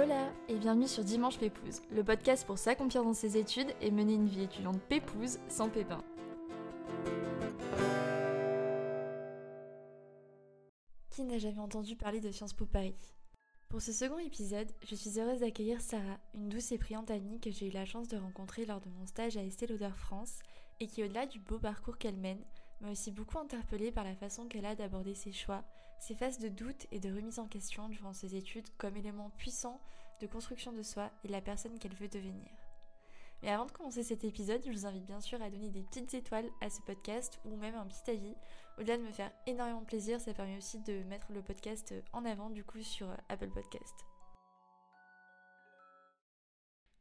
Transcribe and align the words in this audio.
Hola 0.00 0.32
et 0.46 0.54
bienvenue 0.54 0.86
sur 0.86 1.02
Dimanche 1.02 1.40
Pépouze, 1.40 1.82
le 1.90 2.04
podcast 2.04 2.46
pour 2.46 2.56
s'accomplir 2.56 3.02
dans 3.02 3.14
ses 3.14 3.36
études 3.36 3.74
et 3.80 3.90
mener 3.90 4.14
une 4.14 4.28
vie 4.28 4.42
étudiante 4.42 4.80
pépouze 4.82 5.40
sans 5.48 5.68
pépin. 5.68 6.04
Qui 11.10 11.24
n'a 11.24 11.38
jamais 11.38 11.58
entendu 11.58 11.96
parler 11.96 12.20
de 12.20 12.30
Sciences 12.30 12.52
Po 12.52 12.64
Paris? 12.64 12.94
Pour 13.68 13.82
ce 13.82 13.92
second 13.92 14.20
épisode, 14.20 14.70
je 14.86 14.94
suis 14.94 15.18
heureuse 15.18 15.40
d'accueillir 15.40 15.80
Sarah, 15.80 16.20
une 16.32 16.48
douce 16.48 16.70
et 16.70 16.78
brillante 16.78 17.10
amie 17.10 17.40
que 17.40 17.50
j'ai 17.50 17.66
eu 17.66 17.72
la 17.72 17.84
chance 17.84 18.06
de 18.06 18.18
rencontrer 18.18 18.66
lors 18.66 18.80
de 18.80 18.90
mon 18.90 19.04
stage 19.04 19.36
à 19.36 19.42
Estée 19.42 19.66
Lauder 19.66 19.90
France 19.96 20.38
et 20.78 20.86
qui, 20.86 21.02
au-delà 21.02 21.26
du 21.26 21.40
beau 21.40 21.58
parcours 21.58 21.98
qu'elle 21.98 22.18
mène, 22.18 22.44
m'a 22.80 22.90
aussi 22.90 23.10
beaucoup 23.10 23.38
interpellée 23.38 23.90
par 23.90 24.04
la 24.04 24.14
façon 24.14 24.46
qu'elle 24.46 24.66
a 24.66 24.74
d'aborder 24.74 25.14
ses 25.14 25.32
choix, 25.32 25.64
ses 26.00 26.14
phases 26.14 26.38
de 26.38 26.48
doute 26.48 26.86
et 26.92 27.00
de 27.00 27.12
remise 27.12 27.38
en 27.38 27.48
question 27.48 27.88
durant 27.88 28.12
ses 28.12 28.36
études 28.36 28.68
comme 28.76 28.96
élément 28.96 29.30
puissant 29.36 29.80
de 30.20 30.26
construction 30.26 30.72
de 30.72 30.82
soi 30.82 31.10
et 31.24 31.28
de 31.28 31.32
la 31.32 31.40
personne 31.40 31.78
qu'elle 31.78 31.94
veut 31.94 32.08
devenir. 32.08 32.50
Mais 33.42 33.50
avant 33.50 33.66
de 33.66 33.72
commencer 33.72 34.02
cet 34.02 34.24
épisode, 34.24 34.62
je 34.64 34.70
vous 34.70 34.86
invite 34.86 35.04
bien 35.04 35.20
sûr 35.20 35.40
à 35.40 35.50
donner 35.50 35.70
des 35.70 35.82
petites 35.82 36.12
étoiles 36.14 36.50
à 36.60 36.70
ce 36.70 36.80
podcast 36.82 37.38
ou 37.44 37.56
même 37.56 37.76
un 37.76 37.86
petit 37.86 38.10
avis. 38.10 38.34
Au-delà 38.78 38.96
de 38.96 39.02
me 39.02 39.12
faire 39.12 39.30
énormément 39.46 39.84
plaisir, 39.84 40.20
ça 40.20 40.34
permet 40.34 40.56
aussi 40.56 40.80
de 40.80 41.04
mettre 41.04 41.32
le 41.32 41.42
podcast 41.42 41.94
en 42.12 42.24
avant 42.24 42.50
du 42.50 42.64
coup 42.64 42.82
sur 42.82 43.08
Apple 43.28 43.50
Podcast. 43.50 43.94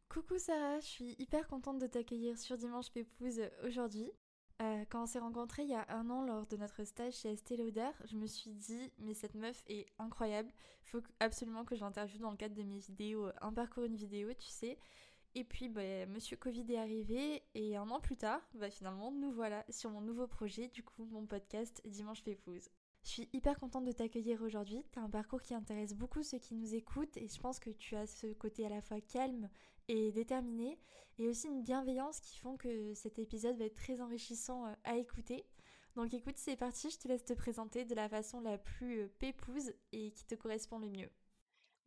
Coucou 0.09 0.37
Sarah, 0.39 0.79
je 0.79 0.85
suis 0.85 1.15
hyper 1.19 1.47
contente 1.47 1.79
de 1.79 1.87
t'accueillir 1.87 2.37
sur 2.37 2.57
Dimanche 2.57 2.91
Pépouze 2.91 3.41
aujourd'hui. 3.63 4.11
Euh, 4.59 4.85
quand 4.89 5.03
on 5.03 5.05
s'est 5.05 5.19
rencontrés 5.19 5.63
il 5.63 5.69
y 5.69 5.75
a 5.75 5.85
un 5.89 6.09
an 6.09 6.23
lors 6.23 6.47
de 6.47 6.57
notre 6.57 6.83
stage 6.83 7.13
chez 7.13 7.31
Estée 7.31 7.57
Lauder, 7.57 7.91
je 8.05 8.15
me 8.15 8.25
suis 8.25 8.53
dit 8.53 8.91
mais 8.97 9.13
cette 9.13 9.35
meuf 9.35 9.63
est 9.67 9.85
incroyable, 9.99 10.51
faut 10.83 11.01
absolument 11.19 11.63
que 11.63 11.75
je 11.75 11.81
l'interviewe 11.81 12.21
dans 12.21 12.31
le 12.31 12.37
cadre 12.37 12.55
de 12.55 12.63
mes 12.63 12.79
vidéos, 12.79 13.29
un 13.41 13.53
parcours 13.53 13.83
une 13.83 13.95
vidéo, 13.95 14.33
tu 14.33 14.47
sais. 14.47 14.79
Et 15.35 15.43
puis 15.43 15.69
bah, 15.69 16.07
Monsieur 16.07 16.37
Covid 16.37 16.65
est 16.73 16.77
arrivé 16.79 17.43
et 17.53 17.77
un 17.77 17.87
an 17.91 17.99
plus 17.99 18.17
tard, 18.17 18.41
bah, 18.55 18.71
finalement 18.71 19.11
nous 19.11 19.31
voilà 19.31 19.63
sur 19.69 19.91
mon 19.91 20.01
nouveau 20.01 20.25
projet, 20.25 20.69
du 20.69 20.81
coup 20.81 21.05
mon 21.05 21.27
podcast 21.27 21.79
Dimanche 21.85 22.23
Pépouze. 22.23 22.69
Je 23.03 23.09
suis 23.09 23.29
hyper 23.33 23.59
contente 23.59 23.85
de 23.85 23.91
t'accueillir 23.91 24.41
aujourd'hui. 24.41 24.83
Tu 24.91 24.97
as 24.97 25.03
un 25.03 25.09
parcours 25.09 25.43
qui 25.43 25.53
intéresse 25.53 25.93
beaucoup 25.93 26.23
ceux 26.23 26.39
qui 26.39 26.55
nous 26.55 26.73
écoutent 26.73 27.15
et 27.17 27.27
je 27.27 27.39
pense 27.39 27.59
que 27.59 27.69
tu 27.69 27.95
as 27.95 28.07
ce 28.07 28.33
côté 28.33 28.65
à 28.65 28.69
la 28.69 28.81
fois 28.81 29.01
calme 29.01 29.49
et 29.87 30.11
déterminé 30.11 30.77
et 31.19 31.27
aussi 31.27 31.47
une 31.47 31.63
bienveillance 31.63 32.19
qui 32.19 32.37
font 32.37 32.57
que 32.57 32.93
cet 32.93 33.19
épisode 33.19 33.57
va 33.57 33.65
être 33.65 33.75
très 33.75 34.01
enrichissant 34.01 34.65
euh, 34.65 34.73
à 34.83 34.97
écouter. 34.97 35.45
Donc 35.95 36.13
écoute, 36.13 36.35
c'est 36.37 36.55
parti, 36.55 36.89
je 36.91 36.97
te 36.97 37.07
laisse 37.07 37.25
te 37.25 37.33
présenter 37.33 37.85
de 37.85 37.95
la 37.95 38.07
façon 38.07 38.39
la 38.39 38.57
plus 38.57 39.01
euh, 39.01 39.11
pépouse 39.19 39.73
et 39.91 40.11
qui 40.11 40.25
te 40.25 40.35
correspond 40.35 40.79
le 40.79 40.89
mieux. 40.89 41.09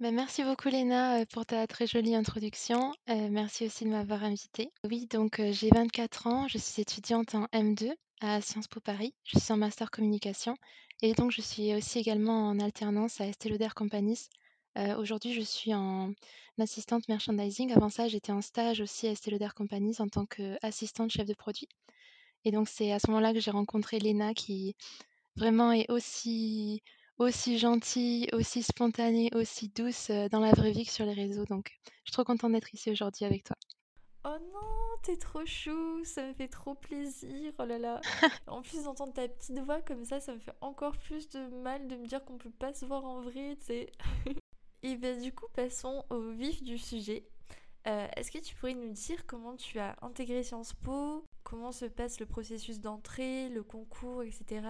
Bah, 0.00 0.10
merci 0.10 0.42
beaucoup 0.42 0.68
Léna 0.68 1.20
euh, 1.20 1.24
pour 1.32 1.46
ta 1.46 1.66
très 1.66 1.86
jolie 1.86 2.14
introduction. 2.14 2.92
merci 3.06 3.66
aussi 3.66 3.84
de 3.84 3.90
m'avoir 3.90 4.24
invitée. 4.24 4.72
Oui, 4.84 5.06
donc 5.06 5.40
j'ai 5.52 5.68
24 5.68 6.26
ans, 6.26 6.48
je 6.48 6.58
suis 6.58 6.82
étudiante 6.82 7.34
en 7.34 7.44
M2 7.46 7.92
à 8.20 8.40
Sciences 8.40 8.68
Po 8.68 8.80
Paris. 8.80 9.14
Je 9.24 9.38
suis 9.38 9.52
en 9.52 9.58
master 9.58 9.90
communication 9.90 10.56
et 11.02 11.12
donc 11.12 11.30
je 11.30 11.40
suis 11.40 11.74
aussi 11.74 11.98
également 11.98 12.48
en 12.48 12.58
alternance 12.58 13.20
à 13.20 13.26
Estée 13.26 13.48
Lauder 13.48 13.68
Companies. 13.74 14.28
Aujourd'hui, 14.76 15.32
je 15.32 15.40
suis 15.40 15.74
en 15.74 16.12
assistante 16.58 17.08
merchandising. 17.08 17.72
Avant 17.72 17.88
ça, 17.88 18.08
j'étais 18.08 18.32
en 18.32 18.40
stage 18.40 18.80
aussi 18.80 19.06
à 19.06 19.10
Estée 19.10 19.30
Lauder 19.30 19.48
Companies 19.54 19.96
en 19.98 20.08
tant 20.08 20.26
qu'assistante 20.26 21.10
chef 21.10 21.26
de 21.26 21.34
produit. 21.34 21.68
Et 22.44 22.52
donc 22.52 22.68
c'est 22.68 22.92
à 22.92 22.98
ce 22.98 23.08
moment-là 23.08 23.32
que 23.32 23.40
j'ai 23.40 23.50
rencontré 23.50 23.98
Léna 23.98 24.32
qui 24.34 24.74
vraiment 25.36 25.72
est 25.72 25.90
aussi 25.90 26.82
aussi 27.18 27.58
gentille, 27.58 28.28
aussi 28.32 28.62
spontanée, 28.62 29.30
aussi 29.34 29.68
douce, 29.68 30.10
dans 30.30 30.40
la 30.40 30.52
vraie 30.52 30.72
vie 30.72 30.86
que 30.86 30.92
sur 30.92 31.04
les 31.04 31.12
réseaux. 31.12 31.44
Donc 31.44 31.70
je 31.84 31.90
suis 32.04 32.12
trop 32.12 32.24
contente 32.24 32.52
d'être 32.52 32.72
ici 32.72 32.90
aujourd'hui 32.90 33.26
avec 33.26 33.44
toi. 33.44 33.56
Oh 34.24 34.36
non, 34.52 34.98
t'es 35.02 35.16
trop 35.16 35.44
chou, 35.44 36.02
ça 36.04 36.26
me 36.26 36.32
fait 36.32 36.48
trop 36.48 36.74
plaisir, 36.74 37.52
oh 37.58 37.64
là 37.64 37.78
là. 37.78 38.00
en 38.46 38.62
plus 38.62 38.84
d'entendre 38.84 39.12
ta 39.12 39.28
petite 39.28 39.58
voix 39.60 39.82
comme 39.82 40.04
ça, 40.04 40.20
ça 40.20 40.34
me 40.34 40.40
fait 40.40 40.54
encore 40.60 40.96
plus 40.96 41.28
de 41.28 41.40
mal 41.62 41.88
de 41.88 41.96
me 41.96 42.06
dire 42.06 42.24
qu'on 42.24 42.38
peut 42.38 42.50
pas 42.50 42.72
se 42.72 42.86
voir 42.86 43.04
en 43.04 43.20
vrai, 43.20 43.56
tu 43.60 43.66
sais. 43.66 43.92
Et 44.82 44.96
bien 44.96 45.16
du 45.16 45.32
coup, 45.32 45.46
passons 45.54 46.04
au 46.10 46.30
vif 46.30 46.62
du 46.62 46.78
sujet. 46.78 47.24
Euh, 47.86 48.06
est-ce 48.16 48.30
que 48.30 48.38
tu 48.38 48.54
pourrais 48.54 48.74
nous 48.74 48.92
dire 48.92 49.26
comment 49.26 49.56
tu 49.56 49.78
as 49.78 49.96
intégré 50.02 50.42
Sciences 50.42 50.74
Po, 50.74 51.24
comment 51.42 51.72
se 51.72 51.86
passe 51.86 52.20
le 52.20 52.26
processus 52.26 52.80
d'entrée, 52.80 53.48
le 53.48 53.62
concours, 53.62 54.22
etc. 54.22 54.62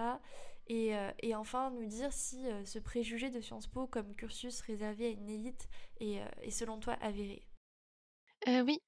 Et, 0.67 0.95
euh, 0.95 1.11
et 1.19 1.35
enfin 1.35 1.71
nous 1.71 1.85
dire 1.85 2.13
si 2.13 2.47
euh, 2.47 2.63
ce 2.63 2.79
préjugé 2.79 3.29
de 3.29 3.41
Sciences 3.41 3.67
Po 3.67 3.87
comme 3.87 4.15
cursus 4.15 4.61
réservé 4.61 5.07
à 5.07 5.09
une 5.09 5.29
élite 5.29 5.67
est, 5.99 6.21
est 6.41 6.51
selon 6.51 6.79
toi 6.79 6.93
avéré? 7.01 7.47
oui, 8.47 8.79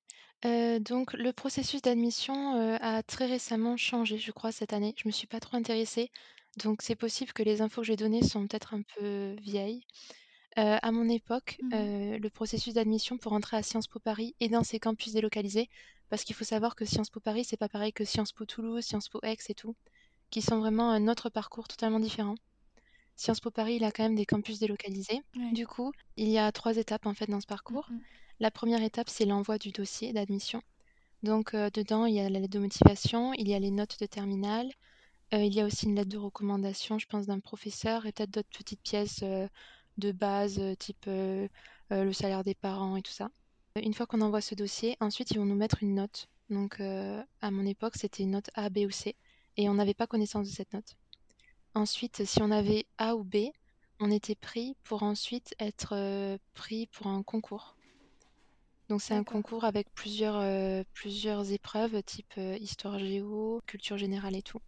donc 0.44 1.13
le 1.13 1.31
processus 1.31 1.81
d'admission, 1.81 2.55
a 2.81 3.03
très 3.03 3.28
récemment 3.28 3.78
changé, 3.78 4.17
je 4.17 4.31
crois, 4.31 4.51
cette 4.51 4.73
année. 4.73 4.95
Je 4.97 5.07
me 5.07 5.11
suis 5.11 5.28
pas 5.28 5.40
trop 5.40 5.55
intéressée, 5.57 6.09
donc 6.57 6.81
c'est 6.81 6.95
possible 6.95 7.34
que 7.34 7.44
les 7.44 7.61
infos 7.61 7.81
que 7.81 7.88
j'ai 7.88 7.95
données 7.95 8.23
sont 8.23 8.47
peut-être 8.47 8.73
un 8.73 8.81
peu 8.97 9.35
vieilles. 9.41 9.85
Euh, 10.58 10.78
à 10.81 10.91
mon 10.91 11.09
époque, 11.09 11.58
mmh 11.62 12.18
le 12.18 12.30
processus 12.30 12.75
d'admission 12.75 13.18
pour 13.18 13.34
entrer 13.34 13.58
à 13.58 13.64
Sciences 13.64 13.88
Po 13.88 14.00
Paris 14.00 14.36
est 14.40 14.50
dans 14.50 14.64
ses 14.64 14.80
campus 14.80 15.14
délocalisés, 15.14 15.69
parce 16.09 16.24
qu'il 16.24 16.36
faut 16.36 16.44
savoir 16.44 16.75
que 16.75 16.86
Sciences 16.86 17.09
Po 17.09 17.19
Paris, 17.19 17.44
c'est 17.44 17.58
pas 17.58 17.69
pareil 17.69 17.91
que 17.91 18.06
Sciences 18.06 18.31
Po 18.31 18.46
Toulouse, 18.46 18.84
Sciences 18.84 19.09
Po 19.09 19.19
Aix 19.24 19.38
et 19.50 19.56
tout, 19.56 19.75
qui 20.30 20.41
sont 20.41 20.59
vraiment 20.59 20.91
un 20.91 21.08
autre 21.08 21.30
parcours 21.30 21.68
totalement 21.68 22.00
différent. 22.00 22.36
Sciences 23.16 23.40
Po 23.40 23.52
Paris, 23.52 23.75
il 23.75 23.84
a 23.84 23.91
quand 23.91 24.03
même 24.03 24.16
des 24.16 24.25
campus 24.25 24.59
délocalisés. 24.59 25.22
Du 25.53 25.68
coup, 25.68 25.91
il 26.18 26.30
y 26.30 26.38
a 26.38 26.52
trois 26.52 26.78
étapes 26.78 27.06
en 27.06 27.14
fait 27.14 27.30
dans 27.30 27.41
ce 27.41 27.47
parcours. 27.47 27.88
Mmh 27.90 28.00
la 28.40 28.52
première 28.52 28.84
étape, 28.84 29.09
c'est 29.09 29.25
l'envoi 29.25 29.58
du 29.58 29.72
dossier 29.72 30.12
d'admission. 30.12 30.62
Donc 31.22 31.53
euh, 31.53 31.70
dedans, 31.70 32.06
il 32.06 32.16
y 32.16 32.20
a 32.20 32.30
la 32.30 32.40
lettre 32.40 32.53
de 32.53 32.59
motivation, 32.59 33.31
il 33.34 33.47
y 33.47 33.53
a 33.53 33.59
les 33.59 33.72
notes 33.72 33.97
de 34.00 34.06
terminale, 34.06 34.70
euh, 35.34 35.44
il 35.44 35.53
y 35.53 35.62
a 35.62 35.66
aussi 35.66 35.85
une 35.85 35.96
lettre 35.96 36.09
de 36.09 36.18
recommandation, 36.18 37.00
je 37.00 37.06
pense, 37.08 37.28
d'un 37.28 37.40
professeur 37.40 38.06
et 38.06 38.12
peut-être 38.12 38.31
d'autres 38.31 38.50
petites 38.50 38.81
pièces 38.81 39.22
euh, 39.24 39.47
de 39.97 40.11
base, 40.11 40.61
type 40.79 41.05
le 41.05 42.11
salaire 42.11 42.43
des 42.43 42.55
parents 42.55 42.95
et 42.95 43.01
tout 43.01 43.11
ça. 43.11 43.29
Une 43.75 43.93
fois 43.93 44.05
qu'on 44.05 44.21
envoie 44.21 44.41
ce 44.41 44.55
dossier, 44.55 44.97
ensuite 44.99 45.31
ils 45.31 45.37
vont 45.37 45.45
nous 45.45 45.55
mettre 45.55 45.83
une 45.83 45.95
note. 45.95 46.27
Donc 46.49 46.79
à 46.79 47.51
mon 47.51 47.65
époque, 47.65 47.95
c'était 47.95 48.23
une 48.23 48.31
note 48.31 48.49
A, 48.55 48.69
B 48.69 48.79
ou 48.79 48.91
C 48.91 49.15
et 49.57 49.69
on 49.69 49.75
n'avait 49.75 49.93
pas 49.93 50.07
connaissance 50.07 50.47
de 50.49 50.53
cette 50.53 50.73
note. 50.73 50.95
Ensuite, 51.75 52.25
si 52.25 52.41
on 52.41 52.51
avait 52.51 52.85
A 52.97 53.15
ou 53.15 53.23
B, 53.23 53.51
on 53.99 54.11
était 54.11 54.35
pris 54.35 54.75
pour 54.83 55.03
ensuite 55.03 55.55
être 55.59 56.37
pris 56.53 56.87
pour 56.87 57.07
un 57.07 57.23
concours. 57.23 57.75
Donc 58.89 59.01
c'est 59.01 59.13
un 59.15 59.23
concours 59.23 59.63
avec 59.63 59.89
plusieurs, 59.93 60.35
euh, 60.35 60.83
plusieurs 60.93 61.51
épreuves, 61.51 62.03
type 62.03 62.33
euh, 62.37 62.57
histoire 62.57 62.99
géo, 62.99 63.61
culture 63.65 63.97
générale 63.97 64.35
et 64.35 64.41
tout. 64.41 64.59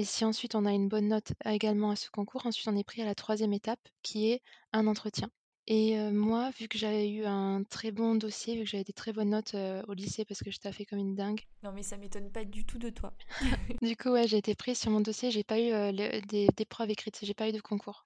Et 0.00 0.04
si 0.04 0.24
ensuite 0.24 0.54
on 0.54 0.64
a 0.64 0.72
une 0.72 0.88
bonne 0.88 1.08
note 1.08 1.34
également 1.44 1.90
à 1.90 1.96
ce 1.96 2.08
concours, 2.08 2.46
ensuite 2.46 2.66
on 2.68 2.74
est 2.74 2.84
pris 2.84 3.02
à 3.02 3.04
la 3.04 3.14
troisième 3.14 3.52
étape 3.52 3.86
qui 4.00 4.30
est 4.30 4.40
un 4.72 4.86
entretien. 4.86 5.30
Et 5.66 5.98
euh, 5.98 6.10
moi, 6.10 6.50
vu 6.58 6.68
que 6.68 6.78
j'avais 6.78 7.10
eu 7.10 7.26
un 7.26 7.64
très 7.64 7.90
bon 7.90 8.14
dossier, 8.14 8.56
vu 8.56 8.64
que 8.64 8.70
j'avais 8.70 8.84
des 8.84 8.94
très 8.94 9.12
bonnes 9.12 9.28
notes 9.28 9.54
au 9.88 9.92
lycée 9.92 10.24
parce 10.24 10.40
que 10.40 10.50
je 10.50 10.58
fait 10.72 10.86
comme 10.86 11.00
une 11.00 11.16
dingue. 11.16 11.42
Non 11.62 11.72
mais 11.72 11.82
ça 11.82 11.98
m'étonne 11.98 12.32
pas 12.32 12.46
du 12.46 12.64
tout 12.64 12.78
de 12.78 12.88
toi. 12.88 13.12
du 13.82 13.94
coup, 13.94 14.08
ouais, 14.08 14.26
j'ai 14.26 14.38
été 14.38 14.54
prise 14.54 14.78
sur 14.78 14.90
mon 14.90 15.02
dossier, 15.02 15.30
j'ai 15.30 15.44
pas 15.44 15.60
eu 15.60 15.92
des, 15.92 16.48
des 16.56 16.64
preuves 16.64 16.88
écrites, 16.88 17.18
j'ai 17.22 17.34
pas 17.34 17.50
eu 17.50 17.52
de 17.52 17.60
concours. 17.60 18.02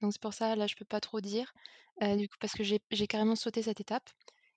Donc 0.00 0.14
c'est 0.14 0.22
pour 0.22 0.32
ça, 0.32 0.56
là, 0.56 0.66
je 0.66 0.76
peux 0.76 0.86
pas 0.86 1.00
trop 1.00 1.20
dire, 1.20 1.52
du 2.00 2.26
coup, 2.26 2.36
parce 2.40 2.54
que 2.54 2.64
j'ai 2.64 3.06
carrément 3.06 3.36
sauté 3.36 3.60
cette 3.60 3.82
étape. 3.82 4.08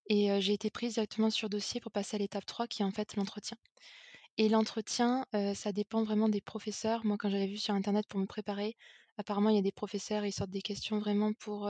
Et 0.10 0.40
j'ai 0.40 0.54
été 0.54 0.70
prise 0.70 0.94
directement 0.94 1.32
sur 1.32 1.50
dossier 1.50 1.82
pour 1.82 1.92
passer 1.92 2.16
à 2.16 2.20
l'étape 2.20 2.46
3 2.46 2.68
qui 2.68 2.82
est 2.82 2.86
en 2.86 2.92
fait 2.92 3.18
l'entretien. 3.18 3.58
Et 4.38 4.50
l'entretien, 4.50 5.26
ça 5.56 5.72
dépend 5.72 6.04
vraiment 6.04 6.30
des 6.30 6.42
professeurs. 6.42 7.06
Moi, 7.06 7.18
quand 7.18 7.30
j'avais 7.30 7.48
vu 7.48 7.58
sur 7.58 7.74
internet 7.74 8.06
pour 8.08 8.20
me 8.20 8.26
préparer, 8.26 8.76
apparemment, 9.18 9.50
il 9.50 9.56
y 9.56 9.60
a 9.60 9.64
des 9.64 9.72
professeurs, 9.72 10.26
ils 10.26 10.32
sortent 10.32 10.52
des 10.52 10.62
questions 10.62 11.00
vraiment 11.00 11.34
pour, 11.34 11.70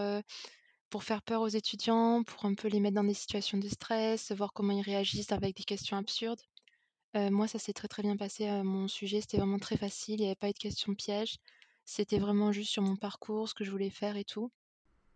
faire 1.02 1.22
peur 1.22 1.42
aux 1.42 1.48
étudiants, 1.48 2.24
pour 2.24 2.46
un 2.46 2.56
peu 2.56 2.68
les 2.68 2.80
mettre 2.80 2.96
dans 2.96 3.04
des 3.04 3.14
situations 3.14 3.58
de 3.58 3.68
stress, 3.70 4.32
voir 4.32 4.54
comment 4.54 4.74
ils 4.74 4.82
réagissent 4.82 5.32
avec 5.32 5.56
des 5.56 5.64
questions 5.64 5.98
absurdes. 5.98 6.42
moi, 7.16 7.48
ça 7.48 7.60
s'est 7.60 7.74
très, 7.74 7.88
très 7.88 8.04
bien 8.04 8.18
passé 8.18 8.48
à 8.48 8.64
mon 8.64 8.88
sujet. 8.88 9.22
C'était 9.22 9.38
vraiment 9.38 9.60
très 9.60 9.78
facile, 9.78 10.16
il 10.16 10.24
n'y 10.24 10.28
avait 10.28 10.36
pas 10.36 10.50
eu 10.50 10.54
de 10.54 10.60
questions 10.60 10.94
pièges. 10.96 11.38
C'était 11.86 12.20
vraiment 12.20 12.52
juste 12.52 12.72
sur 12.72 12.84
mon 12.84 12.98
parcours, 12.98 13.50
ce 13.50 13.54
que 13.54 13.64
je 13.64 13.72
voulais 13.72 13.90
faire 13.90 14.18
et 14.18 14.26
tout. 14.26 14.52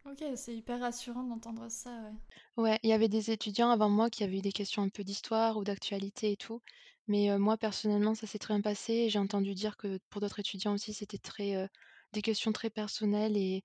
Ok, 0.06 0.24
c'est 0.36 0.56
hyper 0.56 0.80
rassurant 0.80 1.24
d'entendre 1.24 1.70
ça, 1.70 1.92
ouais. 2.02 2.14
Ouais, 2.58 2.80
il 2.84 2.90
y 2.90 2.94
avait 2.94 3.08
des 3.08 3.32
étudiants 3.32 3.70
avant 3.70 3.90
moi 3.90 4.10
qui 4.10 4.24
avaient 4.24 4.38
eu 4.38 4.42
des 4.42 4.52
questions 4.52 4.82
un 4.82 4.90
peu 4.90 5.04
d'histoire 5.04 5.58
ou 5.58 5.64
d'actualité 5.64 6.32
et 6.32 6.38
tout. 6.38 6.62
Mais 7.08 7.38
moi, 7.38 7.58
personnellement, 7.58 8.16
ça 8.16 8.28
s'est 8.28 8.40
très 8.40 8.54
bien 8.54 8.62
passé. 8.62 9.10
J'ai 9.10 9.20
entendu 9.20 9.54
dire 9.54 9.78
que 9.78 10.00
pour 10.10 10.22
d'autres 10.22 10.40
étudiants 10.40 10.74
aussi, 10.74 10.94
c'était 10.94 11.18
très, 11.18 11.70
des 12.14 12.22
questions 12.22 12.52
très 12.52 12.70
personnelles 12.70 13.38
et, 13.38 13.64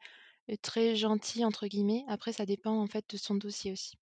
très 0.63 0.97
gentilles, 0.97 1.45
entre 1.45 1.67
guillemets. 1.67 2.05
Après, 2.09 2.33
ça 2.33 2.47
dépend 2.47 2.81
en 2.81 2.87
fait 2.87 3.05
de 3.09 3.17
son 3.17 3.35
dossier 3.35 3.73
aussi. 3.73 3.97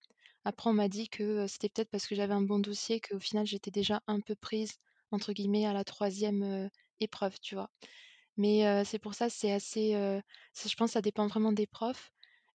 Après, 0.44 0.70
on 0.70 0.74
m'a 0.74 0.88
dit 0.88 1.08
que 1.08 1.46
c'était 1.46 1.68
peut-être 1.68 1.90
parce 1.90 2.06
que 2.06 2.14
j'avais 2.14 2.34
un 2.34 2.42
bon 2.42 2.58
dossier 2.58 3.00
qu'au 3.00 3.18
final, 3.18 3.46
j'étais 3.46 3.70
déjà 3.70 4.02
un 4.06 4.20
peu 4.20 4.34
prise, 4.34 4.72
entre 5.10 5.32
guillemets, 5.32 5.66
à 5.66 5.72
la 5.72 5.84
troisième 5.84 6.68
épreuve, 7.00 7.38
tu 7.40 7.54
vois. 7.54 7.70
Mais 8.36 8.84
c'est 8.84 8.98
pour 8.98 9.14
ça, 9.14 9.28
c'est 9.30 9.52
assez, 9.52 9.92
je 9.92 10.76
pense, 10.76 10.90
que 10.90 10.94
ça 10.94 11.02
dépend 11.02 11.26
vraiment 11.26 11.52
des 11.52 11.66
profs. 11.66 12.13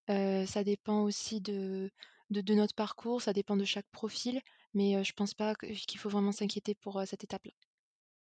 Heu, 0.10 0.46
ça 0.48 0.64
dépend 0.64 1.04
aussi 1.04 1.42
de 1.42 1.92
de 2.32 2.42
de 2.42 2.54
notre 2.56 2.76
parcours, 2.76 3.22
ça 3.22 3.34
dépend 3.34 3.58
de 3.58 3.66
chaque 3.66 3.88
profil, 3.92 4.42
mais 4.74 4.96
heu, 4.98 5.04
je 5.04 5.14
pense 5.14 5.34
pas 5.34 5.56
que 5.56 5.68
qu'il 5.68 6.00
faut 6.00 6.10
vraiment 6.10 6.32
s'inquiéter 6.32 6.76
pour, 6.76 7.00
heu, 7.00 7.06
cette 7.06 7.24
étape-là. 7.24 7.52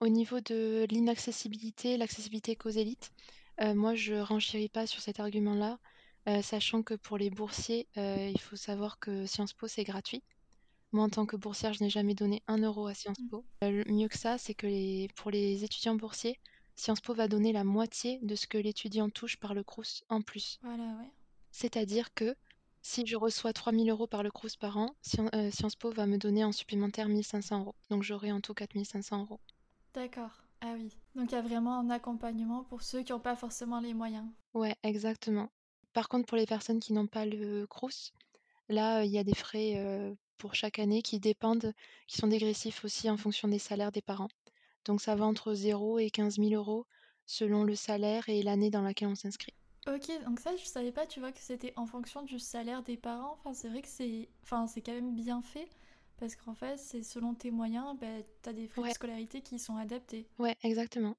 Au 0.02 0.08
niveau 0.10 0.42
de 0.42 0.86
l'inaccessibilité, 0.90 1.98
l'accessibilité 1.98 2.56
qu'aux 2.58 2.70
élites, 2.70 3.12
heu, 3.62 3.74
moi 3.76 3.96
je 3.96 4.16
renchéris 4.16 4.70
pas 4.70 4.88
sur 4.88 5.02
cet 5.02 5.20
argument-là, 5.22 5.80
heu, 6.30 6.42
sachant 6.44 6.84
que 6.84 6.96
pour 6.96 7.18
les 7.18 7.30
boursiers, 7.32 7.90
heu, 7.98 8.30
il 8.30 8.40
faut 8.42 8.56
savoir 8.58 9.00
que 9.00 9.26
Sciences 9.26 9.54
Po 9.54 9.68
c'est 9.68 9.84
gratuit. 9.86 10.24
Moi 10.94 11.06
en 11.06 11.10
tant 11.10 11.26
que 11.28 11.38
boursière, 11.38 11.74
je 11.74 11.84
n'ai 11.84 11.90
jamais 11.92 12.16
donné 12.16 12.44
1 12.48 12.88
€ 12.88 12.92
à 12.92 12.96
Sciences 12.96 13.18
Mmh. 13.18 13.30
Po. 13.30 13.46
Heu, 13.64 13.72
le 13.84 13.92
mieux 13.94 14.08
que 14.10 14.18
ça, 14.18 14.38
c'est 14.38 14.56
que 14.56 14.68
les 14.68 15.10
pour 15.16 15.32
les 15.32 15.64
étudiants 15.66 15.96
boursiers, 15.96 16.38
Sciences 16.76 17.02
Po 17.02 17.14
va 17.16 17.28
donner 17.30 17.54
la 17.54 17.64
moitié 17.66 18.20
de 18.24 18.36
ce 18.36 18.48
que 18.48 18.58
l'étudiant 18.60 19.10
touche 19.10 19.38
par 19.38 19.54
le 19.56 19.64
Crous 19.64 20.04
en 20.10 20.22
plus. 20.22 20.60
Voilà, 20.62 20.96
ouais. 20.98 21.12
C'est-à-dire 21.52 22.14
que 22.14 22.36
si 22.82 23.06
je 23.06 23.16
reçois 23.18 23.54
3 23.54 23.72
000 23.74 23.90
€ 23.90 24.08
par 24.08 24.24
le 24.24 24.32
Crous 24.32 24.56
par 24.58 24.78
an, 24.78 24.96
Sciences 25.02 25.76
Po 25.76 25.92
va 25.92 26.06
me 26.08 26.18
donner 26.18 26.44
en 26.44 26.52
supplémentaire 26.52 27.08
1 27.10 27.24
500 27.24 27.64
€. 27.64 27.76
Donc 27.90 28.04
j'aurai 28.04 28.32
en 28.32 28.42
tout 28.42 28.54
4 28.54 28.84
500 28.86 29.26
€. 29.26 29.40
D'accord. 29.94 30.32
Ah 30.62 30.74
oui. 30.76 30.92
Donc 31.16 31.32
il 31.32 31.36
y 31.36 31.38
a 31.38 31.42
vraiment 31.42 31.78
un 31.80 31.90
accompagnement 31.92 32.64
pour 32.64 32.82
ceux 32.82 33.04
qui 33.04 33.14
ont 33.14 33.20
pas 33.20 33.36
forcément 33.36 33.80
les 33.80 33.94
moyens. 33.94 34.26
Ouais, 34.54 34.76
exactement. 34.84 35.50
Par 35.94 36.08
contre, 36.10 36.26
pour 36.28 36.38
les 36.38 36.46
personnes 36.46 36.80
qui 36.80 36.94
n'ont 36.94 37.08
pas 37.08 37.26
le 37.26 37.66
Crous, 37.68 38.12
là, 38.70 39.02
heu, 39.02 39.06
il 39.06 39.12
y 39.12 39.18
a 39.20 39.24
des 39.24 39.36
frais, 39.36 39.76
heu, 39.78 40.18
pour 40.38 40.56
chaque 40.56 40.80
année 40.80 41.02
qui 41.04 41.20
dépendent 41.20 41.74
qui 42.08 42.18
sont 42.18 42.28
dégressifs 42.28 42.86
aussi 42.86 43.10
en 43.10 43.18
fonction 43.18 43.48
des 43.48 43.60
salaires 43.60 43.92
des 43.92 44.02
parents. 44.04 44.30
Donc 44.86 45.02
ça 45.02 45.16
va 45.16 45.26
entre 45.26 45.54
0 45.56 46.00
et 46.00 46.12
15 46.12 46.38
000 46.40 46.56
€ 46.56 46.86
selon 47.28 47.64
le 47.64 47.76
salaire 47.76 48.30
et 48.30 48.44
l'année 48.44 48.72
dans 48.72 48.82
laquelle 48.84 49.10
on 49.10 49.16
s'inscrit. 49.16 49.54
OK, 49.88 50.12
donc 50.26 50.40
ça 50.40 50.56
je 50.56 50.64
savais 50.66 50.92
pas, 50.92 51.06
tu 51.08 51.20
vois, 51.20 51.32
que 51.32 51.40
c'était 51.40 51.74
en 51.76 51.86
fonction 51.86 52.22
du 52.24 52.40
salaire 52.40 52.84
des 52.84 52.98
parents. 52.98 53.34
Enfin, 53.40 53.54
c'est 53.54 53.70
vrai 53.70 53.82
que 53.82 53.88
c'est 53.88 54.30
enfin, 54.44 54.68
c'est 54.68 54.82
quand 54.82 54.94
même 54.94 55.16
bien 55.16 55.42
fait 55.42 55.68
parce 56.18 56.36
qu'en 56.36 56.54
fait, 56.54 56.78
c'est 56.78 57.02
selon 57.04 57.34
tes 57.34 57.50
moyens, 57.52 57.98
bah, 58.00 58.08
tu 58.44 58.50
as 58.50 58.54
des 58.54 58.68
frais 58.68 58.84
de 58.84 58.90
scolarité 58.90 59.42
qui 59.42 59.58
sont 59.60 59.78
adaptés. 59.78 60.28
ouais, 60.40 60.58
exactement. 60.64 61.16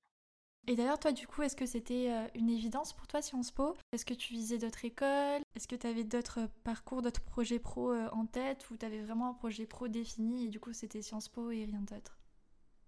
Et 0.66 0.74
d'ailleurs, 0.76 0.98
toi, 0.98 1.12
du 1.12 1.26
coup, 1.26 1.42
est-ce 1.42 1.54
que 1.56 1.66
c'était 1.66 2.10
euh, 2.10 2.26
une 2.34 2.48
évidence 2.48 2.92
pour 2.94 3.06
toi, 3.06 3.20
Sciences 3.22 3.50
Po? 3.50 3.76
Est-ce 3.92 4.04
que 4.06 4.14
tu 4.14 4.32
visais 4.32 4.56
d'autres 4.58 4.84
écoles? 4.86 5.42
Est-ce 5.54 5.66
que 5.68 5.76
tu 5.76 5.86
avais 5.86 6.04
d'autres 6.04 6.48
parcours, 6.64 7.02
d'autres 7.02 7.20
projets 7.22 7.58
pro 7.58 7.92
euh, 7.92 8.08
en 8.12 8.24
tête 8.26 8.70
ou 8.70 8.76
tu 8.76 8.86
avais 8.86 9.00
vraiment 9.02 9.28
un 9.30 9.34
projet 9.34 9.66
pro 9.66 9.88
défini 9.88 10.46
et 10.46 10.48
du 10.48 10.58
coup, 10.60 10.72
c'était 10.72 11.02
Sciences 11.02 11.28
Po 11.28 11.50
et 11.50 11.64
rien 11.66 11.80
d'autre? 11.82 12.18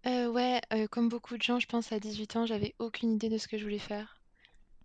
Heu, 0.07 0.29
ouais, 0.31 0.61
comme 0.93 1.09
beaucoup 1.09 1.37
de 1.37 1.43
gens, 1.43 1.59
je 1.59 1.67
pense 1.67 1.91
à 1.91 1.99
18 1.99 2.37
ans, 2.37 2.47
j'avais 2.47 2.77
aucune 2.79 3.15
idée 3.15 3.29
de 3.29 3.37
ce 3.37 3.49
que 3.49 3.59
je 3.59 3.65
voulais 3.65 3.81
faire 3.81 4.22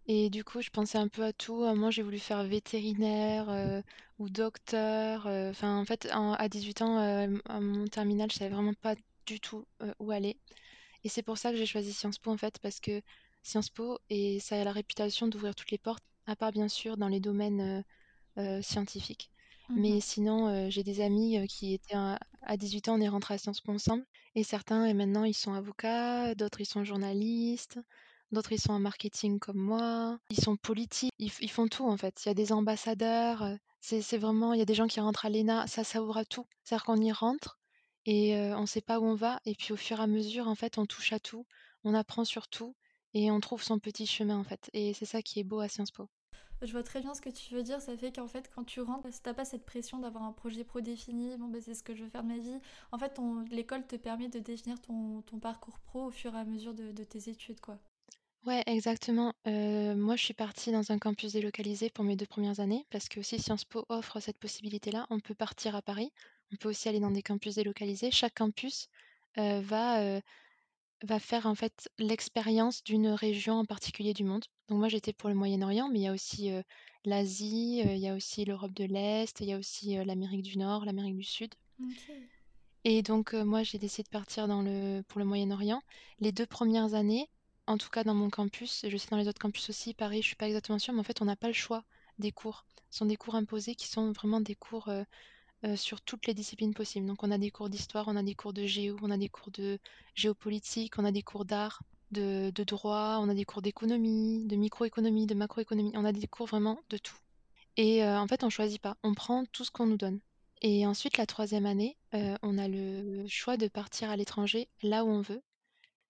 et 0.08 0.30
du 0.30 0.44
coup, 0.44 0.62
je 0.62 0.70
pensais 0.70 0.98
un 0.98 1.08
peu 1.10 1.24
à 1.24 1.34
tout. 1.34 1.64
À 1.64 1.70
un 1.72 1.76
moment, 1.76 1.92
j'ai 1.92 2.02
voulu 2.04 2.20
faire 2.20 2.44
vétérinaire, 2.44 3.50
heu, 3.50 3.84
ou 4.20 4.30
docteur, 4.30 5.28
heu, 5.28 5.50
enfin, 5.50 5.78
en 5.80 5.86
fait, 5.86 6.08
en 6.14 6.34
à 6.34 6.50
18 6.50 6.82
ans, 6.82 6.98
à 6.98 7.60
mon 7.60 7.86
terminal, 7.88 8.32
je 8.32 8.38
savais 8.38 8.54
vraiment 8.54 8.74
pas 8.74 8.96
du 9.26 9.40
tout, 9.42 9.66
où 10.00 10.12
aller 10.12 10.40
et 11.04 11.10
c'est 11.10 11.24
pour 11.24 11.38
ça 11.38 11.52
que 11.52 11.58
j'ai 11.58 11.66
choisi 11.68 11.94
Sciences 11.94 12.20
Po, 12.20 12.32
en 12.32 12.38
fait, 12.38 12.60
parce 12.62 12.80
que 12.82 13.02
Sciences 13.44 13.70
Po 13.72 14.00
et 14.10 14.40
ça 14.40 14.60
a 14.62 14.64
la 14.66 14.72
réputation 14.74 15.28
d'ouvrir 15.28 15.56
toutes 15.56 15.72
les 15.72 15.78
portes, 15.80 16.04
à 16.28 16.36
part 16.38 16.52
bien 16.54 16.70
sûr 16.70 16.98
dans 16.98 17.10
les 17.10 17.20
domaines, 17.22 17.84
scientifiques. 18.62 19.32
Mhm. 19.70 19.76
Mais 19.76 20.00
sinon, 20.02 20.50
heu, 20.50 20.70
j'ai 20.70 20.84
des 20.84 21.02
amis, 21.02 21.48
qui 21.48 21.74
étaient 21.74 21.96
à 21.96 22.20
à 22.42 22.58
18 22.58 22.88
ans, 22.90 22.96
on 22.98 23.02
est 23.02 23.10
rentrés 23.10 23.34
à 23.36 23.38
Sciences 23.38 23.62
Po 23.62 23.72
ensemble 23.74 24.06
et 24.36 24.44
certains 24.44 24.86
et 24.86 24.94
maintenant 24.94 25.24
ils 25.26 25.34
sont 25.36 25.54
avocats, 25.54 26.34
d'autres 26.36 26.62
ils 26.62 26.66
sont 26.66 26.84
journalistes, 26.84 27.80
d'autres 28.32 28.52
ils 28.54 28.60
sont 28.62 28.74
en 28.74 28.80
marketing 28.80 29.40
comme 29.40 29.58
moi, 29.60 30.20
ils 30.30 30.40
sont 30.42 30.58
politiques, 30.58 31.14
ils 31.20 31.52
font 31.52 31.68
tout 31.68 31.86
en 31.88 31.98
fait. 31.98 32.24
Il 32.26 32.30
y 32.30 32.32
a 32.32 32.36
des 32.36 32.52
ambassadeurs, 32.54 33.44
heu, 33.44 33.58
c'est 33.82 34.18
vraiment 34.18 34.54
il 34.54 34.60
y 34.60 34.62
a 34.62 34.66
des 34.66 34.74
gens 34.76 34.88
qui 34.88 35.00
rentrent 35.00 35.26
à 35.26 35.30
l'ENA, 35.30 35.68
ça 35.68 35.84
ça 35.84 36.02
ouvre 36.04 36.18
à 36.18 36.26
tout. 36.26 36.46
C'est-à-dire 36.64 36.86
qu'on 36.86 36.98
y 37.02 37.12
rentre 37.12 37.60
et 38.06 38.36
heu, 38.38 38.56
on 38.56 38.66
sait 38.66 38.82
pas 38.82 39.00
où 39.00 39.06
on 39.06 39.16
va 39.16 39.40
et 39.46 39.56
puis 39.56 39.74
au 39.74 39.78
fur 39.78 40.00
et 40.00 40.04
à 40.04 40.08
mesure, 40.08 40.48
en 40.48 40.56
fait, 40.56 40.78
on 40.78 40.86
touche 40.86 41.14
à 41.14 41.20
tout, 41.20 41.46
on 41.84 41.94
apprend 41.94 42.26
sur 42.26 42.48
tout 42.48 42.76
et 43.14 43.32
on 43.32 43.40
trouve 43.40 43.64
son 43.64 43.80
petit 43.80 44.06
chemin, 44.08 44.38
en 44.38 44.44
fait 44.44 44.70
et 44.74 44.94
c'est 44.94 45.06
ça 45.06 45.22
qui 45.22 45.40
est 45.40 45.44
beau 45.44 45.60
à 45.60 45.68
Sciences 45.70 45.92
Po. 45.92 46.10
Je 46.62 46.72
vois 46.72 46.84
très 46.84 47.02
bien 47.02 47.14
ce 47.14 47.22
que 47.22 47.30
tu 47.30 47.54
veux 47.54 47.64
dire. 47.64 47.82
Ça 47.82 47.96
fait 47.98 48.12
qu'en 48.12 48.28
fait, 48.28 48.50
quand 48.54 48.64
tu 48.64 48.82
rentres, 48.82 49.08
t'as 49.22 49.34
pas 49.34 49.46
cette 49.46 49.66
pression 49.66 50.00
d'avoir 50.00 50.24
un 50.24 50.34
projet 50.34 50.64
pro 50.64 50.82
défini. 50.82 51.36
Bon, 51.38 51.48
bah, 51.48 51.60
c'est 51.62 51.74
ce 51.76 51.84
que 51.84 51.96
je 51.96 52.04
veux 52.04 52.10
faire 52.10 52.24
de 52.24 52.28
ma 52.30 52.38
vie. 52.40 52.60
En 52.92 52.98
fait, 52.98 53.20
l'école 53.52 53.86
te 53.88 53.96
permet 53.96 54.30
de 54.30 54.40
définir 54.40 54.80
ton, 54.82 55.22
ton 55.24 55.40
parcours 55.40 55.80
pro 55.80 56.06
au 56.06 56.12
fur 56.12 56.36
et 56.36 56.40
à 56.40 56.46
mesure 56.46 56.74
de, 56.74 56.92
de 56.92 57.04
tes 57.04 57.30
études, 57.30 57.62
quoi. 57.62 57.80
Ouais, 58.48 58.64
exactement. 58.66 59.34
Heu, 59.46 59.94
moi, 59.96 60.16
je 60.16 60.24
suis 60.24 60.34
partie 60.34 60.72
dans 60.72 60.92
un 60.92 60.98
campus 61.00 61.34
délocalisé 61.34 61.90
pour 61.92 62.04
mes 62.06 62.16
2 62.16 62.26
premières 62.26 62.60
années 62.62 62.86
parce 62.90 63.08
que 63.10 63.20
aussi 63.20 63.38
Sciences 63.40 63.66
Po 63.66 63.86
offre 63.90 64.20
cette 64.20 64.38
possibilité-là. 64.40 65.06
On 65.12 65.20
peut 65.20 65.36
partir 65.36 65.76
à 65.76 65.82
Paris, 65.84 66.12
on 66.52 66.56
peut 66.56 66.70
aussi 66.70 66.88
aller 66.90 67.00
dans 67.00 67.12
des 67.12 67.22
campus 67.22 67.54
délocalisés. 67.56 68.10
Chaque 68.12 68.34
campus, 68.36 68.88
heu, 69.38 69.60
va, 69.60 70.02
heu, 70.18 70.22
va 71.04 71.20
faire 71.20 71.46
en 71.48 71.56
fait 71.56 71.90
l'expérience 72.00 72.84
d'une 72.84 73.10
région 73.10 73.56
en 73.56 73.66
particulier 73.66 74.14
du 74.14 74.24
monde. 74.26 74.46
Donc 74.70 74.80
moi, 74.80 74.90
j'étais 74.90 75.14
pour 75.14 75.30
le 75.30 75.36
Moyen-Orient, 75.36 75.90
mais 75.90 76.00
il 76.00 76.04
y 76.04 76.08
a 76.08 76.14
aussi, 76.14 76.52
heu, 76.52 76.64
l'Asie, 77.06 77.84
heu, 77.86 77.92
il 77.94 78.00
y 78.00 78.10
a 78.10 78.16
aussi 78.16 78.46
l'Europe 78.46 78.74
de 78.74 78.86
l'Est, 78.86 79.42
il 79.42 79.48
y 79.50 79.54
a 79.54 79.60
aussi, 79.60 79.98
heu, 79.98 80.04
l'Amérique 80.06 80.44
du 80.44 80.58
Nord, 80.60 80.86
l'Amérique 80.86 81.18
du 81.18 81.24
Sud. 81.26 81.56
Ok. 81.80 82.10
Et 82.86 83.04
donc, 83.04 83.34
heu, 83.36 83.44
moi, 83.44 83.62
j'ai 83.64 83.78
décidé 83.78 84.04
de 84.04 84.10
partir 84.10 84.48
dans 84.48 84.62
le 84.64 85.02
pour 85.08 85.20
le 85.20 85.26
Moyen-Orient. 85.26 85.82
Les 86.20 86.32
2 86.32 86.46
premières 86.48 86.94
années, 86.96 87.30
en 87.68 87.78
tout 87.78 87.90
cas 87.90 88.04
dans 88.04 88.14
mon 88.16 88.30
campus, 88.30 88.86
je 88.88 88.98
sais 88.98 89.08
dans 89.12 89.18
les 89.18 89.28
autres 89.28 89.40
campus 89.42 89.70
aussi, 89.70 89.94
Paris, 89.94 90.22
je 90.22 90.28
suis 90.28 90.36
pas 90.36 90.48
exactement 90.48 90.80
sûre, 90.80 90.94
mais 90.94 91.00
en 91.02 91.04
fait, 91.04 91.22
on 91.22 91.26
n'a 91.26 91.36
pas 91.36 91.48
le 91.48 91.54
choix 91.54 91.84
des 92.20 92.32
cours. 92.32 92.66
Ce 92.90 93.00
sont 93.00 93.06
des 93.06 93.16
cours 93.18 93.36
imposés 93.36 93.76
qui 93.76 93.88
sont 93.88 94.12
vraiment 94.12 94.42
des 94.42 94.56
cours, 94.56 94.88
heu 94.90 95.06
heu, 95.66 95.76
sur 95.76 96.02
toutes 96.02 96.28
les 96.28 96.34
disciplines 96.34 96.74
possibles. 96.74 97.08
Donc 97.08 97.24
on 97.24 97.32
a 97.32 97.38
des 97.38 97.52
cours 97.52 97.70
d'histoire, 97.70 98.08
on 98.08 98.16
a 98.16 98.24
des 98.24 98.36
cours 98.36 98.54
de 98.54 98.66
géo, 98.66 98.98
on 99.02 99.12
a 99.12 99.18
des 99.18 99.30
cours 99.30 99.52
de 99.52 99.80
géopolitique, 100.16 101.00
on 101.00 101.06
a 101.06 101.12
des 101.12 101.24
cours 101.24 101.46
d'art, 101.46 101.82
de 102.12 102.52
droit, 102.64 103.20
on 103.22 103.30
a 103.30 103.34
des 103.34 103.46
cours 103.46 103.62
d'économie, 103.62 104.46
de 104.46 104.56
microéconomie, 104.56 105.28
de 105.28 105.36
macroéconomie. 105.36 105.92
On 105.96 106.06
a 106.06 106.14
des 106.14 106.28
cours 106.28 106.48
vraiment 106.48 106.80
de 106.90 106.98
tout. 106.98 107.18
Et 107.78 108.04
heu, 108.04 108.18
en 108.18 108.28
fait, 108.28 108.44
on 108.44 108.50
choisit 108.50 108.82
pas, 108.82 108.98
on 109.04 109.14
prend 109.16 109.46
tout 109.48 109.64
ce 109.66 109.72
qu'on 109.72 109.88
nous 109.88 109.98
donne. 109.98 110.20
Et 110.62 110.86
ensuite 110.88 111.18
la 111.18 111.26
troisième 111.28 111.66
année, 111.66 111.98
on 112.14 112.58
a 112.58 112.68
le 112.68 113.28
choix 113.28 113.58
de 113.58 113.68
partir 113.68 114.10
à 114.12 114.18
l'étranger, 114.18 114.70
là 114.84 115.06
où 115.06 115.10
on 115.10 115.22
veut. 115.22 115.42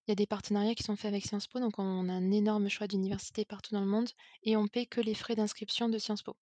Il 0.08 0.10
y 0.10 0.12
a 0.12 0.16
des 0.16 0.26
partenariats 0.26 0.74
qui 0.74 0.82
sont 0.82 0.96
faits 0.96 1.12
avec 1.12 1.24
Sciences 1.24 1.46
Po, 1.46 1.60
donc 1.60 1.78
on 1.78 2.08
a 2.08 2.12
un 2.12 2.32
énorme 2.32 2.68
choix 2.68 2.88
d'universités 2.88 3.44
partout 3.44 3.74
dans 3.74 3.80
le 3.80 3.86
monde 3.86 4.08
et 4.42 4.56
on 4.56 4.66
paie 4.66 4.86
que 4.86 5.00
les 5.00 5.14
frais 5.14 5.36
d'inscription 5.36 5.88
de 5.88 5.98
Sciences 5.98 6.24
Po. 6.24 6.36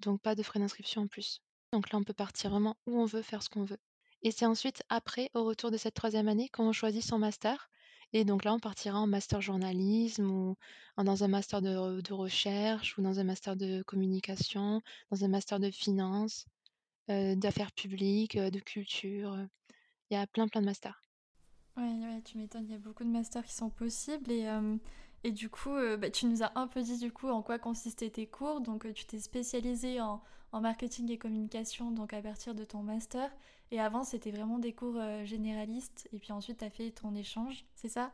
Donc 0.00 0.22
pas 0.22 0.34
de 0.34 0.42
frais 0.42 0.60
d'inscription 0.60 1.02
en 1.02 1.08
plus. 1.08 1.42
Donc 1.72 1.90
là, 1.92 1.98
on 1.98 2.04
peut 2.04 2.14
partir 2.14 2.50
vraiment 2.50 2.76
où 2.86 3.00
on 3.00 3.06
veut, 3.06 3.22
faire 3.22 3.42
ce 3.42 3.50
qu'on 3.50 3.64
veut. 3.64 3.78
Et 4.22 4.30
c'est 4.32 4.46
ensuite 4.46 4.82
après, 4.90 5.30
au 5.34 5.44
retour 5.44 5.70
de 5.70 5.78
cette 5.78 5.94
troisième 5.94 6.28
année, 6.28 6.48
qu'on 6.50 6.72
choisit 6.72 7.02
son 7.02 7.18
master 7.18 7.70
et 8.12 8.24
donc 8.24 8.44
là, 8.44 8.54
on 8.54 8.60
partira 8.60 9.00
en 9.00 9.06
master 9.08 9.40
journalisme 9.42 10.30
ou 10.30 10.56
dans 10.98 11.24
un 11.24 11.28
master 11.28 11.62
de 11.62 11.76
re 11.76 12.02
de 12.02 12.12
recherche 12.14 12.98
ou 12.98 13.02
dans 13.02 13.20
un 13.20 13.24
master 13.24 13.56
de 13.56 13.82
communication, 13.84 14.82
dans 15.10 15.24
un 15.24 15.28
master 15.28 15.60
de 15.60 15.70
finance, 15.70 16.46
heu, 17.10 17.36
d'affaires 17.36 17.72
publiques, 17.72 18.36
heu, 18.36 18.50
de 18.50 18.60
culture, 18.60 19.36
il 20.10 20.14
y 20.16 20.18
a 20.18 20.26
plein, 20.26 20.48
plein 20.48 20.62
de 20.62 20.66
masters. 20.66 21.05
Ouais, 21.76 21.82
ouais, 21.82 22.22
tu 22.24 22.38
m'étonnes, 22.38 22.64
il 22.66 22.72
y 22.72 22.74
a 22.74 22.78
beaucoup 22.78 23.04
de 23.04 23.10
masters 23.10 23.44
qui 23.44 23.52
sont 23.52 23.68
possibles 23.68 24.30
et, 24.30 24.48
euh, 24.48 24.76
et 25.24 25.30
du 25.30 25.50
coup, 25.50 25.74
euh, 25.74 25.98
bah, 25.98 26.08
tu 26.10 26.24
nous 26.24 26.42
as 26.42 26.52
un 26.58 26.66
peu 26.66 26.80
dit 26.82 26.98
du 26.98 27.12
coup 27.12 27.28
en 27.28 27.42
quoi 27.42 27.58
consistaient 27.58 28.08
tes 28.08 28.26
cours. 28.26 28.62
Donc, 28.62 28.86
euh, 28.86 28.92
tu 28.92 29.04
t'es 29.04 29.18
spécialisé 29.18 30.00
en, 30.00 30.22
marketing 30.52 31.10
et 31.10 31.18
communication 31.18 31.90
donc 31.90 32.14
à 32.14 32.22
partir 32.22 32.54
de 32.54 32.64
ton 32.64 32.82
master. 32.82 33.30
Et 33.70 33.78
avant, 33.78 34.04
c'était 34.04 34.30
vraiment 34.30 34.58
des 34.58 34.72
cours 34.72 34.98
généralistes 35.24 36.08
et 36.14 36.18
puis 36.18 36.32
ensuite, 36.32 36.58
tu 36.58 36.64
as 36.64 36.70
fait 36.70 36.92
ton 36.92 37.14
échange, 37.14 37.66
c'est 37.74 37.90
ça? 37.90 38.10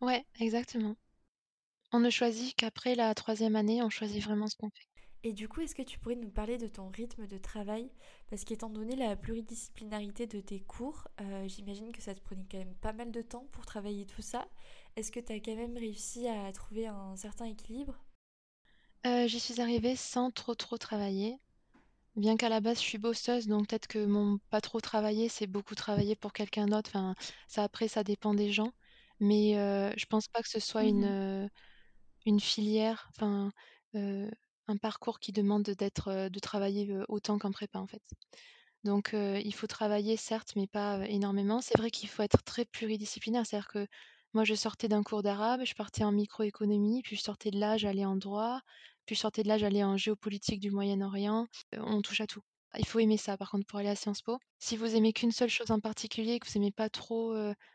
Ouais, 0.00 0.24
exactement. 0.40 0.96
On 1.92 2.00
ne 2.00 2.10
choisit 2.10 2.56
qu'après 2.56 2.96
la 2.96 3.14
troisième 3.14 3.54
année, 3.54 3.80
on 3.80 3.90
choisit 3.90 4.24
vraiment 4.24 4.48
ce 4.48 4.56
qu'on 4.56 4.70
fait. 4.70 4.93
Et 5.24 5.32
du 5.32 5.48
coup, 5.48 5.60
est-ce 5.60 5.74
que 5.74 5.82
tu 5.82 5.98
pourrais 5.98 6.14
nous 6.16 6.30
parler 6.30 6.56
de 6.58 6.66
ton 6.68 6.88
rythme 6.88 7.26
de 7.26 7.36
travail? 7.38 7.90
Parce 8.28 8.44
qu'étant 8.44 8.68
donné 8.70 8.94
la 8.94 9.16
pluridisciplinarité 9.16 10.26
de 10.28 10.40
tes 10.40 10.60
cours, 10.60 11.08
euh, 11.20 11.48
j'imagine 11.48 11.90
que 11.92 12.00
ça 12.02 12.14
te 12.14 12.20
prenait 12.20 12.46
quand 12.50 12.58
même 12.58 12.74
pas 12.76 12.92
mal 12.92 13.10
de 13.10 13.22
temps 13.22 13.46
pour 13.50 13.64
travailler 13.66 14.06
tout 14.06 14.22
ça. 14.22 14.48
Est-ce 14.96 15.10
que 15.10 15.18
tu 15.20 15.32
as 15.32 15.40
quand 15.40 15.56
même 15.56 15.76
réussi 15.76 16.28
à 16.28 16.52
trouver 16.52 16.86
un 16.86 17.16
certain 17.16 17.46
équilibre? 17.46 18.04
Heu, 19.06 19.26
j'y 19.28 19.40
suis 19.40 19.60
arrivée 19.60 19.96
sans 19.96 20.30
trop, 20.30 20.54
trop 20.54 20.76
travailler. 20.78 21.38
Bien 22.16 22.36
qu'à 22.36 22.48
la 22.50 22.60
base, 22.60 22.78
je 22.78 22.84
suis 22.84 22.98
bosseuse, 22.98 23.46
donc 23.48 23.68
peut-être 23.68 23.88
que 23.88 24.04
mon 24.06 24.38
pas 24.50 24.60
trop 24.62 24.80
travailler, 24.80 25.28
c'est 25.30 25.46
beaucoup 25.48 25.74
travailler 25.76 26.16
pour 26.16 26.32
quelqu'un 26.34 26.66
d'autre. 26.66 26.90
Enfin, 26.94 27.14
ça 27.48 27.64
après, 27.64 27.88
ça 27.88 28.04
dépend 28.04 28.34
des 28.34 28.52
gens. 28.52 28.72
Mais 29.20 29.56
heu, 29.58 29.92
je 29.96 30.06
pense 30.06 30.28
pas 30.28 30.42
que 30.42 30.48
ce 30.50 30.60
soit 30.60 30.84
une, 30.86 31.04
Mhm. 31.04 31.14
heu, 31.46 31.48
une 32.26 32.40
filière, 32.40 33.08
enfin, 33.16 33.52
un 34.66 34.76
parcours 34.76 35.18
qui 35.18 35.32
demande 35.32 35.62
d'être, 35.62 36.28
de 36.28 36.38
travailler, 36.38 36.96
autant 37.08 37.38
qu'en 37.38 37.52
prépa, 37.52 37.78
en 37.78 37.86
fait. 37.86 38.02
Donc 38.84 39.10
il 39.14 39.54
faut 39.54 39.66
travailler 39.66 40.16
certes, 40.16 40.52
mais 40.56 40.66
pas, 40.66 41.06
énormément. 41.08 41.60
C'est 41.60 41.78
vrai 41.78 41.90
qu'il 41.90 42.08
faut 42.08 42.22
être 42.22 42.42
très 42.42 42.64
pluridisciplinaire. 42.64 43.46
C'est-à-dire 43.46 43.68
que 43.68 43.86
moi, 44.34 44.44
je 44.44 44.54
sortais 44.54 44.88
d'un 44.88 45.02
cours 45.02 45.22
d'arabe, 45.22 45.62
je 45.64 45.74
partais 45.74 46.02
en 46.02 46.12
microéconomie, 46.12 47.02
puis 47.02 47.16
je 47.16 47.22
sortais 47.22 47.50
de 47.50 47.58
là, 47.58 47.76
j'allais 47.76 48.04
en 48.04 48.16
droit, 48.16 48.60
puis 49.06 49.14
je 49.14 49.20
sortais 49.20 49.44
de 49.44 49.48
là, 49.48 49.58
j'allais 49.58 49.84
en 49.84 49.96
géopolitique 49.96 50.60
du 50.60 50.70
Moyen-Orient, 50.70 51.46
on 51.78 52.02
touche 52.02 52.20
à 52.20 52.26
tout. 52.26 52.42
Il 52.76 52.84
faut 52.84 52.98
aimer 52.98 53.16
ça 53.16 53.36
par 53.36 53.52
contre 53.52 53.66
pour 53.66 53.78
aller 53.78 53.90
à 53.90 53.94
Sciences 53.94 54.22
Po. 54.22 54.38
Si 54.58 54.76
vous 54.76 54.96
aimez 54.96 55.12
qu'une 55.12 55.30
seule 55.30 55.48
chose 55.48 55.70
en 55.70 55.78
particulier, 55.78 56.40
que 56.40 56.48
vous 56.50 56.56
aimez 56.56 56.72
pas 56.72 56.88
trop, 56.90 57.32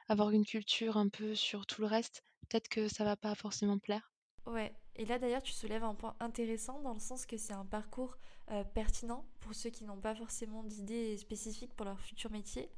avoir 0.10 0.31
une 0.31 0.46
culture 0.46 0.98
un 0.98 1.08
peu 1.08 1.34
sur 1.34 1.65
tout 1.65 1.79
le 1.79 1.88
reste, 1.88 2.24
peut-être 2.50 2.67
que 2.67 2.89
ça 2.89 3.05
va 3.05 3.15
pas 3.15 3.34
forcément 3.36 3.79
plaire. 3.79 4.12
Ouais, 4.46 4.74
et 5.00 5.06
là 5.06 5.18
d'ailleurs 5.18 5.41
tu 5.41 5.53
soulèves 5.53 5.86
un 5.86 5.96
point 5.96 6.13
intéressant 6.20 6.82
dans 6.82 6.94
le 6.94 7.00
sens 7.00 7.25
que 7.25 7.38
c'est 7.38 7.53
un 7.53 7.65
parcours 7.65 8.18
euh, 8.51 8.65
pertinent 8.65 9.25
pour 9.39 9.56
ceux 9.56 9.70
qui 9.70 9.86
n'ont 9.86 10.00
pas 10.00 10.13
forcément 10.13 10.62
d'idées 10.63 11.18
spécifiques 11.18 11.74
pour 11.74 11.86
leur 11.86 12.00
futur 12.01 12.29
métier, 12.32 12.70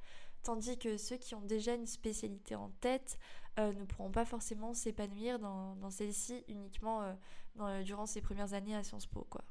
tandis 0.44 0.78
que 0.78 0.98
ceux 0.98 1.18
qui 1.18 1.34
ont 1.34 1.42
déjà 1.42 1.74
une 1.74 1.88
spécialité 1.88 2.54
en 2.54 2.70
tête 2.80 3.18
euh, 3.58 3.74
ne 3.74 3.86
pourront 3.86 4.12
pas 4.12 4.24
forcément 4.24 4.76
s'épanouir 4.76 5.40
dans, 5.40 5.90
celle-ci 5.90 6.44
uniquement 6.48 7.16
euh, 7.60 7.84
durant 7.84 8.06
ces 8.06 8.22
premières 8.22 8.54
années 8.54 8.76
à 8.76 8.84
Sciences 8.84 9.08
Po, 9.08 9.26
quoi. 9.28 9.44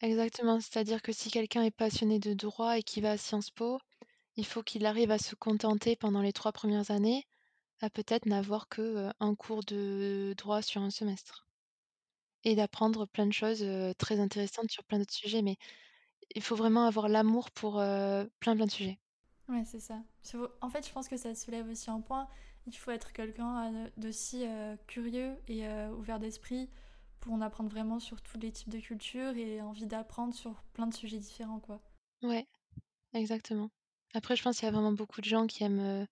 Exactement, 0.00 0.58
c'est-à-dire 0.60 1.02
que 1.02 1.12
si 1.12 1.30
quelqu'un 1.30 1.62
est 1.62 1.70
passionné 1.70 2.18
de 2.18 2.34
droit 2.34 2.78
et 2.78 2.82
qui 2.82 3.00
va 3.00 3.12
à 3.12 3.16
Sciences 3.16 3.50
Po, 3.50 3.78
il 4.34 4.44
faut 4.46 4.64
qu'il 4.64 4.86
arrive 4.86 5.12
à 5.12 5.18
se 5.18 5.36
contenter 5.36 5.94
pendant 5.94 6.22
les 6.22 6.32
3 6.32 6.50
premières 6.50 6.90
années, 6.90 7.26
à 7.80 7.90
peut-être 7.90 8.26
n'avoir 8.26 8.68
que, 8.68 9.10
un 9.20 9.34
cours 9.36 9.62
de 9.62 10.34
droit 10.36 10.62
sur 10.62 10.80
un 10.80 10.90
semestre 10.90 11.46
et 12.44 12.56
d'apprendre 12.56 13.06
plein 13.06 13.26
de 13.26 13.32
choses, 13.32 13.62
heu, 13.62 13.94
très 13.98 14.20
intéressantes 14.20 14.70
sur 14.70 14.84
plein 14.84 14.98
d'autres 14.98 15.14
sujets. 15.14 15.42
Mais 15.42 15.56
il 16.36 16.42
faut 16.42 16.56
vraiment 16.56 16.86
avoir 16.86 17.08
l'amour 17.08 17.50
pour, 17.52 17.80
heu, 17.80 18.30
plein, 18.40 18.56
plein 18.56 18.66
de 18.66 18.72
sujets. 18.72 19.00
Ouais, 19.48 19.64
c'est 19.64 19.80
ça. 19.80 20.02
En 20.60 20.70
fait, 20.70 20.86
je 20.86 20.92
pense 20.92 21.08
que 21.08 21.16
ça 21.16 21.34
soulève 21.34 21.68
aussi 21.68 21.90
un 21.90 22.00
point. 22.00 22.28
Il 22.66 22.76
faut 22.76 22.90
être 22.92 23.12
quelqu'un 23.12 23.90
d'aussi 23.96 24.44
curieux 24.86 25.36
et 25.48 25.66
ouvert 25.90 26.20
d'esprit 26.20 26.70
pour 27.20 27.32
en 27.32 27.40
apprendre 27.40 27.68
vraiment 27.70 27.98
sur 27.98 28.22
tous 28.22 28.38
les 28.38 28.52
types 28.52 28.68
de 28.70 28.78
cultures 28.80 29.36
et 29.36 29.60
envie 29.60 29.86
d'apprendre 29.86 30.34
sur 30.34 30.62
plein 30.72 30.86
de 30.86 30.94
sujets 30.94 31.18
différents, 31.18 31.60
quoi. 31.60 31.82
Ouais, 32.22 32.46
exactement. 33.14 33.70
Après 34.14 34.36
je 34.36 34.42
pense 34.44 34.58
qu'il 34.58 34.66
y 34.66 34.68
a 34.68 34.72
vraiment 34.72 34.92
beaucoup 34.92 35.20
de 35.22 35.26
gens 35.26 35.46
qui 35.48 35.64
aiment, 35.64 35.80
heu, 35.80 36.06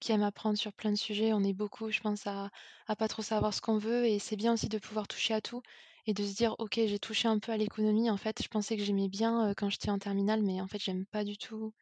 qui 0.00 0.12
aiment 0.12 0.22
apprendre 0.22 0.58
sur 0.58 0.72
plein 0.72 0.90
de 0.92 0.96
sujets. 0.96 1.32
On 1.32 1.42
est 1.44 1.52
beaucoup, 1.54 1.90
je 1.90 2.00
pense, 2.00 2.26
à 2.26 2.50
à 2.86 2.96
pas 2.96 3.08
trop 3.08 3.22
savoir 3.22 3.52
ce 3.54 3.60
qu'on 3.60 3.78
veut 3.78 4.06
et 4.06 4.18
c'est 4.18 4.36
bien 4.36 4.52
aussi 4.54 4.68
de 4.68 4.78
pouvoir 4.78 5.08
toucher 5.08 5.34
à 5.34 5.40
tout 5.40 5.62
et 6.06 6.14
de 6.14 6.24
se 6.24 6.34
dire: 6.34 6.54
«OK, 6.58 6.74
j'ai 6.76 6.98
touché 6.98 7.28
un 7.28 7.38
peu 7.38 7.52
à 7.52 7.56
l'économie, 7.56 8.10
en 8.10 8.16
fait, 8.16 8.42
je 8.42 8.48
pensais 8.48 8.76
que 8.76 8.82
j'aimais 8.84 9.08
bien, 9.08 9.52
quand 9.56 9.68
j'étais 9.70 9.90
en 9.90 9.98
terminale, 9.98 10.42
mais 10.42 10.60
en 10.60 10.66
fait, 10.68 10.78
j'aime 10.82 11.06
pas 11.06 11.24
du 11.24 11.36
tout». 11.38 11.72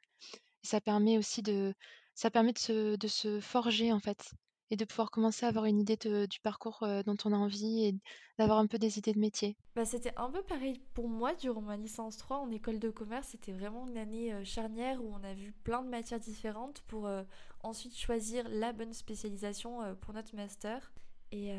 Ça 0.63 0.81
permet 0.81 1.19
aussi 1.19 1.43
de 1.43 1.75
ça 2.15 2.31
permet 2.31 2.53
de 2.53 2.59
se 2.59 2.97
de 2.97 3.09
se 3.09 3.41
forger, 3.41 3.93
en 3.93 4.01
fait 4.01 4.33
et 4.71 4.77
de 4.77 4.85
pouvoir 4.85 5.11
commencer 5.11 5.47
à 5.47 5.49
avoir 5.49 5.65
une 5.67 5.79
idée 5.81 5.97
du 5.97 6.41
parcours, 6.41 6.87
dont 7.05 7.17
on 7.25 7.33
a 7.33 7.37
envie 7.37 7.85
et 7.85 7.95
d'avoir 8.39 8.59
un 8.59 8.67
peu 8.67 8.79
des 8.79 8.99
idées 8.99 9.13
de 9.13 9.19
métier. 9.19 9.57
Bah, 9.75 9.85
c'était 9.85 10.13
un 10.17 10.31
peu 10.31 10.43
pareil 10.43 10.81
pour 10.95 11.09
moi 11.09 11.35
durant 11.35 11.61
ma 11.61 11.77
licence 11.77 12.17
3 12.17 12.39
en 12.39 12.51
école 12.51 12.79
de 12.79 12.91
commerce. 12.91 13.29
C'était 13.29 13.53
vraiment 13.53 13.87
une 13.87 13.99
année 13.99 14.33
charnière 14.45 15.05
où 15.05 15.13
on 15.13 15.23
a 15.23 15.35
vu 15.35 15.53
plein 15.53 15.83
de 15.83 15.89
matières 15.89 16.19
différentes 16.21 16.81
pour 16.89 17.09
ensuite 17.63 17.97
choisir 17.97 18.49
la 18.49 18.73
bonne 18.73 18.95
spécialisation 18.95 19.95
pour 20.01 20.15
notre 20.15 20.35
master. 20.35 20.93
Et, 21.31 21.53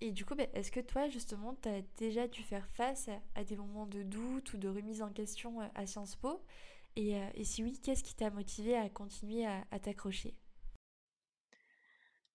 et 0.00 0.10
du 0.10 0.24
coup, 0.24 0.34
bah, 0.34 0.46
est-ce 0.54 0.72
que 0.72 0.80
toi, 0.80 1.08
justement, 1.08 1.54
tu 1.62 1.68
as 1.68 1.82
déjà 1.98 2.26
dû 2.26 2.42
faire 2.42 2.66
face 2.66 3.08
à, 3.36 3.44
des 3.44 3.56
moments 3.56 3.86
de 3.86 4.02
doute 4.02 4.52
ou 4.54 4.56
de 4.56 4.68
remise 4.68 5.00
en 5.00 5.10
question 5.10 5.60
à 5.74 5.86
Sciences 5.86 6.16
Po 6.16 6.42
et, 6.96 7.14
et 7.34 7.44
si 7.44 7.62
oui, 7.62 7.78
qu'est-ce 7.82 8.02
qui 8.02 8.14
t'a 8.14 8.30
motivé 8.30 8.76
à 8.76 8.88
continuer 8.90 9.46
à 9.46 9.78
t'accrocher? 9.78 10.34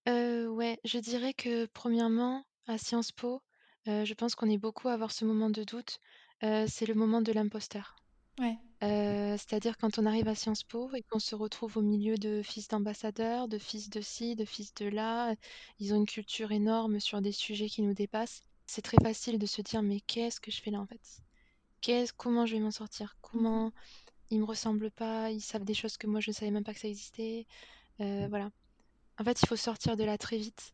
Heu, 0.08 0.48
ouais, 0.50 0.80
je 0.86 0.98
dirais 1.00 1.34
que 1.34 1.66
premièrement, 1.68 2.46
à 2.66 2.78
Sciences 2.78 3.12
Po, 3.12 3.42
heu, 3.88 4.06
je 4.06 4.14
pense 4.16 4.34
qu'on 4.36 4.50
est 4.50 4.58
beaucoup 4.58 4.88
à 4.88 4.94
avoir 4.94 5.12
ce 5.12 5.24
moment 5.26 5.50
de 5.52 5.64
doute, 5.64 6.00
heu, 6.44 6.66
c'est 6.68 6.86
le 6.88 6.94
moment 6.96 7.22
de 7.22 7.32
l'imposteur. 7.32 7.96
Ouais. 8.40 8.58
Heu, 8.84 9.38
c'est-à-dire 9.38 9.78
quand 9.78 10.00
on 10.00 10.06
arrive 10.08 10.28
à 10.30 10.36
Sciences 10.36 10.64
Po 10.66 10.94
et 10.96 11.04
qu'on 11.04 11.20
se 11.20 11.36
retrouve 11.36 11.78
au 11.78 11.82
milieu 11.84 12.16
de 12.18 12.42
fils 12.44 12.68
d'ambassadeurs, 12.70 13.48
de 13.50 13.58
fils 13.60 13.90
de 13.90 14.02
ci, 14.02 14.36
de 14.36 14.46
fils 14.46 14.74
de 14.76 14.88
là, 14.88 15.36
ils 15.80 15.94
ont 15.94 15.98
une 15.98 16.06
culture 16.08 16.52
énorme 16.54 17.00
sur 17.02 17.22
des 17.22 17.32
sujets 17.34 17.70
qui 17.70 17.82
nous 17.84 17.94
dépassent. 17.96 18.42
C'est 18.68 18.84
très 18.84 18.98
facile 19.04 19.40
de 19.40 19.46
se 19.48 19.62
dire: 19.64 19.84
«Mais 19.84 20.02
qu'est-ce 20.02 20.42
que 20.42 20.52
je 20.52 20.62
fais 20.62 20.72
là, 20.72 20.82
en 20.82 20.88
fait? 20.88 21.02
Qu'est-ce 21.82 22.14
comment 22.14 22.46
je 22.48 22.56
vais 22.56 22.62
m'en 22.62 22.72
sortir? 22.72 23.16
Mhm. 23.34 23.48
Comment 23.48 23.72
ils 24.32 24.40
me 24.42 24.46
ressemblent 24.46 24.92
pas, 24.92 25.32
ils 25.32 25.42
savent 25.42 25.66
des 25.66 25.74
choses 25.76 25.98
que 25.98 26.08
moi 26.08 26.22
je 26.22 26.32
ne 26.32 26.36
savais 26.36 26.52
même 26.52 26.64
pas 26.66 26.74
que 26.76 26.80
ça 26.82 26.90
existait». 26.90 27.48
Heu, 28.02 28.28
voilà. 28.30 28.52
En 29.20 29.24
fait, 29.24 29.42
il 29.42 29.48
faut 29.48 29.56
sortir 29.56 29.96
de 29.98 30.04
là 30.04 30.18
très 30.18 30.38
vite. 30.38 30.74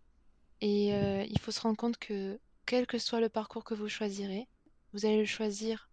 Et 0.62 0.94
heu, 0.94 1.26
il 1.30 1.40
faut 1.40 1.52
se 1.52 1.62
rendre 1.62 1.78
compte 1.78 1.98
que, 1.98 2.40
quel 2.66 2.88
que 2.88 3.00
soit 3.00 3.22
le 3.22 3.30
parcours 3.30 3.64
que 3.66 3.74
vous 3.76 3.90
choisirez, 3.90 4.48
vous 4.94 5.06
allez 5.06 5.20
le 5.20 5.26
choisir 5.26 5.90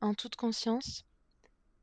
en 0.00 0.14
toute 0.14 0.36
conscience, 0.36 1.04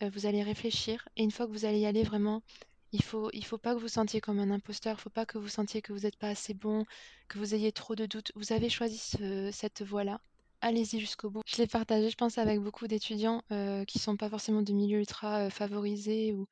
heu, 0.04 0.10
vous 0.10 0.26
allez 0.26 0.44
réfléchir. 0.44 1.08
Et 1.18 1.24
une 1.24 1.32
fois 1.32 1.48
que 1.48 1.52
vous 1.52 1.66
allez 1.66 1.80
y 1.80 1.86
aller 1.86 2.04
vraiment, 2.04 2.44
il 2.92 3.04
faut 3.04 3.32
faut 3.46 3.58
pas 3.60 3.76
que 3.76 3.80
vous 3.82 3.90
sentiez 3.90 4.22
comme 4.22 4.40
un 4.40 4.52
imposteur, 4.52 4.98
il 5.00 5.02
faut 5.02 5.10
pas 5.12 5.26
que 5.26 5.38
vous 5.40 5.50
sentiez 5.50 5.82
que 5.82 5.94
vous 5.94 6.06
êtes 6.06 6.18
pas 6.18 6.30
assez 6.30 6.54
bon, 6.54 6.86
que 7.30 7.40
vous 7.40 7.56
ayez 7.56 7.72
trop 7.74 7.96
de 7.96 8.06
doutes. 8.06 8.32
Vous 8.36 8.54
avez 8.54 8.70
choisi 8.70 8.98
ce 9.00 9.52
cette 9.54 9.84
voie-là, 9.84 10.20
allez-y 10.62 11.00
jusqu'au 11.00 11.30
bout. 11.32 11.42
Je 11.48 11.58
l'ai 11.58 11.68
partagé, 11.68 12.10
je 12.10 12.16
pense, 12.18 12.38
avec 12.38 12.60
beaucoup 12.62 12.88
d'étudiants, 12.88 13.44
heu, 13.52 13.86
qui 13.86 14.00
sont 14.00 14.18
pas 14.18 14.30
forcément 14.30 14.62
de 14.64 14.74
milieux 14.74 15.00
ultra, 15.00 15.50
favorisés 15.50 16.34
ou 16.34 16.48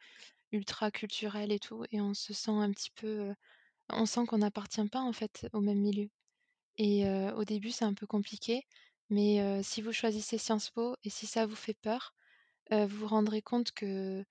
ultra 0.53 0.91
culturels 0.91 1.51
et 1.51 1.59
tout 1.59 1.83
et 1.91 1.99
on 2.01 2.13
se 2.13 2.33
sent 2.33 2.51
un 2.51 2.71
petit 2.71 2.91
peu, 2.95 3.33
on 3.89 4.05
sent 4.05 4.25
qu'on 4.27 4.39
n'appartient 4.39 4.87
pas, 4.89 5.01
en 5.01 5.13
fait, 5.13 5.47
au 5.53 5.61
même 5.61 5.79
milieu. 5.79 6.09
Et 6.77 7.07
au 7.35 7.43
début, 7.45 7.71
c'est 7.71 7.85
un 7.85 7.93
peu 7.93 8.07
compliqué, 8.07 8.63
mais 9.09 9.61
si 9.63 9.81
vous 9.81 9.91
choisissez 9.93 10.37
Sciences 10.37 10.69
Po 10.71 10.95
et 11.03 11.09
si 11.09 11.27
ça 11.27 11.45
vous 11.45 11.55
fait 11.55 11.75
peur, 11.75 12.13
vous 12.71 12.87
vous 12.87 13.07
rendrez 13.07 13.41
compte 13.41 13.71
que 13.73 14.23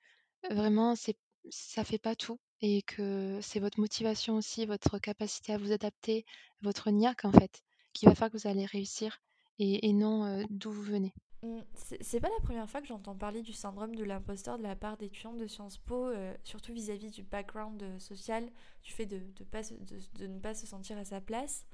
vraiment 0.51 0.97
c'est 0.97 1.17
ça 1.51 1.85
fait 1.85 1.99
pas 1.99 2.15
tout 2.17 2.39
et 2.61 2.83
que 2.83 3.41
c'est 3.43 3.61
votre 3.61 3.81
motivation 3.81 4.37
aussi, 4.37 4.67
votre 4.67 4.99
capacité 4.99 5.53
à 5.53 5.59
vous 5.59 5.73
adapter, 5.73 6.25
votre 6.63 6.91
niaque, 6.91 7.25
en 7.25 7.33
fait, 7.33 7.63
qui 7.93 8.07
va 8.07 8.15
faire 8.15 8.31
que 8.31 8.39
vous 8.39 8.49
allez 8.49 8.65
réussir 8.67 9.21
et 9.63 9.89
et 9.89 9.93
non, 9.93 10.27
heu, 10.27 10.45
d'où 10.51 10.71
vous 10.73 10.83
venez. 10.83 11.15
Mm, 11.43 11.61
C'est 12.01 12.21
pas 12.21 12.29
la 12.29 12.41
première 12.45 12.69
fois 12.71 12.81
que 12.81 12.87
j'entends 12.87 13.17
parler 13.17 13.43
du 13.43 13.53
syndrome 13.53 13.95
de 13.97 14.05
l'imposteur 14.05 14.59
de 14.59 14.63
la 14.63 14.77
part 14.77 14.97
d'étudiants 14.97 15.33
de 15.35 15.47
Sciences 15.47 15.79
Po, 15.79 16.07
euh, 16.09 16.35
surtout 16.45 16.73
vis-à-vis 16.73 17.11
du 17.11 17.23
background 17.23 17.83
euh, 17.83 17.99
social, 17.99 18.49
du 18.85 18.93
fait 18.93 19.07
de, 19.07 19.19
de, 19.37 19.45
pas 19.45 19.63
se- 19.65 19.75
de- 19.75 20.01
de 20.21 20.27
ne 20.29 20.39
pas 20.39 20.55
se 20.55 20.67
sentir 20.67 20.99
à 20.99 21.05
sa 21.05 21.21
place. 21.21 21.67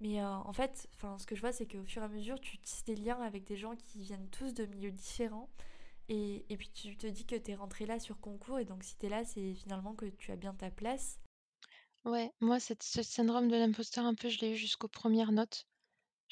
Mais 0.00 0.22
euh, 0.22 0.28
en 0.28 0.52
fait, 0.54 0.88
ce 1.18 1.26
que 1.26 1.36
je 1.36 1.40
vois, 1.42 1.52
c'est 1.52 1.66
qu'au 1.66 1.84
fur 1.84 2.02
et 2.02 2.06
à 2.06 2.08
mesure, 2.08 2.40
tu 2.40 2.58
tisses 2.58 2.84
des 2.84 2.96
liens 2.96 3.20
avec 3.22 3.44
des 3.44 3.56
gens 3.56 3.76
qui 3.76 4.00
viennent 4.02 4.28
tous 4.30 4.54
de 4.54 4.66
milieux 4.66 4.92
différents. 4.92 5.50
Et, 6.08 6.46
et 6.50 6.56
puis 6.58 6.70
tu 6.74 6.96
te 6.96 7.06
dis 7.08 7.26
que 7.26 7.36
t'es 7.36 7.54
rentré 7.56 7.86
là 7.86 7.98
sur 8.00 8.20
concours, 8.20 8.58
et 8.60 8.64
donc 8.66 8.84
si 8.84 8.96
t'es 8.96 9.08
là, 9.10 9.24
c'est 9.24 9.54
finalement 9.54 9.94
que 9.94 10.06
tu 10.06 10.32
as 10.32 10.36
bien 10.36 10.54
ta 10.54 10.70
place. 10.70 11.20
Ouais, 12.04 12.30
moi 12.38 12.60
cette 12.60 12.84
ce 12.84 13.02
syndrome 13.02 13.48
de 13.48 13.56
l'imposteur 13.56 14.04
un 14.06 14.14
peu, 14.14 14.28
je 14.28 14.38
l'ai 14.38 14.52
eu 14.52 14.56
jusqu'aux 14.56 14.86
premières 14.86 15.32
notes. 15.32 15.66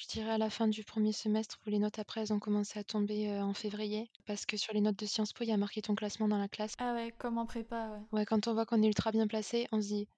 Je 0.00 0.08
dirais 0.08 0.32
à 0.32 0.36
la 0.38 0.50
fin 0.50 0.66
du 0.66 0.82
premier 0.82 1.12
semestre 1.12 1.60
où 1.64 1.70
les 1.70 1.78
notes 1.78 2.00
après 2.00 2.22
elles 2.22 2.32
ont 2.32 2.40
commencé 2.40 2.76
à 2.76 2.82
tomber, 2.82 3.38
en 3.40 3.54
février. 3.54 4.10
Parce 4.26 4.44
que 4.44 4.56
sur 4.56 4.72
les 4.74 4.80
notes 4.80 4.98
de 4.98 5.06
Sciences 5.06 5.32
Po, 5.32 5.44
il 5.44 5.50
y 5.50 5.52
a 5.52 5.56
marqué 5.56 5.80
ton 5.80 5.94
classement 5.94 6.26
dans 6.26 6.38
la 6.38 6.48
classe. 6.48 6.74
Ah 6.78 6.94
ouais, 6.94 7.12
comme 7.16 7.38
en 7.38 7.46
prépa, 7.46 7.90
ouais. 7.90 8.02
Ouais, 8.12 8.24
quand 8.24 8.46
on 8.46 8.54
voit 8.54 8.66
qu'on 8.66 8.82
est 8.82 8.86
ultra 8.86 9.10
bien 9.12 9.26
placé, 9.26 9.66
on 9.72 9.80
se 9.82 9.88
dit: 9.88 10.08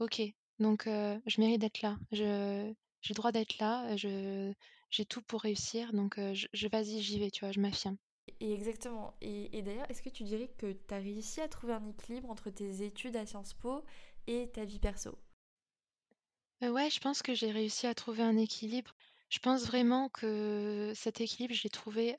«OK, 0.00 0.22
donc 0.60 0.84
je 0.86 1.40
mérite 1.40 1.60
d'être 1.60 1.82
là. 1.82 1.98
Je 2.12 2.72
j'ai 3.02 3.14
le 3.14 3.16
droit 3.16 3.32
d'être 3.32 3.58
là, 3.58 3.96
je 3.96 4.52
j'ai 4.90 5.06
tout 5.06 5.22
pour 5.22 5.42
réussir 5.42 5.92
donc 5.94 6.16
je 6.18 6.46
je 6.52 6.68
vas-y, 6.68 7.02
j'y 7.02 7.18
vais», 7.20 7.30
tu 7.32 7.40
vois? 7.44 7.52
Je 7.52 7.60
m'affirme. 7.60 7.98
Et 8.40 8.52
exactement. 8.54 9.14
Et, 9.20 9.56
et 9.58 9.62
d'ailleurs, 9.62 9.90
est-ce 9.90 10.00
que 10.02 10.08
tu 10.10 10.22
dirais 10.24 10.48
que 10.58 10.72
t'as 10.72 10.98
réussi 10.98 11.40
à 11.40 11.48
trouver 11.48 11.72
un 11.74 11.86
équilibre 11.86 12.30
entre 12.30 12.50
tes 12.50 12.82
études 12.82 13.16
à 13.16 13.26
Sciences 13.26 13.54
Po 13.54 13.82
et 14.28 14.48
ta 14.52 14.64
vie 14.64 14.78
perso? 14.78 15.18
Ouais, 16.60 16.90
je 16.90 17.00
pense 17.00 17.22
que 17.22 17.34
j'ai 17.34 17.50
réussi 17.50 17.86
à 17.86 17.94
trouver 17.94 18.22
un 18.22 18.36
équilibre. 18.36 18.94
Je 19.30 19.38
pense 19.40 19.64
vraiment 19.66 20.08
que 20.08 20.92
cet 20.94 21.20
équilibre, 21.20 21.54
je 21.54 21.62
l'ai 21.64 21.70
trouvé, 21.70 22.16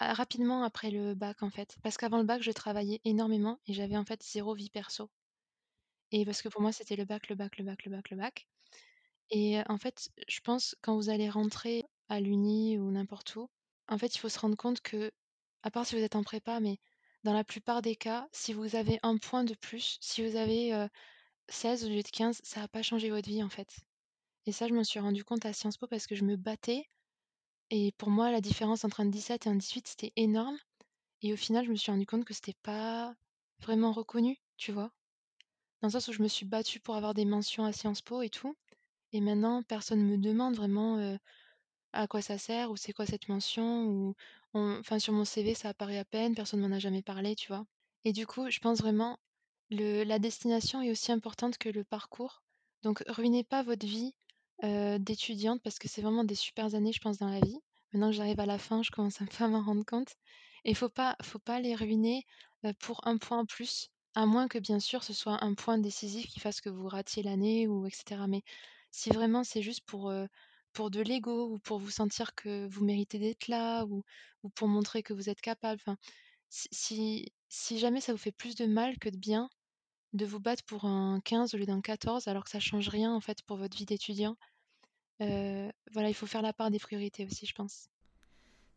rapidement 0.00 0.64
après 0.64 0.90
le 0.90 1.14
bac, 1.14 1.44
en 1.44 1.50
fait. 1.50 1.76
Parce 1.84 1.96
qu'avant 1.96 2.18
le 2.18 2.24
bac, 2.24 2.42
je 2.42 2.50
travaillais 2.50 3.00
énormément 3.04 3.60
et 3.66 3.72
j'avais, 3.72 3.96
en 3.96 4.04
fait, 4.04 4.20
zéro 4.24 4.52
vie 4.52 4.68
perso. 4.68 5.10
Et 6.12 6.24
parce 6.24 6.42
que 6.42 6.48
pour 6.48 6.60
moi, 6.60 6.72
c'était 6.72 6.94
le 6.96 7.04
bac, 7.04 7.28
le 7.28 7.34
bac, 7.36 7.58
le 7.58 7.64
bac, 7.64 7.84
le 7.84 7.90
bac, 7.90 8.10
le 8.10 8.16
bac. 8.16 8.46
Et 9.30 9.60
en 9.68 9.78
fait, 9.78 10.10
je 10.28 10.40
pense 10.40 10.76
quand 10.82 10.96
vous 10.96 11.10
allez 11.10 11.30
rentrer 11.30 11.84
à 12.08 12.20
l'uni 12.20 12.78
ou 12.78 12.90
n'importe 12.92 13.36
où, 13.36 13.50
en 13.88 13.98
fait, 13.98 14.14
il 14.14 14.18
faut 14.18 14.28
se 14.30 14.38
rendre 14.40 14.56
compte 14.56 14.80
que, 14.82 15.12
à 15.62 15.70
part 15.72 15.86
si 15.86 15.96
vous 15.96 16.02
êtes 16.02 16.16
en 16.16 16.24
prépa, 16.24 16.60
mais 16.60 16.78
dans 17.24 17.34
la 17.34 17.44
plupart 17.44 17.82
des 17.82 17.96
cas, 17.96 18.28
si 18.32 18.52
vous 18.54 18.76
avez 18.76 19.00
un 19.04 19.18
point 19.18 19.44
de 19.44 19.54
plus, 19.54 19.98
si 20.00 20.26
vous 20.28 20.36
avez, 20.36 20.74
heu, 20.74 20.88
16 21.48 21.84
au 21.86 21.88
lieu 21.90 22.02
de 22.02 22.08
15, 22.10 22.40
ça 22.44 22.60
va 22.62 22.68
pas 22.68 22.82
changer 22.82 23.10
votre 23.10 23.28
vie, 23.28 23.42
en 23.44 23.50
fait. 23.50 23.80
Et 24.46 24.52
ça, 24.52 24.68
je 24.68 24.74
m'en 24.74 24.84
suis 24.84 25.00
rendu 25.00 25.24
compte 25.24 25.46
à 25.46 25.52
Sciences 25.52 25.76
Po 25.78 25.86
parce 25.86 26.06
que 26.06 26.14
je 26.14 26.24
me 26.24 26.36
battais 26.36 26.86
et 27.70 27.92
pour 27.98 28.10
moi, 28.10 28.30
la 28.32 28.40
différence 28.40 28.84
entre 28.84 29.00
un 29.00 29.06
17 29.06 29.46
et 29.46 29.50
un 29.50 29.56
18, 29.56 29.88
c'était 29.88 30.12
énorme 30.16 30.58
et 31.22 31.32
au 31.32 31.36
final, 31.36 31.66
je 31.66 31.70
me 31.70 31.76
suis 31.76 31.92
rendu 31.92 32.06
compte 32.06 32.24
que 32.26 32.34
c'était 32.34 32.56
pas 32.62 33.14
vraiment 33.60 33.92
reconnu, 33.92 34.38
tu 34.58 34.72
vois? 34.72 34.92
Dans 35.82 35.88
le 35.88 35.92
sens 35.92 36.08
où 36.08 36.12
je 36.12 36.22
me 36.22 36.28
suis 36.28 36.46
battue 36.46 36.80
pour 36.80 36.96
avoir 36.96 37.14
des 37.14 37.24
mentions 37.26 37.64
à 37.64 37.72
Sciences 37.72 38.02
Po 38.02 38.22
et 38.22 38.30
tout 38.30 38.56
et 39.12 39.20
maintenant 39.22 39.62
personne 39.64 40.02
me 40.04 40.18
demande 40.18 40.56
vraiment, 40.56 41.18
à 41.92 42.06
quoi 42.08 42.22
ça 42.22 42.38
sert 42.38 42.70
ou 42.72 42.76
c'est 42.76 42.92
quoi 42.92 43.06
cette 43.06 43.28
mention 43.28 43.86
ou 43.86 44.14
enfin 44.54 44.98
sur 44.98 45.12
mon 45.12 45.24
CV 45.24 45.54
ça 45.54 45.68
apparaît 45.70 45.98
à 45.98 46.04
peine, 46.04 46.34
personne 46.34 46.60
m'en 46.60 46.74
a 46.74 46.78
jamais 46.80 47.02
parlé, 47.02 47.36
tu 47.36 47.48
vois? 47.48 47.64
Et 48.04 48.12
du 48.12 48.26
coup, 48.26 48.50
je 48.50 48.58
pense 48.60 48.80
vraiment 48.80 49.18
le 49.70 50.04
la 50.04 50.18
destination 50.18 50.82
est 50.82 50.90
aussi 50.90 51.12
importante 51.12 51.58
que 51.58 51.68
le 51.68 51.84
parcours. 51.84 52.42
Donc 52.82 53.02
ruinez 53.08 53.44
pas 53.44 53.62
votre 53.62 53.86
vie, 53.86 54.14
heu, 54.64 54.98
d'étudiante 54.98 55.62
parce 55.62 55.78
que 55.78 55.88
c'est 55.88 56.02
vraiment 56.02 56.24
des 56.24 56.34
supers 56.34 56.74
années, 56.74 56.92
je 56.92 57.00
pense, 57.00 57.18
dans 57.18 57.28
la 57.30 57.40
vie. 57.40 57.58
Maintenant 57.92 58.10
que 58.10 58.16
j'arrive 58.16 58.40
à 58.40 58.46
la 58.46 58.58
fin, 58.58 58.82
je 58.82 58.90
commence 58.90 59.20
un 59.20 59.26
peu 59.26 59.44
à 59.44 59.48
m'en 59.48 59.62
rendre 59.62 59.84
compte 59.84 60.14
et 60.64 60.74
faut 60.74 60.88
pas 60.90 61.16
faut 61.22 61.38
pas 61.38 61.60
les 61.60 61.74
ruiner, 61.74 62.24
pour 62.80 63.06
un 63.06 63.16
point 63.18 63.38
en 63.38 63.46
plus, 63.46 63.88
à 64.14 64.26
moins 64.26 64.48
que 64.48 64.58
bien 64.58 64.80
sûr 64.80 65.02
ce 65.04 65.12
soit 65.12 65.42
un 65.44 65.54
point 65.54 65.78
décisif 65.78 66.26
qui 66.28 66.40
fasse 66.40 66.60
que 66.60 66.68
vous 66.70 66.88
ratiez 66.88 67.22
l'année 67.22 67.66
ou 67.68 67.86
et 67.86 67.90
cetera. 67.90 68.26
Mais 68.28 68.42
si 68.90 69.10
vraiment 69.10 69.44
c'est 69.44 69.62
juste 69.62 69.84
pour, 69.86 70.12
pour 70.72 70.90
de 70.90 71.00
l'ego 71.00 71.48
ou 71.52 71.58
pour 71.58 71.78
vous 71.78 71.90
sentir 71.90 72.34
que 72.34 72.66
vous 72.68 72.84
méritez 72.84 73.18
d'être 73.18 73.48
là 73.48 73.84
ou 73.86 74.02
ou 74.42 74.50
pour 74.50 74.68
montrer 74.68 75.02
que 75.02 75.12
vous 75.14 75.28
êtes 75.30 75.40
capable, 75.40 75.80
enfin, 75.84 75.96
si 76.50 77.32
si 77.48 77.78
jamais 77.78 78.00
ça 78.00 78.12
vous 78.12 78.18
fait 78.18 78.32
plus 78.32 78.54
de 78.56 78.66
mal 78.66 78.98
que 78.98 79.08
de 79.10 79.16
bien, 79.18 79.48
de 80.12 80.26
vous 80.26 80.40
battre 80.40 80.64
pour 80.66 80.84
un 80.86 81.20
15 81.24 81.54
au 81.54 81.58
lieu 81.58 81.66
d'un 81.66 81.80
14 81.80 82.28
alors 82.28 82.44
que 82.44 82.50
ça 82.50 82.60
change 82.60 82.88
rien 82.88 83.12
en 83.14 83.20
fait 83.20 83.42
pour 83.44 83.56
votre 83.56 83.76
vie 83.76 83.86
d'étudiant, 83.86 84.36
voilà, 85.20 86.08
il 86.08 86.14
faut 86.14 86.26
faire 86.26 86.42
la 86.42 86.52
part 86.52 86.70
des 86.70 86.78
priorités 86.78 87.24
aussi, 87.24 87.46
je 87.46 87.54
pense. 87.54 87.88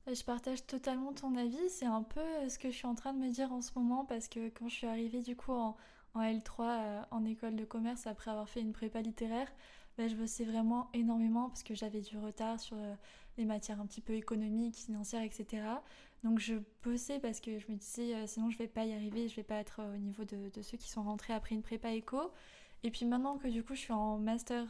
Je 0.06 0.24
partage 0.24 0.66
totalement 0.66 1.14
ton 1.14 1.36
avis, 1.38 1.70
c'est 1.70 1.86
un 1.86 2.04
peu 2.04 2.20
euh, 2.20 2.50
ce 2.50 2.60
que 2.60 2.70
je 2.70 2.76
suis 2.76 2.86
en 2.86 2.96
train 2.96 3.14
de 3.14 3.20
me 3.20 3.30
dire 3.30 3.54
en 3.54 3.62
ce 3.62 3.72
moment 3.76 4.04
parce 4.04 4.28
que 4.28 4.50
quand 4.50 4.68
je 4.68 4.76
suis 4.76 4.88
arrivée 4.88 5.22
du 5.22 5.38
coup 5.38 5.54
en, 5.54 5.78
en 6.14 6.22
L3 6.22 6.60
euh, 6.60 7.02
en 7.12 7.24
école 7.24 7.56
de 7.56 7.64
commerce 7.64 8.06
après 8.06 8.30
avoir 8.30 8.50
fait 8.50 8.60
une 8.60 8.74
prépa 8.74 9.02
littéraire, 9.02 9.48
bah, 9.98 10.10
je 10.10 10.16
bossais 10.16 10.44
vraiment 10.44 10.90
énormément 10.94 11.48
parce 11.48 11.64
que 11.64 11.74
j'avais 11.74 12.02
du 12.02 12.18
retard 12.18 12.60
sur 12.60 12.76
euh, 12.78 12.96
les 13.38 13.46
matières 13.46 13.80
un 13.80 13.86
petit 13.86 14.02
peu 14.02 14.14
économiques, 14.14 14.76
financières, 14.76 15.24
etc. 15.24 15.64
Donc 16.26 16.40
je 16.40 16.56
bossais 16.84 17.20
parce 17.20 17.40
que 17.40 17.58
je 17.58 17.72
me 17.72 17.78
disais 17.78 18.28
sinon 18.28 18.50
je 18.50 18.58
vais 18.58 18.68
pas 18.68 18.84
y 18.84 18.94
arriver, 18.94 19.30
je 19.30 19.36
vais 19.38 19.44
pas 19.44 19.56
être 19.56 19.82
au 19.82 19.98
niveau 19.98 20.26
de, 20.26 20.50
de 20.50 20.62
ceux 20.62 20.78
qui 20.78 20.90
sont 20.90 21.04
rentrés 21.04 21.34
après 21.34 21.56
une 21.56 21.62
prépa 21.62 21.92
éco. 21.92 22.20
Et 22.84 22.92
puis 22.92 23.06
maintenant 23.06 23.38
que 23.38 23.48
du 23.48 23.64
coup 23.64 23.76
je 23.76 23.80
suis 23.80 23.94
en 23.94 24.18
master 24.18 24.68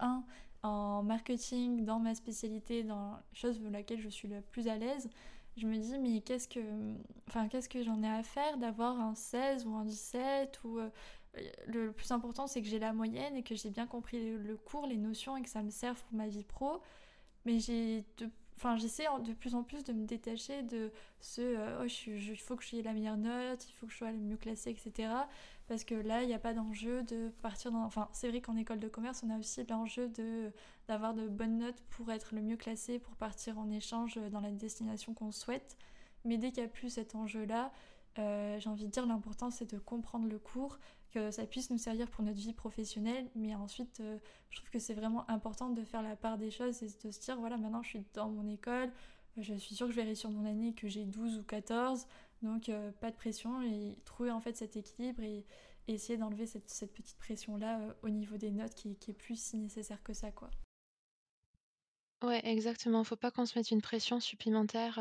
1 0.00 0.24
marketing, 1.02 1.84
dans 1.84 1.98
ma 1.98 2.14
spécialité, 2.14 2.82
dans 2.82 3.12
les 3.32 3.38
choses 3.38 3.58
pour 3.58 3.70
laquelle 3.70 4.00
je 4.00 4.08
suis 4.08 4.28
le 4.28 4.40
plus 4.40 4.68
à 4.68 4.76
l'aise, 4.76 5.08
je 5.56 5.66
me 5.66 5.76
dis 5.76 5.98
mais 5.98 6.20
qu'est-ce 6.20 6.48
que 6.48 6.60
enfin 7.28 7.48
qu'est-ce 7.48 7.68
que 7.68 7.82
j'en 7.82 8.02
ai 8.02 8.08
à 8.08 8.22
faire 8.22 8.56
d'avoir 8.56 8.98
un 8.98 9.14
16 9.14 9.66
ou 9.66 9.74
un 9.74 9.84
17 9.84 10.60
ou 10.64 10.78
euh, 10.78 10.88
le, 11.66 11.92
plus 11.92 12.10
important 12.10 12.46
c'est 12.46 12.62
que 12.62 12.68
j'ai 12.68 12.78
la 12.78 12.92
moyenne 12.92 13.36
et 13.36 13.42
que 13.42 13.54
j'ai 13.54 13.70
bien 13.70 13.86
compris 13.86 14.36
le, 14.36 14.56
cours, 14.56 14.86
les 14.86 14.96
notions 14.96 15.36
et 15.36 15.42
que 15.42 15.48
ça 15.48 15.62
me 15.62 15.70
serve 15.70 16.02
pour 16.04 16.16
ma 16.16 16.28
vie 16.28 16.44
pro. 16.44 16.80
Mais 17.44 17.58
j'ai 17.58 18.04
de 18.18 18.30
Enfin, 18.62 18.76
j'essaie 18.76 19.06
de 19.24 19.32
plus 19.32 19.56
en 19.56 19.64
plus 19.64 19.82
de 19.82 19.92
me 19.92 20.06
détacher 20.06 20.62
de 20.62 20.92
ce 21.18 21.40
euh, 21.40 21.82
oh, 21.82 21.86
il 22.06 22.36
faut 22.36 22.54
que 22.54 22.62
je 22.62 22.80
la 22.80 22.92
meilleure 22.92 23.16
note, 23.16 23.68
il 23.68 23.72
faut 23.72 23.86
que 23.86 23.92
je 23.92 23.98
sois 23.98 24.12
le 24.12 24.18
mieux 24.18 24.36
classé, 24.36 24.70
etc. 24.70 25.12
Parce 25.66 25.82
que 25.82 25.96
là, 25.96 26.22
il 26.22 26.28
n'y 26.28 26.34
a 26.34 26.38
pas 26.38 26.54
d'enjeu 26.54 27.02
de 27.02 27.30
partir 27.42 27.72
dans. 27.72 27.82
Enfin, 27.82 28.08
c'est 28.12 28.28
vrai 28.28 28.40
qu'en 28.40 28.54
école 28.54 28.78
de 28.78 28.86
commerce, 28.86 29.24
on 29.26 29.30
a 29.30 29.38
aussi 29.40 29.64
l'enjeu 29.68 30.06
de, 30.06 30.52
d'avoir 30.86 31.12
de 31.12 31.26
bonnes 31.26 31.58
notes 31.58 31.82
pour 31.90 32.12
être 32.12 32.36
le 32.36 32.40
mieux 32.40 32.56
classé, 32.56 33.00
pour 33.00 33.16
partir 33.16 33.58
en 33.58 33.68
échange 33.68 34.14
dans 34.30 34.40
la 34.40 34.52
destination 34.52 35.12
qu'on 35.12 35.32
souhaite. 35.32 35.76
Mais 36.24 36.38
dès 36.38 36.52
qu'il 36.52 36.62
n'y 36.62 36.68
a 36.68 36.72
plus 36.72 36.90
cet 36.90 37.16
enjeu-là, 37.16 37.72
euh, 38.20 38.60
j'ai 38.60 38.70
envie 38.70 38.84
de 38.84 38.90
dire 38.92 39.06
l'important 39.06 39.50
c'est 39.50 39.74
de 39.74 39.78
comprendre 39.80 40.28
le 40.28 40.38
cours, 40.38 40.78
que 41.12 41.30
ça 41.30 41.46
puisse 41.46 41.70
nous 41.70 41.78
servir 41.78 42.10
pour 42.10 42.24
notre 42.24 42.38
vie 42.38 42.52
professionnelle, 42.52 43.28
mais 43.34 43.54
ensuite 43.54 44.00
euh, 44.00 44.18
je 44.50 44.56
trouve 44.56 44.70
que 44.70 44.78
c'est 44.78 44.94
vraiment 44.94 45.28
important 45.30 45.70
de 45.70 45.84
faire 45.84 46.02
la 46.02 46.16
part 46.16 46.38
des 46.38 46.50
choses 46.50 46.82
et 46.82 46.86
de 46.86 47.10
se 47.10 47.20
dire 47.20 47.36
voilà 47.38 47.56
maintenant 47.56 47.82
je 47.82 47.90
suis 47.90 48.04
dans 48.14 48.28
mon 48.28 48.48
école, 48.48 48.90
je 49.36 49.54
suis 49.54 49.74
sûre 49.74 49.86
que 49.86 49.92
je 49.92 49.96
vais 49.96 50.04
réussir 50.04 50.30
mon 50.30 50.44
année 50.46 50.74
que 50.74 50.88
j'ai 50.88 51.04
12 51.04 51.38
ou 51.38 51.42
14, 51.44 52.06
donc 52.42 52.68
euh, 52.68 52.90
pas 53.00 53.10
de 53.10 53.16
pression 53.16 53.62
et 53.62 53.96
trouver 54.04 54.30
en 54.30 54.40
fait 54.40 54.56
cet 54.56 54.76
équilibre 54.76 55.22
et, 55.22 55.44
essayer 55.88 56.16
d'enlever 56.16 56.46
cette, 56.46 56.92
petite 56.94 57.18
pression 57.18 57.56
là 57.56 57.80
au 58.02 58.08
niveau 58.08 58.36
des 58.36 58.52
notes 58.52 58.72
qui, 58.72 58.94
qui, 58.94 59.10
est 59.10 59.14
plus 59.14 59.36
si 59.36 59.56
nécessaire 59.56 60.00
que 60.04 60.12
ça 60.12 60.30
quoi. 60.30 60.48
Ouais 62.22 62.40
exactement, 62.44 63.02
faut 63.02 63.16
pas 63.16 63.32
qu'on 63.32 63.46
se 63.46 63.58
mette 63.58 63.72
une 63.72 63.82
pression 63.82 64.20
supplémentaire 64.20 65.00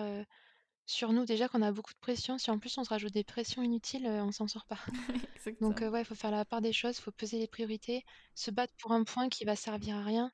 sur 0.91 1.13
nous, 1.13 1.25
déjà 1.25 1.47
qu'on 1.47 1.61
a 1.61 1.71
beaucoup 1.71 1.93
de 1.93 1.99
pression, 1.99 2.37
si 2.37 2.51
en 2.51 2.59
plus 2.59 2.77
on 2.77 2.83
se 2.83 2.89
rajoute 2.89 3.13
des 3.13 3.23
pressions 3.23 3.63
inutiles, 3.63 4.05
heu, 4.05 4.21
on 4.21 4.31
s'en 4.31 4.47
sort 4.47 4.65
pas. 4.65 4.79
Donc 5.61 5.81
heu, 5.81 5.89
ouais, 5.89 6.01
il 6.01 6.05
faut 6.05 6.15
faire 6.15 6.31
la 6.31 6.45
part 6.45 6.61
des 6.61 6.73
choses, 6.73 6.97
il 6.97 7.01
faut 7.01 7.11
peser 7.11 7.39
les 7.39 7.47
priorités. 7.47 8.03
Se 8.35 8.51
battre 8.51 8.73
pour 8.79 8.91
un 8.91 9.03
point 9.03 9.29
qui 9.29 9.45
va 9.45 9.55
servir 9.55 9.95
à 9.97 10.03
rien, 10.03 10.31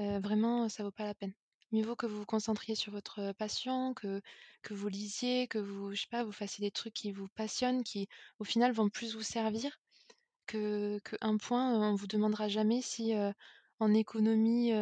heu, 0.00 0.18
vraiment, 0.20 0.68
ça 0.68 0.84
vaut 0.84 0.90
pas 0.92 1.04
la 1.04 1.14
peine. 1.14 1.34
Mieux 1.72 1.84
vaut 1.84 1.96
que 1.96 2.06
vous 2.06 2.18
vous 2.18 2.26
concentriez 2.26 2.74
sur 2.76 2.92
votre, 2.92 3.32
passion, 3.32 3.94
que 3.94 4.20
que 4.62 4.74
vous 4.74 4.88
lisiez, 4.88 5.48
que 5.48 5.58
vous 5.58 5.94
je 5.94 6.02
sais 6.02 6.08
pas, 6.10 6.24
vous 6.24 6.32
fassiez 6.32 6.62
des 6.64 6.70
trucs 6.70 6.94
qui 6.94 7.12
vous 7.12 7.28
passionnent, 7.34 7.84
qui 7.84 8.08
au 8.38 8.44
final 8.44 8.72
vont 8.72 8.88
plus 8.90 9.14
vous 9.16 9.22
servir 9.22 9.78
que 10.46 10.98
qu'un 11.00 11.36
point, 11.38 11.72
on 11.90 11.94
vous 11.96 12.06
demandera 12.06 12.48
jamais 12.48 12.82
si, 12.82 13.14
en 13.80 13.94
économie, 13.94 14.72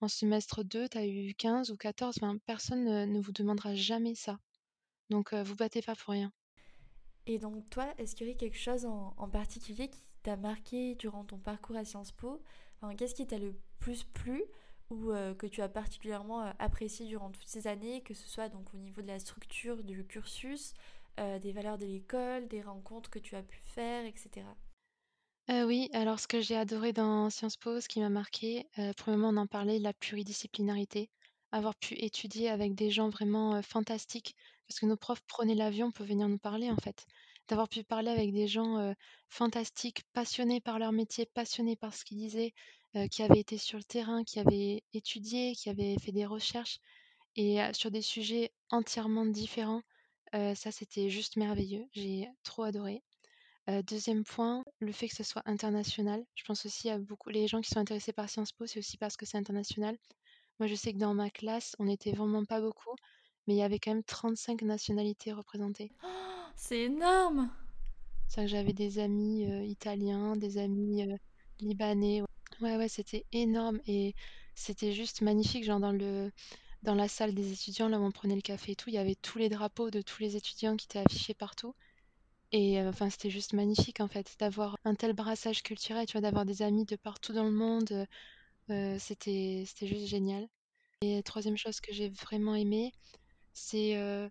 en 0.00 0.08
semestre 0.08 0.64
2 0.64 0.88
tu 0.88 0.98
as 0.98 1.06
eu 1.06 1.34
15 1.34 1.70
ou 1.70 1.76
14, 1.76 2.16
enfin 2.22 2.38
personne, 2.46 2.84
ne 3.12 3.20
vous 3.20 3.32
demandera 3.32 3.74
jamais 3.74 4.14
ça. 4.14 4.38
Donc 5.10 5.32
heu, 5.32 5.42
vous 5.42 5.56
battez 5.56 5.82
pas 5.82 5.94
pour 5.94 6.12
rien. 6.12 6.32
Et 7.26 7.38
donc 7.38 7.68
toi, 7.70 7.86
est-ce 7.98 8.14
qu'il 8.16 8.26
y 8.26 8.30
aurait 8.30 8.36
quelque 8.36 8.58
chose 8.58 8.86
en, 8.86 9.14
en 9.16 9.28
particulier 9.28 9.88
qui 9.88 10.02
t'a 10.22 10.36
marqué 10.36 10.94
durant 10.94 11.24
ton 11.24 11.38
parcours 11.38 11.76
à 11.76 11.84
Sciences 11.84 12.12
Po? 12.12 12.42
Enfin, 12.80 12.94
Qu'est-ce 12.94 13.14
qui 13.14 13.26
t'a 13.26 13.38
le 13.38 13.54
plus 13.78 14.04
plu 14.04 14.42
ou 14.90 15.12
euh, 15.12 15.34
que 15.34 15.46
tu 15.46 15.62
as 15.62 15.68
particulièrement 15.68 16.42
euh, 16.42 16.50
apprécié 16.58 17.06
durant 17.06 17.30
toutes 17.30 17.46
ces 17.46 17.66
années, 17.66 18.02
que 18.02 18.14
ce 18.14 18.28
soit 18.28 18.48
donc 18.48 18.74
au 18.74 18.76
niveau 18.76 19.02
de 19.02 19.06
la 19.06 19.18
structure 19.18 19.82
du 19.84 20.04
cursus, 20.04 20.74
euh, 21.20 21.38
des 21.38 21.52
valeurs 21.52 21.78
de 21.78 21.86
l'école, 21.86 22.48
des 22.48 22.62
rencontres 22.62 23.10
que 23.10 23.18
tu 23.18 23.36
as 23.36 23.42
pu 23.42 23.58
faire, 23.64 24.04
etc. 24.04 24.46
Oui, 25.48 25.90
alors 25.92 26.20
ce 26.20 26.28
que 26.28 26.40
j'ai 26.40 26.56
adoré 26.56 26.92
dans 26.92 27.28
Sciences 27.28 27.56
Po, 27.56 27.80
ce 27.80 27.88
qui 27.88 27.98
m'a 27.98 28.08
marqué, 28.08 28.68
premièrement 28.96 29.30
on 29.30 29.36
en 29.36 29.48
parlait, 29.48 29.80
la 29.80 29.92
pluridisciplinarité. 29.92 31.10
Avoir 31.50 31.74
pu 31.74 31.94
étudier 31.94 32.48
avec 32.48 32.76
des 32.76 32.92
gens 32.92 33.08
vraiment, 33.08 33.60
fantastiques, 33.60 34.36
parce 34.70 34.78
que 34.78 34.86
nos 34.86 34.96
profs 34.96 35.22
prenaient 35.22 35.56
l'avion 35.56 35.90
pour 35.90 36.06
venir 36.06 36.28
nous 36.28 36.38
parler 36.38 36.70
en 36.70 36.76
fait. 36.76 37.04
D'avoir 37.48 37.68
pu 37.68 37.82
parler 37.82 38.08
avec 38.12 38.32
des 38.32 38.46
gens, 38.46 38.94
fantastiques, 39.28 40.04
passionnés 40.12 40.60
par 40.60 40.78
leur 40.78 40.92
métier, 40.92 41.26
passionnés 41.26 41.74
par 41.74 41.92
ce 41.92 42.04
qu'ils 42.04 42.18
disaient, 42.18 42.54
qui 43.10 43.24
avaient 43.24 43.40
été 43.40 43.58
sur 43.58 43.78
le 43.78 43.82
terrain, 43.82 44.22
qui 44.22 44.38
avaient 44.38 44.84
étudié, 44.92 45.56
qui 45.56 45.70
avaient 45.70 45.96
fait 45.98 46.12
des 46.12 46.24
recherches 46.24 46.78
et 47.34 47.58
sur 47.72 47.90
des 47.90 48.00
sujets 48.00 48.52
entièrement 48.70 49.26
différents, 49.26 49.82
ça 50.32 50.70
c'était 50.70 51.10
juste 51.10 51.36
merveilleux, 51.36 51.86
j'ai 51.92 52.28
trop 52.44 52.62
adoré. 52.62 53.02
2 53.66 54.22
point, 54.24 54.62
le 54.78 54.92
fait 54.92 55.08
que 55.08 55.16
ce 55.16 55.24
soit 55.24 55.42
international. 55.46 56.24
Je 56.36 56.44
pense 56.44 56.64
aussi 56.64 56.90
à 56.90 56.98
beaucoup 56.98 57.30
les 57.30 57.48
gens 57.48 57.60
qui 57.60 57.70
sont 57.70 57.80
intéressés 57.80 58.12
par 58.12 58.30
Sciences 58.30 58.52
Po, 58.52 58.66
c'est 58.66 58.78
aussi 58.78 58.98
parce 58.98 59.16
que 59.16 59.26
c'est 59.26 59.38
international. 59.38 59.96
Moi, 60.60 60.68
je 60.68 60.76
sais 60.76 60.92
que 60.92 60.98
dans 60.98 61.14
ma 61.14 61.30
classe, 61.30 61.74
on 61.80 61.88
était 61.88 62.12
vraiment 62.12 62.44
pas 62.44 62.60
beaucoup, 62.60 62.94
mais 63.50 63.56
il 63.56 63.58
y 63.58 63.62
avait 63.62 63.80
quand 63.80 63.92
même 63.92 64.04
35 64.04 64.62
nationalités 64.62 65.32
représentées. 65.32 65.90
Oh, 66.04 66.46
c'est 66.56 66.82
énorme! 66.82 67.50
C'est-à-dire 68.28 68.50
que 68.52 68.56
j'avais 68.58 68.72
des 68.72 68.98
amis, 68.98 69.44
heu, 69.50 69.64
italiens, 69.64 70.36
des 70.36 70.58
amis, 70.58 71.02
heu, 71.02 71.16
libanais. 71.60 72.22
Ouais, 72.60 72.76
ouais, 72.76 72.88
c'était 72.88 73.26
énorme 73.32 73.80
et 73.86 74.14
c'était 74.54 74.92
juste 74.92 75.20
magnifique. 75.22 75.64
Genre 75.64 75.80
dans 75.80 75.92
le 75.92 76.30
dans 76.82 76.94
la 76.94 77.08
salle 77.08 77.34
des 77.34 77.52
étudiants, 77.52 77.88
là 77.88 77.98
où 78.00 78.04
on 78.04 78.12
prenait 78.12 78.36
le 78.36 78.40
café 78.42 78.72
et 78.72 78.76
tout, 78.76 78.88
il 78.90 78.94
y 78.94 78.98
avait 78.98 79.16
tous 79.16 79.38
les 79.38 79.48
drapeaux 79.50 79.90
de 79.90 80.02
tous 80.02 80.22
les 80.22 80.36
étudiants 80.36 80.76
qui 80.76 80.86
étaient 80.86 81.00
affichés 81.00 81.34
partout. 81.34 81.74
Et 82.52 82.80
heu, 82.80 82.88
enfin, 82.88 83.10
c'était 83.10 83.30
juste 83.30 83.54
magnifique, 83.54 84.00
en 84.00 84.08
fait, 84.08 84.34
d'avoir 84.40 84.76
un 84.84 84.94
tel 84.96 85.14
brassage 85.14 85.62
culturel, 85.62 86.06
tu 86.06 86.12
vois? 86.14 86.22
D'avoir 86.22 86.46
des 86.46 86.62
amis 86.62 86.84
de 86.86 86.96
partout 86.96 87.32
dans 87.34 87.44
le 87.44 87.52
monde, 87.52 88.06
c'était 88.98 89.64
c'était 89.66 89.86
juste 89.86 90.06
génial. 90.06 90.48
Et 91.02 91.22
troisième 91.24 91.56
chose 91.58 91.80
que 91.80 91.92
j'ai 91.94 92.10
vraiment 92.10 92.54
aimé, 92.56 92.92
c'est, 93.52 93.96
heu, 93.96 94.30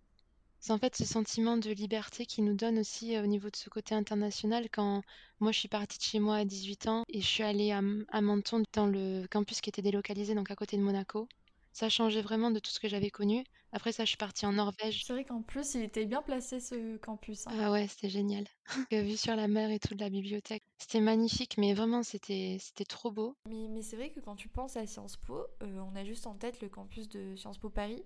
c'est 0.59 0.73
en 0.73 0.79
fait 0.79 0.95
ce 0.95 1.05
sentiment 1.05 1.57
de 1.57 1.71
liberté 1.71 2.25
qui 2.25 2.41
nous 2.41 2.55
donne 2.55 2.79
aussi, 2.79 3.15
heu, 3.15 3.23
au 3.23 3.27
niveau 3.27 3.49
de 3.49 3.55
ce 3.57 3.69
côté 3.69 3.95
international. 3.95 4.69
Quand 4.71 5.03
moi, 5.39 5.51
je 5.51 5.59
suis 5.59 5.69
partie 5.69 5.97
de 5.97 6.03
chez 6.03 6.19
moi 6.19 6.37
à 6.37 6.45
18 6.45 6.87
ans 6.87 7.03
et 7.09 7.21
je 7.21 7.27
suis 7.27 7.43
allée 7.43 7.71
à 7.71 7.79
M 7.79 8.05
à 8.09 8.21
Menton 8.21 8.63
dans 8.73 8.87
le 8.87 9.27
campus 9.29 9.61
qui 9.61 9.69
était 9.69 9.81
délocalisé, 9.81 10.35
donc 10.35 10.51
à 10.51 10.55
côté 10.55 10.77
de 10.77 10.81
Monaco. 10.83 11.27
Ça 11.73 11.89
changeait 11.89 12.21
vraiment 12.21 12.51
de 12.51 12.59
tout 12.59 12.71
ce 12.71 12.79
que 12.79 12.89
j'avais 12.89 13.09
connu. 13.11 13.43
Après 13.71 13.91
ça, 13.91 14.03
je 14.03 14.09
suis 14.09 14.17
partie 14.17 14.45
en 14.45 14.53
Norvège. 14.53 15.03
C'est 15.05 15.13
vrai 15.13 15.23
qu'en 15.23 15.41
plus, 15.41 15.75
il 15.75 15.83
était 15.83 16.05
bien 16.05 16.21
placé 16.21 16.59
ce 16.59 16.97
campus. 16.97 17.47
Hein. 17.47 17.51
Ah 17.59 17.71
ouais, 17.71 17.87
c'était 17.87 18.09
génial. 18.09 18.45
Vue 18.91 19.17
sur 19.17 19.35
la 19.35 19.47
mer 19.47 19.69
et 19.71 19.79
tout 19.79 19.95
de 19.95 19.99
la 20.01 20.09
bibliothèque. 20.09 20.63
C'était 20.79 20.99
magnifique, 20.99 21.57
mais 21.57 21.73
vraiment, 21.73 22.03
c'était 22.03 22.57
c'était 22.59 22.85
trop 22.85 23.11
beau. 23.11 23.35
Mais, 23.45 23.67
mais 23.69 23.81
c'est 23.81 23.95
vrai 23.95 24.11
que 24.11 24.19
quand 24.19 24.35
tu 24.35 24.49
penses 24.49 24.77
à 24.77 24.85
Sciences 24.85 25.17
Po, 25.17 25.45
euh, 25.63 25.79
on 25.79 25.95
a 25.95 26.03
juste 26.03 26.27
en 26.27 26.35
tête 26.35 26.61
le 26.61 26.69
campus 26.69 27.09
de 27.09 27.35
Sciences 27.35 27.57
Po 27.57 27.69
Paris, 27.69 28.03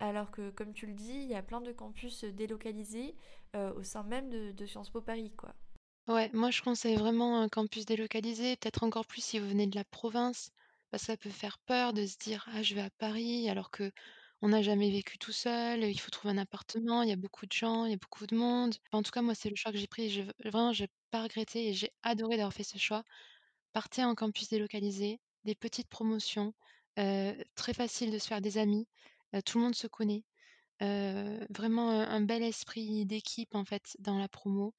alors 0.00 0.30
que, 0.30 0.50
comme 0.50 0.72
tu 0.72 0.86
le 0.86 0.94
dis, 0.94 1.12
il 1.12 1.28
y 1.28 1.34
a 1.34 1.42
plein 1.42 1.60
de 1.60 1.72
campus 1.72 2.24
délocalisés 2.24 3.14
euh, 3.54 3.72
au 3.74 3.82
sein 3.82 4.02
même 4.02 4.30
de, 4.30 4.66
Sciences 4.66 4.90
Po 4.90 5.00
Paris, 5.00 5.32
quoi. 5.36 5.54
Ouais, 6.08 6.30
moi 6.32 6.50
je 6.50 6.62
conseille 6.62 6.96
vraiment 6.96 7.40
un 7.40 7.48
campus 7.48 7.84
délocalisé, 7.84 8.56
peut-être 8.56 8.82
encore 8.82 9.06
plus 9.06 9.22
si 9.22 9.38
vous 9.38 9.48
venez 9.48 9.66
de 9.66 9.76
la 9.76 9.84
province, 9.84 10.50
parce 10.90 11.02
que 11.04 11.06
ça 11.08 11.16
peut 11.16 11.30
faire 11.30 11.58
peur 11.66 11.92
de 11.92 12.04
se 12.06 12.16
dire: 12.18 12.48
«Ah 12.52 12.62
je 12.62 12.74
vais 12.74 12.80
à 12.80 12.90
Paris», 12.98 13.48
alors 13.48 13.70
qu'on 13.70 14.48
n'a 14.48 14.62
jamais 14.62 14.90
vécu 14.90 15.18
tout 15.18 15.32
seul, 15.32 15.84
il 15.84 15.98
faut 16.00 16.10
trouver 16.10 16.34
un 16.34 16.38
appartement, 16.38 17.02
il 17.02 17.10
y 17.10 17.12
a 17.12 17.16
beaucoup 17.16 17.46
de 17.46 17.52
gens, 17.52 17.84
il 17.84 17.90
y 17.90 17.94
a 17.94 17.98
beaucoup 17.98 18.26
de 18.26 18.34
monde. 18.34 18.74
En 18.92 19.02
tout 19.02 19.10
cas, 19.12 19.22
moi, 19.22 19.34
c'est 19.34 19.50
le 19.50 19.56
choix 19.56 19.70
que 19.72 19.78
j'ai 19.78 19.86
pris 19.86 20.10
je 20.10 20.22
vraiment, 20.44 20.72
j'ai 20.72 20.88
pas 21.10 21.22
regretté 21.22 21.68
et 21.68 21.74
j'ai 21.74 21.90
adoré 22.02 22.36
d'avoir 22.36 22.54
fait 22.54 22.64
ce 22.64 22.78
choix. 22.78 23.04
Partez 23.72 24.04
en 24.04 24.14
campus 24.14 24.48
délocalisé, 24.48 25.20
des 25.44 25.54
petites 25.54 25.88
promotions, 25.88 26.54
heu, 26.98 27.34
très 27.54 27.74
facile 27.74 28.10
de 28.10 28.18
se 28.18 28.26
faire 28.28 28.40
des 28.40 28.58
amis, 28.58 28.86
tout 29.44 29.58
le 29.58 29.64
monde 29.64 29.74
se 29.74 29.86
connaît, 29.86 30.24
vraiment, 30.80 31.90
un 31.90 32.20
bel 32.20 32.42
esprit 32.42 33.06
d'équipe, 33.06 33.54
en 33.54 33.64
fait, 33.64 33.96
dans 33.98 34.18
la 34.18 34.28
promo 34.28 34.74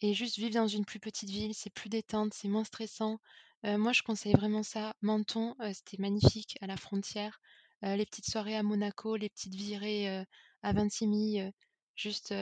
et 0.00 0.14
juste 0.14 0.36
vivre 0.38 0.54
dans 0.54 0.66
une 0.66 0.84
plus 0.84 0.98
petite 0.98 1.30
ville, 1.30 1.54
c'est 1.54 1.72
plus 1.72 1.88
détente, 1.88 2.34
c'est 2.34 2.48
moins 2.48 2.64
stressant. 2.64 3.18
Moi, 3.64 3.92
je 3.92 4.02
conseille 4.02 4.32
vraiment 4.32 4.62
ça. 4.62 4.94
Menton, 5.00 5.54
c'était 5.72 5.98
magnifique 5.98 6.58
à 6.60 6.66
la 6.66 6.76
frontière, 6.76 7.40
les 7.82 8.04
petites 8.06 8.30
soirées 8.30 8.56
à 8.56 8.62
Monaco, 8.62 9.16
les 9.16 9.28
petites 9.28 9.54
virées, 9.54 10.24
à 10.62 10.72
Vintimille, 10.72 11.52
juste, 11.94 12.34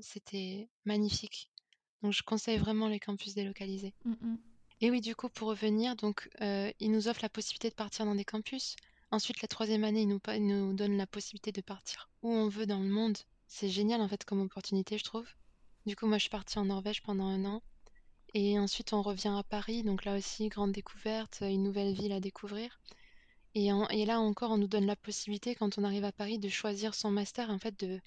c'était 0.00 0.68
magnifique. 0.84 1.50
Donc 2.02 2.12
je 2.12 2.22
conseille 2.22 2.58
vraiment 2.58 2.88
les 2.88 3.00
campus 3.00 3.34
délocalisés. 3.34 3.94
Mmh 4.04 4.12
mh. 4.20 4.36
Et 4.82 4.90
oui, 4.90 5.00
du 5.00 5.16
coup, 5.16 5.30
pour 5.30 5.48
revenir, 5.48 5.96
donc, 5.96 6.28
ils 6.40 6.90
nous 6.90 7.08
offrent 7.08 7.22
la 7.22 7.30
possibilité 7.30 7.70
de 7.70 7.74
partir 7.74 8.04
dans 8.04 8.14
des 8.14 8.26
campus. 8.26 8.76
Ensuite, 9.16 9.40
la 9.40 9.48
troisième 9.48 9.82
année, 9.82 10.02
ils 10.02 10.08
nous 10.08 10.20
ils 10.34 10.46
nous 10.46 10.74
donnent 10.74 10.98
la 10.98 11.06
possibilité 11.06 11.50
de 11.50 11.62
partir 11.62 12.10
où 12.20 12.30
on 12.30 12.48
veut 12.48 12.66
dans 12.66 12.80
le 12.80 12.90
monde. 12.90 13.16
C'est 13.46 13.70
génial, 13.70 14.02
en 14.02 14.08
fait, 14.08 14.26
comme 14.26 14.42
opportunité, 14.42 14.98
je 14.98 15.04
trouve. 15.04 15.26
Du 15.86 15.96
coup, 15.96 16.06
moi, 16.06 16.18
je 16.18 16.24
suis 16.24 16.30
partie 16.30 16.58
en 16.58 16.66
Norvège 16.66 17.02
pendant 17.02 17.24
un 17.24 17.46
an 17.46 17.62
et 18.34 18.58
ensuite 18.58 18.92
on 18.92 19.00
revient 19.00 19.34
à 19.34 19.42
Paris, 19.42 19.82
donc 19.84 20.04
là 20.04 20.18
aussi, 20.18 20.50
grande 20.50 20.72
découverte, 20.72 21.38
une 21.40 21.62
nouvelle 21.62 21.94
ville 21.94 22.12
à 22.12 22.20
découvrir 22.20 22.78
et 23.54 23.70
là 24.04 24.20
encore, 24.20 24.50
on 24.50 24.58
nous 24.58 24.66
donne 24.66 24.84
la 24.84 24.96
possibilité, 24.96 25.54
quand 25.54 25.78
on 25.78 25.84
arrive 25.84 26.04
à 26.04 26.12
Paris, 26.12 26.38
de 26.38 26.50
choisir 26.50 26.94
son 26.94 27.10
master, 27.10 27.48
en 27.48 27.58
fait, 27.58 27.80
de 27.80 28.02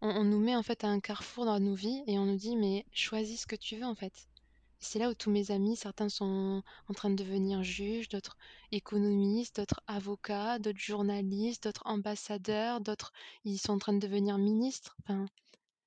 on 0.00 0.08
on 0.08 0.24
nous 0.24 0.40
met, 0.40 0.56
en 0.56 0.62
fait, 0.62 0.82
à 0.82 0.88
un 0.88 1.00
carrefour 1.00 1.44
dans 1.44 1.60
nos 1.60 1.74
vies 1.74 2.02
et 2.06 2.18
on 2.18 2.24
nous 2.24 2.38
dit: 2.38 2.56
«Mais 2.56 2.86
choisis 2.94 3.42
ce 3.42 3.46
que 3.46 3.56
tu 3.56 3.76
veux, 3.76 3.84
en 3.84 3.94
fait». 3.94 4.14
C'est 4.80 4.98
là 4.98 5.10
où 5.10 5.14
tous 5.14 5.30
mes 5.30 5.50
amis, 5.50 5.76
certains 5.76 6.08
sont 6.08 6.62
en 6.88 6.94
train 6.94 7.10
de 7.10 7.16
devenir 7.16 7.62
juges, 7.62 8.08
d'autres 8.08 8.36
économistes, 8.72 9.56
d'autres 9.56 9.82
avocats, 9.86 10.58
d'autres 10.58 10.78
journalistes, 10.78 11.64
d'autres 11.64 11.86
ambassadeurs, 11.86 12.80
d'autres 12.80 13.12
ils 13.44 13.58
sont 13.58 13.72
en 13.74 13.78
train 13.78 13.92
de 13.92 13.98
devenir 14.00 14.38
ministres. 14.38 14.96
Enfin, 15.02 15.26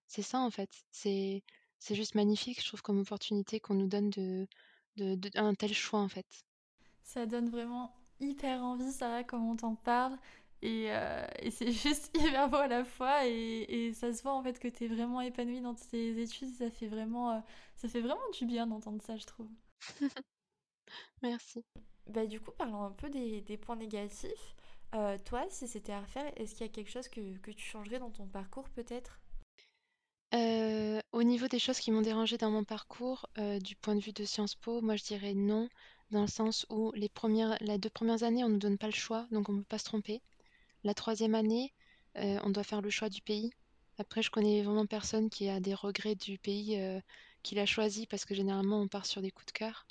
c'est 0.08 0.22
ça 0.22 0.40
en 0.40 0.52
fait. 0.52 0.70
C'est 0.92 1.44
c'est 1.80 1.96
juste 1.96 2.16
magnifique, 2.16 2.62
je 2.62 2.68
trouve, 2.68 2.82
comme 2.84 3.00
opportunité 3.00 3.60
qu'on 3.60 3.74
nous 3.74 3.88
donne 3.88 4.10
de, 4.12 4.48
de, 4.98 5.18
un 5.36 5.56
tel 5.56 5.74
choix 5.74 6.00
en 6.00 6.10
fait. 6.10 6.28
Ça 7.04 7.26
donne 7.26 7.50
vraiment 7.50 7.94
hyper 8.20 8.62
envie, 8.64 8.92
Sarah, 8.92 9.24
quand 9.24 9.40
on 9.40 9.56
t'en 9.56 9.76
parle. 9.76 10.18
Et, 10.62 10.88
euh, 10.92 11.26
et 11.40 11.52
c'est 11.52 11.72
juste 11.72 12.12
hyper 12.18 12.50
beau 12.50 12.58
à 12.58 12.68
la 12.68 12.84
fois. 12.86 13.28
Et, 13.28 13.88
et 13.88 13.94
ça 13.94 14.14
se 14.14 14.22
voit 14.24 14.34
en 14.34 14.44
fait 14.44 14.60
que 14.60 14.68
t'es 14.68 14.88
vraiment 14.88 15.22
épanouie 15.22 15.62
dans 15.62 15.76
tes 15.76 16.22
études. 16.22 16.54
Ça 16.56 16.70
fait 16.70 16.88
vraiment, 16.88 17.32
euh, 17.32 17.40
ça 17.76 17.88
fait 17.90 18.02
vraiment 18.02 18.30
du 18.38 18.46
bien 18.46 18.68
d'entendre 18.68 19.02
ça, 19.02 19.18
je 19.18 19.26
trouve. 19.26 19.50
Merci. 21.22 21.64
Bah, 22.08 22.26
du 22.28 22.40
coup, 22.40 22.52
parlons 22.52 22.84
un 22.84 22.92
peu 22.92 23.10
des, 23.10 23.42
des 23.42 23.58
points 23.58 23.76
négatifs. 23.76 24.56
Euh, 24.94 25.18
toi, 25.26 25.46
si 25.50 25.68
c'était 25.68 25.94
à 25.94 26.02
refaire, 26.02 26.32
est-ce 26.36 26.52
qu'il 26.54 26.66
y 26.68 26.70
a 26.70 26.74
quelque 26.74 26.92
chose 26.92 27.08
que, 27.08 27.38
que 27.38 27.52
tu 27.52 27.66
changerais 27.66 28.00
dans 28.00 28.12
ton 28.12 28.28
parcours 28.28 28.70
peut-être? 28.70 29.20
Euh, 30.34 31.00
au 31.14 31.24
niveau 31.24 31.48
des 31.48 31.60
choses 31.60 31.80
qui 31.80 31.92
m'ont 31.92 32.02
dérangé 32.02 32.38
dans 32.38 32.52
mon 32.52 32.64
parcours, 32.66 33.28
euh, 33.38 33.60
du 33.60 33.76
point 33.78 33.96
de 33.96 34.02
vue 34.02 34.12
de 34.14 34.26
Sciences 34.26 34.56
Po, 34.56 34.82
moi 34.82 34.96
je 34.98 35.04
dirais 35.04 35.34
non, 35.34 35.70
dans 36.12 36.22
le 36.22 36.28
sens 36.28 36.66
où 36.70 36.92
les 36.94 37.10
premières, 37.10 37.58
les 37.62 37.78
deux 37.78 37.90
premières 37.90 38.24
années, 38.24 38.44
on 38.44 38.48
ne 38.50 38.54
nous 38.54 38.60
donne 38.60 38.78
pas 38.78 38.88
le 38.88 38.94
choix, 38.94 39.28
donc 39.32 39.50
on 39.50 39.54
ne 39.54 39.60
peut 39.60 39.66
pas 39.66 39.78
se 39.78 39.86
tromper. 39.86 40.22
La 40.84 40.94
troisième 40.94 41.36
année, 41.36 41.74
euh, 42.18 42.40
on 42.44 42.50
doit 42.50 42.64
faire 42.64 42.82
le 42.82 42.90
choix 42.90 43.10
du 43.10 43.22
pays. 43.22 43.52
Après, 43.98 44.22
je 44.22 44.32
connais 44.32 44.64
vraiment 44.64 44.88
personne 44.88 45.30
qui 45.30 45.48
a 45.48 45.60
des 45.60 45.76
regrets 45.76 46.16
du 46.16 46.40
pays 46.40 46.80
euh, 46.80 47.00
qu'il 47.44 47.60
a 47.60 47.66
choisi, 47.66 48.08
parce 48.08 48.26
que 48.26 48.34
généralement, 48.34 48.82
on 48.82 48.88
part 48.88 49.06
sur 49.06 49.22
des 49.22 49.32
coups 49.32 49.48
de 49.48 49.52
cœur. 49.52 49.86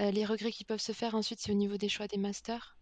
Euh, 0.00 0.10
les 0.10 0.24
regrets 0.24 0.52
qui 0.52 0.64
peuvent 0.64 0.80
se 0.80 0.92
faire 0.92 1.14
ensuite, 1.14 1.40
c'est 1.40 1.52
au 1.52 1.54
niveau 1.54 1.76
des 1.76 1.90
choix 1.90 2.06
des 2.06 2.16
masters, 2.16 2.78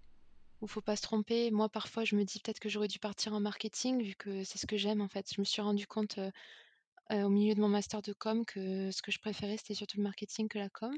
où 0.61 0.69
faut 0.69 0.81
pas 0.81 0.95
se 0.95 1.03
tromper. 1.03 1.51
Moi, 1.51 1.69
parfois, 1.69 2.05
je 2.05 2.15
me 2.15 2.25
dis 2.25 2.39
peut-être 2.39 2.61
que 2.61 2.69
j'aurais 2.69 2.89
dû 2.89 3.01
partir 3.01 3.35
en 3.35 3.41
marketing, 3.41 4.03
vu 4.03 4.15
que 4.15 4.45
c'est 4.45 4.59
ce 4.59 4.67
que 4.67 4.77
j'aime 4.77 5.01
en 5.01 5.09
fait. 5.09 5.33
Je 5.35 5.41
me 5.41 5.45
suis 5.45 5.63
rendu 5.63 5.87
compte 5.87 6.21
au 7.11 7.29
milieu 7.29 7.55
de 7.55 7.61
mon 7.61 7.69
master 7.69 8.03
de 8.03 8.13
com 8.13 8.45
que 8.45 8.91
ce 8.91 9.03
que 9.03 9.11
je 9.11 9.19
préférais, 9.19 9.57
c'était 9.57 9.75
surtout 9.75 9.97
le 9.97 10.03
marketing 10.05 10.49
que 10.49 10.59
la 10.59 10.69
com. 10.69 10.95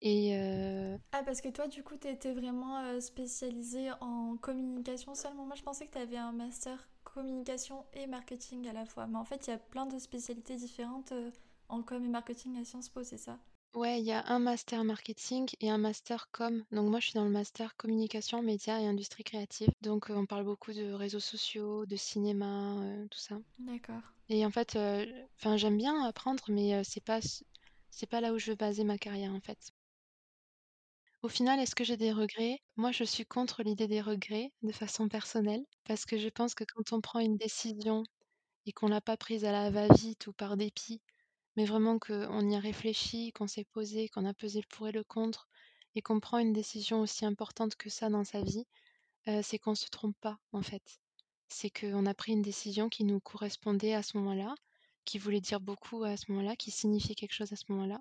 Et 0.00 0.36
euh, 0.36 0.96
Ah, 1.12 1.22
parce 1.24 1.40
que 1.40 1.48
toi, 1.48 1.66
du 1.68 1.82
coup, 1.82 1.96
t'étais 1.96 2.32
vraiment 2.32 2.78
euh, 2.78 3.00
spécialisée 3.00 3.90
en 4.00 4.36
communication 4.36 5.14
seulement. 5.14 5.46
Moi, 5.46 5.56
je 5.56 5.62
pensais 5.62 5.86
que 5.86 5.92
t'avais 5.92 6.16
un 6.16 6.32
master 6.32 6.88
communication 7.04 7.84
et 7.94 8.06
marketing 8.06 8.68
à 8.68 8.72
la 8.72 8.84
fois. 8.86 9.06
Mais 9.06 9.18
en 9.18 9.24
fait, 9.24 9.46
il 9.46 9.50
y 9.50 9.52
a 9.52 9.58
plein 9.58 9.86
de 9.86 9.98
spécialités 9.98 10.56
différentes 10.56 11.12
euh, 11.12 11.30
en 11.68 11.82
com 11.82 12.04
et 12.04 12.08
marketing 12.08 12.56
à 12.60 12.64
Sciences 12.64 12.88
Po, 12.88 13.02
c'est 13.02 13.18
ça? 13.18 13.38
Ouais, 13.74 14.00
il 14.00 14.06
y 14.06 14.12
a 14.12 14.24
un 14.26 14.38
master 14.38 14.82
marketing 14.84 15.48
et 15.60 15.70
un 15.70 15.78
master 15.78 16.28
com. 16.32 16.64
Donc 16.72 16.88
moi, 16.90 16.98
je 16.98 17.06
suis 17.10 17.14
dans 17.14 17.24
le 17.24 17.30
master 17.30 17.76
communication, 17.76 18.42
médias 18.42 18.80
et 18.80 18.86
industrie 18.86 19.22
créative. 19.22 19.68
Donc 19.82 20.10
euh, 20.10 20.14
on 20.14 20.26
parle 20.26 20.44
beaucoup 20.44 20.72
de 20.72 20.92
réseaux 20.92 21.20
sociaux, 21.20 21.86
de 21.86 21.96
cinéma, 21.96 22.76
euh, 22.82 23.06
tout 23.08 23.18
ça. 23.18 23.38
D'accord. 23.58 24.02
Et 24.28 24.44
en 24.46 24.50
fait, 24.50 24.76
euh, 24.76 25.06
j'aime 25.56 25.76
bien 25.76 26.02
apprendre, 26.04 26.44
mais 26.48 26.82
c'est 26.84 27.04
pas, 27.04 27.20
c'est 27.90 28.06
pas 28.06 28.20
là 28.20 28.32
où 28.32 28.38
je 28.38 28.50
veux 28.50 28.56
baser 28.56 28.84
ma 28.84 28.98
carrière 28.98 29.32
en 29.34 29.40
fait. 29.40 29.72
Au 31.22 31.28
final, 31.28 31.60
est-ce 31.60 31.74
que 31.74 31.84
j'ai 31.84 31.98
des 31.98 32.10
regrets? 32.12 32.58
Moi, 32.76 32.90
je 32.92 33.04
suis 33.04 33.26
contre 33.26 33.62
l'idée 33.62 33.86
des 33.86 34.00
regrets 34.00 34.52
de 34.62 34.72
façon 34.72 35.08
personnelle, 35.08 35.62
parce 35.84 36.04
que 36.06 36.16
je 36.18 36.28
pense 36.30 36.54
que 36.54 36.64
quand 36.64 36.92
on 36.96 37.00
prend 37.02 37.18
une 37.20 37.36
décision 37.36 38.02
et 38.66 38.72
qu'on 38.72 38.88
l'a 38.88 39.00
pas 39.02 39.16
prise 39.18 39.44
à 39.44 39.52
la 39.52 39.70
va-vite 39.70 40.26
ou 40.28 40.32
par 40.34 40.56
dépit, 40.56 41.02
mais 41.56 41.64
vraiment 41.66 41.98
qu'on 41.98 42.50
y 42.50 42.56
a 42.56 42.60
réfléchi, 42.60 43.32
qu'on 43.32 43.48
s'est 43.48 43.64
posé, 43.66 44.08
qu'on 44.10 44.26
a 44.26 44.34
pesé 44.34 44.60
le 44.60 44.66
pour 44.76 44.88
et 44.88 44.92
le 44.92 45.04
contre, 45.04 45.48
et 45.96 46.02
qu'on 46.02 46.20
prend 46.20 46.38
une 46.38 46.52
décision 46.54 47.00
aussi 47.00 47.26
importante 47.26 47.76
que 47.76 47.90
ça 47.90 48.10
dans 48.10 48.24
sa 48.24 48.42
vie, 48.42 48.64
c'est 49.42 49.58
qu'on 49.60 49.74
se 49.76 49.88
trompe 49.90 50.16
pas, 50.20 50.38
en 50.52 50.62
fait. 50.62 51.00
C'est 51.48 51.70
qu'on 51.70 52.06
a 52.06 52.14
pris 52.14 52.32
une 52.32 52.42
décision 52.42 52.88
qui 52.90 53.04
nous 53.04 53.20
correspondait 53.20 53.94
à 53.94 54.02
ce 54.04 54.16
moment-là, 54.18 54.54
qui 55.06 55.18
voulait 55.18 55.40
dire 55.42 55.60
beaucoup 55.60 56.04
à 56.04 56.16
ce 56.16 56.30
moment-là, 56.32 56.56
qui 56.56 56.70
signifiait 56.72 57.14
quelque 57.16 57.34
chose 57.34 57.52
à 57.52 57.56
ce 57.56 57.64
moment-là. 57.70 58.00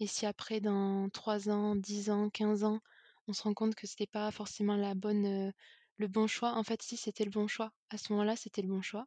Et 0.00 0.06
si 0.06 0.26
après, 0.26 0.60
dans 0.60 1.08
3 1.10 1.48
ans, 1.48 1.76
10 1.76 2.10
ans, 2.10 2.30
15 2.30 2.64
ans, 2.64 2.80
on 3.26 3.32
se 3.32 3.42
rend 3.42 3.54
compte 3.54 3.74
que 3.74 3.86
c'était 3.86 4.06
pas 4.06 4.30
forcément 4.30 4.76
la 4.76 4.94
bonne, 4.94 5.52
le 5.96 6.08
bon 6.08 6.26
choix, 6.26 6.54
en 6.54 6.62
fait, 6.62 6.82
si, 6.82 6.96
c'était 6.96 7.24
le 7.24 7.30
bon 7.30 7.46
choix. 7.46 7.72
À 7.90 7.98
ce 7.98 8.12
moment-là, 8.12 8.36
c'était 8.36 8.62
le 8.62 8.68
bon 8.68 8.82
choix. 8.82 9.06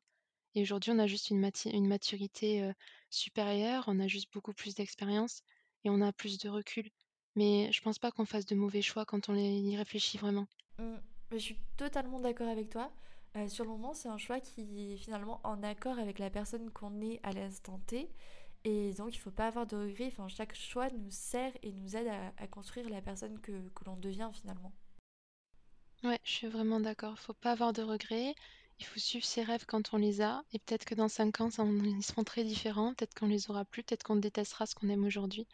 Et 0.53 0.61
aujourd'hui, 0.61 0.91
on 0.91 0.99
a 0.99 1.07
juste 1.07 1.29
une 1.29 1.39
maturité, 1.87 2.71
supérieure, 3.09 3.85
on 3.87 3.99
a 3.99 4.07
juste 4.07 4.31
beaucoup 4.33 4.53
plus 4.53 4.75
d'expérience 4.75 5.43
et 5.83 5.89
on 5.89 6.01
a 6.01 6.11
plus 6.11 6.37
de 6.37 6.49
recul. 6.49 6.89
Mais 7.35 7.71
je 7.71 7.81
pense 7.81 7.99
pas 7.99 8.11
qu'on 8.11 8.25
fasse 8.25 8.45
de 8.45 8.55
mauvais 8.55 8.81
choix 8.81 9.05
quand 9.05 9.29
on 9.29 9.35
y 9.35 9.77
réfléchit 9.77 10.17
vraiment. 10.17 10.47
Mm. 10.77 10.97
Je 11.31 11.37
suis 11.37 11.57
totalement 11.77 12.19
d'accord 12.19 12.49
avec 12.49 12.69
toi. 12.69 12.91
Sur 13.47 13.63
le 13.63 13.69
moment, 13.69 13.93
c'est 13.93 14.09
un 14.09 14.17
choix 14.17 14.41
qui 14.41 14.93
est 14.93 14.97
finalement 14.97 15.39
en 15.45 15.63
accord 15.63 15.97
avec 15.97 16.19
la 16.19 16.29
personne 16.29 16.69
qu'on 16.71 16.99
est 16.99 17.21
à 17.23 17.31
l'instant 17.31 17.79
T. 17.87 18.09
Et 18.63 18.93
donc, 18.93 19.15
il 19.15 19.17
ne 19.17 19.23
faut 19.23 19.31
pas 19.31 19.47
avoir 19.47 19.65
de 19.65 19.75
regrets. 19.75 20.07
Enfin, 20.07 20.27
chaque 20.27 20.55
choix 20.55 20.89
nous 20.91 21.09
sert 21.09 21.51
et 21.63 21.71
nous 21.71 21.95
aide 21.95 22.11
à, 22.37 22.47
construire 22.47 22.89
la 22.89 23.01
personne 23.01 23.39
que, 23.39 23.51
l'on 23.85 23.95
devient 23.97 24.29
finalement. 24.33 24.71
Ouais, 26.03 26.19
je 26.23 26.31
suis 26.31 26.47
vraiment 26.47 26.79
d'accord. 26.79 27.17
Faut 27.17 27.33
pas 27.33 27.51
avoir 27.51 27.73
de 27.73 27.81
regrets. 27.81 28.35
Il 28.79 28.85
faut 28.85 28.99
suivre 28.99 29.25
ses 29.25 29.43
rêves 29.43 29.65
quand 29.65 29.93
on 29.93 29.97
les 29.97 30.21
a. 30.21 30.43
Et 30.53 30.59
peut-être 30.59 30.85
que 30.85 30.95
dans 30.95 31.07
5 31.07 31.41
ans, 31.41 31.49
ils 31.49 32.03
seront 32.03 32.23
très 32.23 32.43
différents. 32.43 32.93
Peut-être 32.93 33.13
qu'on 33.15 33.27
les 33.27 33.49
aura 33.49 33.65
plus. 33.65 33.83
Peut-être 33.83 34.03
qu'on 34.03 34.15
détestera 34.15 34.65
ce 34.65 34.75
qu'on 34.75 34.89
aime 34.89 35.05
aujourd'hui. 35.05 35.47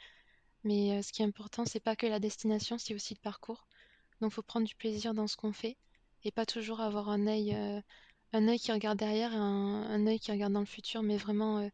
Mais 0.64 0.98
euh, 0.98 1.02
ce 1.02 1.14
qui 1.14 1.22
est 1.22 1.26
important, 1.26 1.66
c'est 1.66 1.80
pas 1.80 1.96
que 1.96 2.08
la 2.08 2.20
destination, 2.20 2.78
c'est 2.78 2.94
aussi 2.94 3.14
le 3.14 3.22
parcours. 3.22 3.68
Donc, 4.20 4.32
faut 4.32 4.42
prendre 4.42 4.68
du 4.68 4.76
plaisir 4.76 5.14
dans 5.14 5.28
ce 5.28 5.38
qu'on 5.38 5.54
fait 5.54 5.78
et 6.24 6.32
pas 6.32 6.46
toujours 6.46 6.82
avoir 6.82 7.10
un 7.10 7.28
œil, 7.28 7.54
euh, 7.56 7.82
un 8.34 8.48
œil 8.48 8.60
qui 8.60 8.72
regarde 8.72 8.98
derrière 9.00 9.32
et 9.34 9.38
un, 9.38 9.84
un 9.84 10.08
œil 10.08 10.20
qui 10.20 10.32
regarde 10.32 10.54
dans 10.54 10.60
le 10.60 10.66
futur, 10.66 11.04
mais 11.04 11.18
vraiment, 11.18 11.60
euh, 11.60 11.70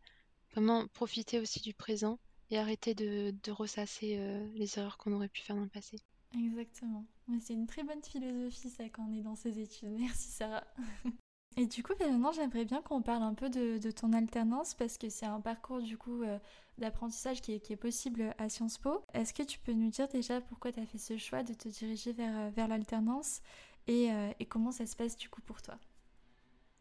vraiment 0.53 0.87
profiter 0.87 1.39
aussi 1.39 1.59
du 1.61 1.73
présent 1.73 2.19
et 2.49 2.57
arrêter 2.57 2.93
de, 2.93 3.33
de 3.43 3.51
ressasser 3.51 4.17
euh, 4.17 4.47
les 4.55 4.77
erreurs 4.77 4.97
qu'on 4.97 5.13
aurait 5.13 5.29
pu 5.29 5.41
faire 5.41 5.55
dans 5.55 5.63
le 5.63 5.69
passé. 5.69 5.97
Exactement. 6.35 7.05
C'est 7.41 7.53
une 7.53 7.67
très 7.67 7.83
bonne 7.83 8.03
philosophie, 8.03 8.69
ça, 8.69 8.83
quand 8.89 9.05
on 9.09 9.13
est 9.13 9.21
dans 9.21 9.35
ces 9.35 9.59
études. 9.59 9.89
Merci, 9.99 10.29
Sarah. 10.29 10.63
Et 11.57 11.67
du 11.67 11.83
coup, 11.83 11.93
maintenant, 11.99 12.31
j'aimerais 12.31 12.65
bien 12.65 12.81
qu'on 12.81 13.03
parle 13.03 13.21
un 13.21 13.35
peu 13.35 13.49
de, 13.49 13.77
de 13.77 13.91
ton 13.91 14.11
alternance 14.13 14.73
parce 14.73 14.97
que 14.97 15.09
c'est 15.09 15.27
un 15.27 15.39
parcours 15.39 15.81
du 15.81 15.99
coup 15.99 16.23
euh, 16.23 16.39
d'apprentissage 16.79 17.41
qui 17.41 17.53
est, 17.53 17.59
qui 17.59 17.73
est 17.73 17.77
possible 17.77 18.33
à 18.39 18.49
Sciences 18.49 18.79
Po. 18.79 19.05
Est-ce 19.13 19.35
que 19.35 19.43
tu 19.43 19.59
peux 19.59 19.73
nous 19.73 19.89
dire 19.89 20.07
déjà 20.07 20.41
pourquoi 20.41 20.71
tu 20.71 20.79
as 20.79 20.85
fait 20.87 20.97
ce 20.97 21.15
choix 21.17 21.43
de 21.43 21.53
te 21.53 21.69
diriger 21.69 22.11
vers, 22.11 22.35
euh, 22.35 22.49
vers 22.49 22.67
l'alternance 22.67 23.41
et, 23.85 24.07
et 24.39 24.45
comment 24.45 24.71
ça 24.71 24.85
se 24.85 24.95
passe 24.95 25.17
du 25.17 25.27
coup 25.27 25.41
pour 25.41 25.61
toi? 25.61 25.77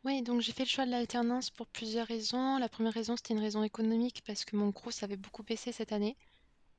Oui, 0.04 0.22
donc 0.22 0.40
j'ai 0.40 0.52
fait 0.52 0.64
le 0.64 0.68
choix 0.68 0.84
de 0.86 0.90
l'alternance 0.90 1.50
pour 1.50 1.66
plusieurs 1.68 2.06
raisons. 2.08 2.58
La 2.58 2.68
première 2.68 2.92
raison, 2.92 3.16
c'était 3.16 3.34
une 3.34 3.40
raison 3.40 3.62
économique 3.62 4.22
parce 4.26 4.44
que 4.44 4.56
mon 4.56 4.72
crous 4.72 5.02
avait 5.02 5.16
beaucoup 5.16 5.42
baissé 5.44 5.70
cette 5.72 5.92
année 5.92 6.16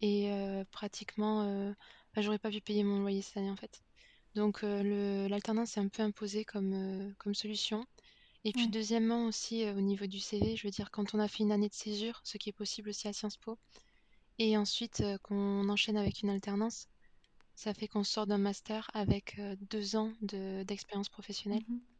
et 0.01 0.31
euh, 0.33 0.65
pratiquement 0.71 1.43
euh, 1.43 1.73
bah, 2.15 2.21
j'aurais 2.23 2.39
pas 2.39 2.51
pu 2.51 2.61
payer 2.61 2.83
mon 2.83 2.99
loyer 3.01 3.21
cette 3.23 3.37
année, 3.37 3.51
en 3.51 3.55
fait. 3.57 3.83
Donc 4.35 4.61
le 4.63 5.27
l'alternance 5.29 5.71
s'est 5.71 5.81
un 5.81 5.89
peu 5.89 6.03
imposée 6.03 6.45
comme, 6.45 7.15
comme 7.19 7.35
solution 7.35 7.85
et 8.45 8.53
puis 8.53 8.65
Ouais. 8.65 8.69
deuxièmement 8.69 9.27
aussi, 9.27 9.65
au 9.69 9.81
niveau 9.81 10.07
du 10.07 10.19
CV, 10.21 10.55
je 10.57 10.67
veux 10.67 10.71
dire 10.71 10.91
quand 10.91 11.15
on 11.15 11.19
a 11.19 11.27
fait 11.29 11.43
une 11.43 11.51
année 11.53 11.69
de 11.69 11.75
césure, 11.75 12.21
ce 12.25 12.37
qui 12.39 12.49
est 12.49 12.53
possible 12.53 12.89
aussi 12.89 13.07
à 13.09 13.13
Sciences 13.13 13.37
Po 13.37 13.59
et 14.39 14.57
ensuite, 14.57 15.03
qu'on 15.23 15.69
enchaîne 15.69 15.97
avec 15.97 16.21
une 16.21 16.29
alternance, 16.29 16.87
ça 17.55 17.73
fait 17.73 17.87
qu'on 17.87 18.03
sort 18.05 18.27
d'un 18.27 18.37
master 18.39 18.89
avec, 18.93 19.39
heu, 19.39 19.55
2 19.57 19.95
ans 19.97 20.13
de 20.21 20.63
d'expérience 20.63 21.09
professionnelle, 21.09 21.63
Mmh 21.67 21.92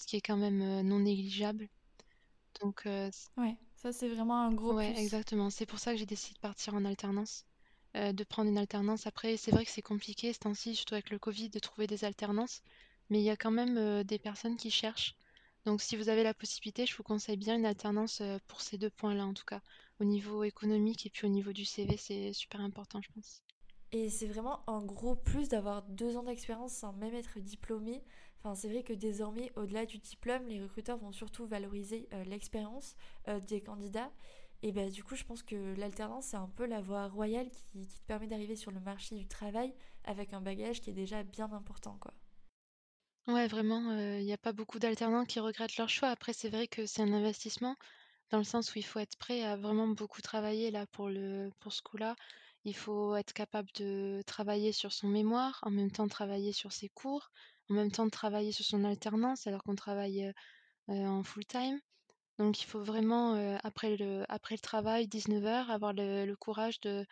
ce 0.00 0.06
qui 0.06 0.16
est 0.16 0.20
quand 0.22 0.36
même, 0.38 0.62
heu, 0.62 0.82
non 0.82 1.00
négligeable. 1.00 1.68
Donc 2.60 2.86
heu, 2.86 3.10
c 3.12 3.28
Ouais, 3.36 3.56
ça 3.74 3.92
c'est 3.92 4.08
vraiment 4.08 4.40
un 4.44 4.52
gros 4.54 4.74
ouais, 4.74 4.94
plus. 4.94 4.96
exactement. 4.98 5.50
C'est 5.50 5.66
pour 5.66 5.78
ça 5.78 5.92
que 5.92 5.98
j'ai 5.98 6.06
décidé 6.06 6.34
de 6.34 6.40
partir 6.40 6.74
en 6.74 6.84
alternance, 6.86 7.44
heu, 7.96 8.12
de 8.14 8.24
prendre 8.24 8.48
une 8.50 8.58
alternance. 8.58 9.06
Après, 9.06 9.36
c'est 9.36 9.50
vrai 9.50 9.64
que 9.64 9.70
c'est 9.70 9.82
compliqué 9.82 10.32
ce 10.32 10.38
temps-ci, 10.40 10.74
surtout 10.76 10.94
avec 10.94 11.10
le 11.10 11.18
covid, 11.18 11.50
de 11.50 11.58
trouver 11.58 11.86
des 11.86 12.04
alternances, 12.04 12.62
mais 13.10 13.20
il 13.20 13.24
y 13.24 13.30
a 13.30 13.36
quand 13.36 13.50
même, 13.50 14.02
des 14.04 14.18
personnes 14.18 14.56
qui 14.56 14.70
cherchent. 14.70 15.14
Donc 15.66 15.82
si 15.82 15.96
vous 15.96 16.08
avez 16.08 16.22
la 16.22 16.32
possibilité, 16.34 16.86
je 16.86 16.96
vous 16.96 17.02
conseille 17.02 17.36
bien 17.36 17.56
une 17.56 17.66
alternance, 17.66 18.22
pour 18.48 18.60
ces 18.62 18.78
2 18.78 18.90
points-là, 18.90 19.26
en 19.26 19.34
tout 19.34 19.44
cas. 19.44 19.60
Au 20.00 20.04
niveau 20.04 20.42
économique 20.44 21.04
et 21.06 21.10
puis 21.10 21.26
au 21.26 21.30
niveau 21.30 21.52
du 21.52 21.64
CV, 21.66 21.96
c'est 21.98 22.32
super 22.32 22.60
important, 22.62 23.00
je 23.02 23.10
pense. 23.14 23.42
Et 23.92 24.08
c'est 24.08 24.26
vraiment 24.26 24.68
un 24.68 24.84
gros 24.84 25.16
plus 25.16 25.48
d'avoir 25.48 25.82
deux 25.82 26.16
ans 26.16 26.22
d'expérience 26.22 26.72
sans 26.74 26.92
même 26.92 27.14
être 27.14 27.40
diplômé. 27.40 28.04
Enfin, 28.42 28.54
c'est 28.54 28.68
vrai 28.68 28.82
que 28.82 28.94
désormais, 28.94 29.52
au-delà 29.56 29.84
du 29.84 29.98
diplôme, 29.98 30.46
les 30.46 30.62
recruteurs 30.62 30.96
vont 30.96 31.12
surtout 31.12 31.46
valoriser 31.46 32.08
euh, 32.14 32.24
l'expérience 32.24 32.96
euh, 33.28 33.38
des 33.40 33.60
candidats. 33.60 34.10
Et 34.62 34.72
bah, 34.72 34.88
du 34.88 35.04
coup, 35.04 35.14
je 35.14 35.24
pense 35.24 35.42
que 35.42 35.74
l'alternance, 35.76 36.26
c'est 36.26 36.36
un 36.36 36.48
peu 36.48 36.64
la 36.64 36.80
voie 36.80 37.08
royale 37.08 37.50
qui, 37.50 37.86
te 37.86 38.00
permet 38.06 38.26
d'arriver 38.26 38.56
sur 38.56 38.70
le 38.70 38.80
marché 38.80 39.14
du 39.14 39.26
travail 39.26 39.74
avec 40.04 40.32
un 40.32 40.40
bagage 40.40 40.80
qui 40.80 40.90
est 40.90 40.94
déjà 40.94 41.22
bien 41.22 41.52
important, 41.52 41.98
quoi. 42.00 42.12
Ouais, 43.26 43.46
vraiment, 43.46 43.92
il 44.18 44.24
y 44.24 44.32
a 44.32 44.38
pas 44.38 44.52
beaucoup 44.52 44.78
d'alternants 44.78 45.24
qui 45.24 45.40
regrettent 45.40 45.76
leur 45.76 45.88
choix. 45.88 46.08
Après, 46.08 46.32
c'est 46.32 46.48
vrai 46.48 46.66
que 46.66 46.86
c'est 46.86 47.02
un 47.02 47.12
investissement 47.12 47.76
dans 48.30 48.38
le 48.38 48.44
sens 48.44 48.74
où 48.74 48.78
il 48.78 48.84
faut 48.84 48.98
être 48.98 49.16
prêt 49.18 49.42
à 49.42 49.56
vraiment 49.56 49.88
beaucoup 49.88 50.22
travailler 50.22 50.70
là 50.70 50.86
pour 50.86 51.08
le 51.08 51.50
pour 51.60 51.72
ce 51.72 51.82
coup-là. 51.82 52.16
Il 52.64 52.76
faut 52.76 53.16
être 53.16 53.32
capable 53.32 53.68
de 53.74 54.22
travailler 54.26 54.72
sur 54.72 54.92
son 54.92 55.08
mémoire, 55.08 55.60
en 55.62 55.70
même 55.70 55.90
temps 55.90 56.08
travailler 56.08 56.52
sur 56.52 56.72
ses 56.72 56.88
cours, 56.90 57.30
en 57.70 57.74
même 57.74 57.90
temps 57.92 58.04
de 58.04 58.10
travailler 58.10 58.52
sur 58.52 58.64
son 58.64 58.84
alternance 58.84 59.46
alors 59.46 59.62
qu'on 59.62 59.76
travaille, 59.76 60.32
en 60.88 61.22
full 61.22 61.46
time. 61.46 61.80
Donc 62.38 62.62
il 62.62 62.66
faut 62.66 62.82
vraiment, 62.82 63.34
après 63.62 63.96
le 63.96 64.24
travail, 64.58 65.06
19:00, 65.06 65.70
avoir 65.70 65.92
le 65.94 66.34
courage 66.34 66.80
de 66.80 67.06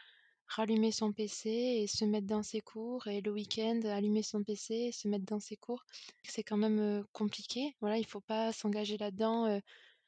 rallumer 0.46 0.92
son 0.92 1.12
PC 1.12 1.50
et 1.50 1.86
se 1.86 2.06
mettre 2.06 2.26
dans 2.26 2.42
ses 2.42 2.62
cours 2.62 3.06
et 3.06 3.20
le 3.20 3.30
week-end, 3.30 3.80
allumer 3.84 4.22
son 4.22 4.42
PC 4.42 4.74
et 4.74 4.92
se 4.92 5.06
mettre 5.06 5.26
dans 5.26 5.40
ses 5.40 5.56
cours. 5.56 5.84
C'est 6.24 6.42
quand 6.42 6.56
même, 6.56 7.04
compliqué. 7.12 7.76
Voilà, 7.80 7.98
il 7.98 8.06
faut 8.06 8.22
pas 8.22 8.52
s'engager 8.52 8.96
là-dedans, 8.96 9.60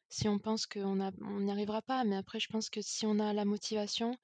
si 0.08 0.28
on 0.28 0.38
pense 0.38 0.66
qu'on 0.66 0.96
n'y 0.96 1.50
arrivera 1.50 1.82
pas. 1.82 2.04
Mais 2.04 2.16
après, 2.16 2.40
je 2.40 2.48
pense 2.48 2.70
que 2.70 2.80
si 2.80 3.04
on 3.06 3.18
a 3.18 3.34
la 3.34 3.44
motivation 3.44 4.16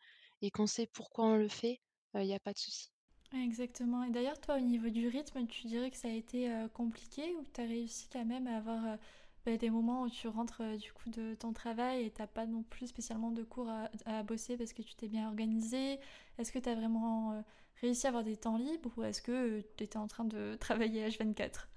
et 0.42 0.50
qu'on 0.50 0.66
sait 0.66 0.86
pourquoi 0.86 1.26
on 1.26 1.36
le 1.36 1.48
fait, 1.48 1.80
il 2.14 2.24
y 2.24 2.34
a 2.34 2.40
pas 2.40 2.54
de 2.54 2.58
souci. 2.58 2.95
Exactement. 3.44 4.04
Et 4.04 4.10
d'ailleurs, 4.10 4.40
toi, 4.40 4.56
au 4.56 4.60
niveau 4.60 4.88
du 4.88 5.08
rythme, 5.08 5.46
tu 5.46 5.66
dirais 5.66 5.90
que 5.90 5.96
ça 5.96 6.08
a 6.08 6.12
été 6.12 6.50
euh, 6.50 6.68
compliqué 6.68 7.34
ou 7.34 7.44
tu 7.52 7.60
as 7.60 7.64
réussi 7.64 8.08
quand 8.12 8.24
même 8.24 8.46
à 8.46 8.56
avoir 8.56 8.84
euh, 8.84 8.96
bah, 9.44 9.56
des 9.56 9.70
moments 9.70 10.02
où 10.02 10.10
tu 10.10 10.28
rentres 10.28 10.60
euh, 10.62 10.76
du 10.76 10.92
coup 10.92 11.10
de 11.10 11.34
ton 11.34 11.52
travail 11.52 12.04
et 12.04 12.10
t'as 12.10 12.26
pas 12.26 12.46
non 12.46 12.62
plus 12.62 12.88
spécialement 12.88 13.30
de 13.30 13.42
cours 13.42 13.70
à, 14.04 14.22
bosser 14.22 14.56
parce 14.56 14.72
que 14.72 14.82
tu 14.82 14.94
t'es 14.94 15.08
bien 15.08 15.28
organisé? 15.28 15.98
Est-ce 16.38 16.52
que 16.52 16.58
tu 16.58 16.68
as 16.68 16.74
vraiment 16.74 17.42
réussi 17.80 18.06
à 18.06 18.10
avoir 18.10 18.24
des 18.24 18.36
temps 18.36 18.58
libres 18.58 18.92
ou 18.96 19.02
est-ce 19.04 19.22
que 19.22 19.60
tu 19.76 19.84
étais 19.84 19.98
en 19.98 20.08
train 20.08 20.24
de 20.24 20.56
travailler 20.60 21.08
H24 21.08 21.68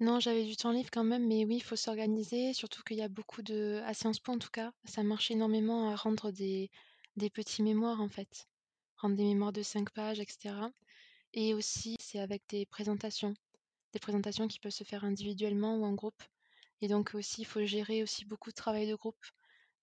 Non, 0.00 0.20
j'avais 0.20 0.44
du 0.44 0.56
temps 0.56 0.72
libre 0.72 0.90
quand 0.92 1.04
même, 1.04 1.26
mais 1.26 1.44
oui, 1.44 1.56
il 1.56 1.62
faut 1.62 1.76
s'organiser, 1.76 2.52
surtout 2.52 2.82
qu'il 2.82 2.98
y 2.98 3.02
a 3.02 3.08
beaucoup 3.08 3.42
de 3.42 3.80
à 3.84 3.94
Sciences 3.94 4.20
Po 4.20 4.32
en 4.32 4.38
tout 4.38 4.50
cas, 4.50 4.72
ça 4.84 5.02
marche 5.02 5.30
énormément 5.30 5.90
à 5.90 5.96
rendre 5.96 6.30
des 6.30 6.70
petits 7.16 7.62
mémoires 7.62 8.00
en 8.00 8.08
fait. 8.08 8.49
Rendre 9.00 9.16
des 9.16 9.24
mémoires 9.24 9.52
de 9.52 9.62
5 9.62 9.90
pages 9.90 10.20
et 10.20 10.26
cetera 10.28 10.70
et 11.34 11.54
aussi 11.54 11.96
c'est 12.00 12.20
avec 12.20 12.42
des 12.48 12.66
présentations. 12.66 13.34
Des 13.92 14.00
présentations 14.00 14.48
qui 14.48 14.60
peuvent 14.60 14.72
se 14.72 14.84
faire 14.84 15.04
individuellement 15.04 15.76
ou 15.76 15.84
en 15.84 15.94
groupe 15.94 16.22
et 16.82 16.88
donc 16.88 17.14
aussi, 17.14 17.42
il 17.42 17.46
faut 17.46 17.64
gérer 17.64 18.02
aussi 18.02 18.24
beaucoup 18.24 18.50
de 18.50 18.54
travail 18.54 18.88
de 18.88 18.94
groupe. 18.96 19.16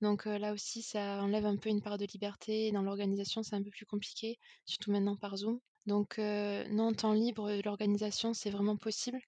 Donc 0.01 0.27
heu, 0.27 0.37
là 0.37 0.53
aussi, 0.53 0.81
ça 0.81 1.21
enlève 1.23 1.45
un 1.45 1.57
peu 1.57 1.69
une 1.69 1.81
part 1.81 1.97
de 1.97 2.05
liberté. 2.05 2.71
Dans 2.71 2.81
l'organisation, 2.83 3.43
c'est 3.43 3.55
un 3.55 3.63
peu 3.63 3.69
plus 3.71 3.85
compliqué, 3.85 4.37
surtout 4.65 4.91
maintenant 4.91 5.15
par 5.15 5.37
Zoom. 5.37 5.59
Donc 5.85 6.19
heu, 6.19 6.67
non, 6.69 6.93
temps 6.93 7.13
libre, 7.13 7.51
l'organisation, 7.63 8.33
c'est 8.33 8.49
vraiment 8.51 8.77
possible. 8.77 9.19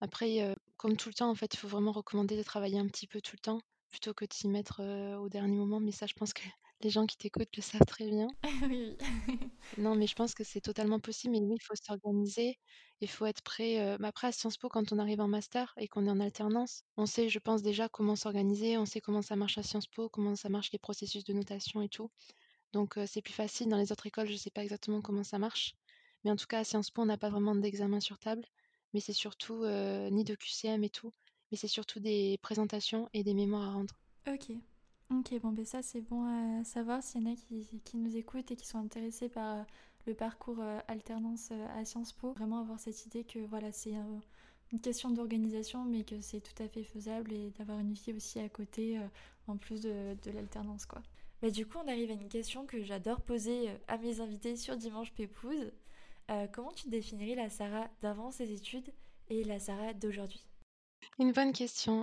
Après, 0.00 0.54
comme 0.78 0.96
tout 0.96 1.08
le 1.10 1.14
temps, 1.14 1.30
en 1.30 1.34
fait, 1.34 1.54
il 1.54 1.58
faut 1.58 1.68
vraiment 1.68 1.92
recommander 1.92 2.36
de 2.36 2.42
travailler 2.42 2.78
un 2.78 2.86
petit 2.88 3.06
peu 3.06 3.20
tout 3.20 3.36
le 3.36 3.40
temps, 3.40 3.60
plutôt 3.90 4.14
que 4.14 4.24
de 4.24 4.32
s'y 4.32 4.48
mettre, 4.48 4.82
au 5.20 5.28
dernier 5.28 5.56
moment. 5.56 5.80
Mais 5.80 5.92
ça, 5.92 6.06
je 6.06 6.14
pense 6.14 6.32
que 6.32 6.42
les 6.82 6.90
gens 6.90 7.06
qui 7.06 7.16
t'écoutent 7.18 7.56
le 7.56 7.62
savent 7.62 7.84
très 7.86 8.08
bien. 8.08 8.28
Oui. 8.70 8.96
Non, 9.78 9.94
mais 9.94 10.06
je 10.06 10.14
pense 10.14 10.34
que 10.34 10.42
c'est 10.44 10.60
totalement 10.60 11.00
possible, 11.00 11.32
mais 11.34 11.40
oui, 11.40 11.56
il 11.60 11.62
faut 11.62 11.74
s'organiser, 11.76 12.58
il 13.00 13.08
faut 13.10 13.26
être 13.26 13.42
prêt, 13.42 13.96
mais 14.00 14.08
après 14.08 14.28
à 14.28 14.32
Sciences 14.32 14.56
Po, 14.56 14.68
quand 14.68 14.92
on 14.92 14.98
arrive 14.98 15.20
en 15.20 15.28
master 15.28 15.74
et 15.76 15.86
qu'on 15.88 16.06
est 16.06 16.10
en 16.10 16.18
alternance, 16.20 16.82
on 16.96 17.04
sait, 17.06 17.28
je 17.28 17.38
pense 17.38 17.62
déjà 17.62 17.88
comment 17.88 18.16
s'organiser, 18.16 18.78
on 18.78 18.86
sait 18.86 19.00
comment 19.00 19.22
ça 19.22 19.36
marche 19.36 19.58
à 19.58 19.62
Sciences 19.62 19.86
Po, 19.88 20.08
comment 20.08 20.34
ça 20.36 20.48
marche 20.48 20.72
les 20.72 20.78
processus 20.78 21.24
de 21.24 21.32
notation 21.34 21.82
et 21.82 21.88
tout. 21.88 22.10
Donc 22.72 22.98
heu, 22.98 23.06
c'est 23.06 23.22
plus 23.22 23.34
facile. 23.34 23.68
Dans 23.68 23.78
les 23.78 23.92
autres 23.92 24.06
écoles, 24.06 24.26
je 24.28 24.32
ne 24.34 24.38
sais 24.38 24.50
pas 24.50 24.62
exactement 24.64 25.02
comment 25.02 25.24
ça 25.24 25.38
marche, 25.38 25.74
mais 26.24 26.30
en 26.32 26.36
tout 26.36 26.46
cas 26.46 26.60
à 26.60 26.64
Sciences 26.64 26.90
Po, 26.90 27.02
on 27.02 27.06
n'a 27.06 27.18
pas 27.18 27.30
vraiment 27.30 27.54
d'examen 27.56 28.00
sur 28.00 28.18
table, 28.18 28.44
mais 28.94 29.00
c'est 29.00 29.12
surtout, 29.14 29.64
heu, 29.64 30.08
ni 30.10 30.24
de 30.24 30.34
QCM 30.36 30.84
et 30.84 30.90
tout, 30.90 31.12
mais 31.50 31.58
c'est 31.58 31.68
surtout 31.68 32.00
des 32.00 32.38
présentations 32.42 33.08
et 33.14 33.24
des 33.24 33.34
mémoires 33.34 33.64
à 33.68 33.72
rendre. 33.72 33.94
Ok. 34.26 34.50
Ok, 35.08 35.38
bon, 35.40 35.52
ben 35.52 35.64
ça 35.64 35.82
c'est 35.82 36.00
bon 36.00 36.24
à 36.24 36.64
savoir 36.64 37.00
s'il 37.00 37.22
y 37.22 37.28
en 37.28 37.32
a 37.32 37.36
qui, 37.36 37.96
nous 37.96 38.16
écoutent 38.16 38.50
et 38.50 38.56
qui 38.56 38.66
sont 38.66 38.78
intéressés 38.78 39.28
par 39.28 39.58
euh, 39.58 39.62
le 40.06 40.14
parcours 40.14 40.60
euh, 40.60 40.80
alternance 40.88 41.50
euh, 41.52 41.80
à 41.80 41.84
Sciences 41.84 42.12
Po. 42.12 42.32
Vraiment 42.32 42.58
avoir 42.58 42.80
cette 42.80 43.06
idée 43.06 43.22
que 43.22 43.38
voilà, 43.46 43.70
c'est 43.70 43.94
une 44.72 44.80
question 44.80 45.10
d'organisation, 45.10 45.84
mais 45.84 46.02
que 46.02 46.20
c'est 46.20 46.40
tout 46.40 46.60
à 46.60 46.66
fait 46.66 46.82
faisable 46.82 47.32
et 47.32 47.50
d'avoir 47.56 47.78
une 47.78 47.92
vie 47.92 48.12
aussi 48.14 48.40
à 48.40 48.48
côté 48.48 48.98
en 49.46 49.56
plus 49.56 49.80
de, 49.80 50.16
l'alternance, 50.34 50.86
quoi. 50.86 51.02
Mais 51.42 51.52
du 51.52 51.66
coup, 51.66 51.78
on 51.84 51.88
arrive 51.88 52.10
à 52.10 52.14
une 52.14 52.28
question 52.28 52.66
que 52.66 52.82
j'adore 52.82 53.20
poser 53.20 53.68
à 53.86 53.98
mes 53.98 54.20
invités 54.20 54.56
sur 54.56 54.76
Dimanche 54.76 55.12
Pépouze. 55.12 55.70
Comment 56.52 56.72
tu 56.72 56.88
définirais 56.88 57.36
la 57.36 57.50
Sarah 57.50 57.88
d'avant 58.00 58.32
ses 58.32 58.52
études 58.52 58.92
et 59.28 59.44
la 59.44 59.60
Sarah 59.60 59.92
d'aujourd'hui? 59.92 60.44
Une 61.20 61.30
bonne 61.30 61.52
question. 61.52 62.02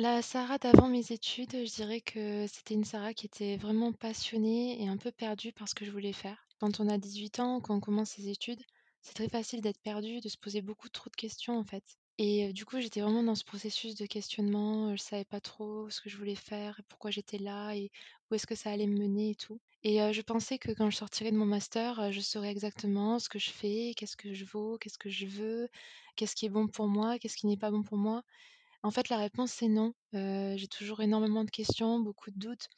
La 0.00 0.22
Sarah 0.22 0.58
d'avant 0.58 0.86
mes 0.88 1.10
études, 1.10 1.50
je 1.66 1.74
dirais 1.74 2.00
que 2.00 2.46
c'était 2.46 2.74
une 2.74 2.84
Sarah 2.84 3.14
qui 3.14 3.26
était 3.26 3.56
vraiment 3.56 3.92
passionnée 3.92 4.80
et 4.80 4.86
un 4.86 4.96
peu 4.96 5.10
perdue 5.10 5.52
par 5.52 5.68
ce 5.68 5.74
que 5.74 5.84
je 5.84 5.90
voulais 5.90 6.12
faire. 6.12 6.46
Quand 6.60 6.78
on 6.78 6.88
a 6.88 6.98
18 6.98 7.40
ans, 7.40 7.60
quand 7.60 7.74
on 7.74 7.80
commence 7.80 8.10
ses 8.10 8.28
études, 8.28 8.62
c'est 9.02 9.14
très 9.14 9.28
facile 9.28 9.60
d'être 9.60 9.80
perdu, 9.82 10.20
de 10.20 10.28
se 10.28 10.36
poser 10.38 10.62
beaucoup 10.62 10.88
trop 10.88 11.10
de 11.10 11.16
questions 11.16 11.58
en 11.58 11.64
fait. 11.64 11.82
Et 12.16 12.52
du 12.52 12.64
coup, 12.64 12.80
j'étais 12.80 13.00
vraiment 13.00 13.24
dans 13.24 13.34
ce 13.34 13.42
processus 13.42 13.96
de 13.96 14.06
questionnement. 14.06 14.90
euh, 14.90 14.96
Je 14.96 15.02
savais 15.02 15.24
pas 15.24 15.40
trop 15.40 15.90
ce 15.90 16.00
que 16.00 16.08
je 16.08 16.16
voulais 16.16 16.36
faire, 16.36 16.80
pourquoi 16.88 17.10
j'étais 17.10 17.38
là 17.38 17.72
et 17.74 17.90
où 18.30 18.36
est-ce 18.36 18.46
que 18.46 18.54
ça 18.54 18.70
allait 18.70 18.86
me 18.86 18.96
mener 19.00 19.30
et 19.30 19.34
tout. 19.34 19.60
Et 19.82 19.98
je 20.12 20.22
pensais 20.22 20.58
que 20.58 20.70
quand 20.70 20.90
je 20.90 20.96
sortirais 20.96 21.32
de 21.32 21.36
mon 21.36 21.44
master, 21.46 22.12
je 22.12 22.20
saurais 22.20 22.52
exactement 22.52 23.18
ce 23.18 23.28
que 23.28 23.40
je 23.40 23.50
fais, 23.50 23.94
qu'est-ce 23.96 24.16
que 24.16 24.32
je 24.32 24.44
vaux, 24.44 24.78
qu'est-ce 24.78 24.98
que 24.98 25.10
je 25.10 25.26
veux, 25.26 25.68
qu'est-ce 26.14 26.36
qui 26.36 26.46
est 26.46 26.50
bon 26.50 26.68
pour 26.68 26.86
moi, 26.86 27.18
qu'est-ce 27.18 27.36
qui 27.36 27.48
n'est 27.48 27.56
pas 27.56 27.72
bon 27.72 27.82
pour 27.82 27.98
moi. 27.98 28.22
En 28.82 28.90
fait, 28.90 29.08
la 29.08 29.18
réponse, 29.18 29.52
c'est 29.52 29.68
non. 29.68 29.94
Heu, 30.14 30.56
j'ai 30.56 30.68
toujours 30.68 31.00
énormément 31.00 31.44
de 31.44 31.50
questions, 31.50 32.00
beaucoup 32.00 32.30
de 32.30 32.38
doutes, 32.38 32.68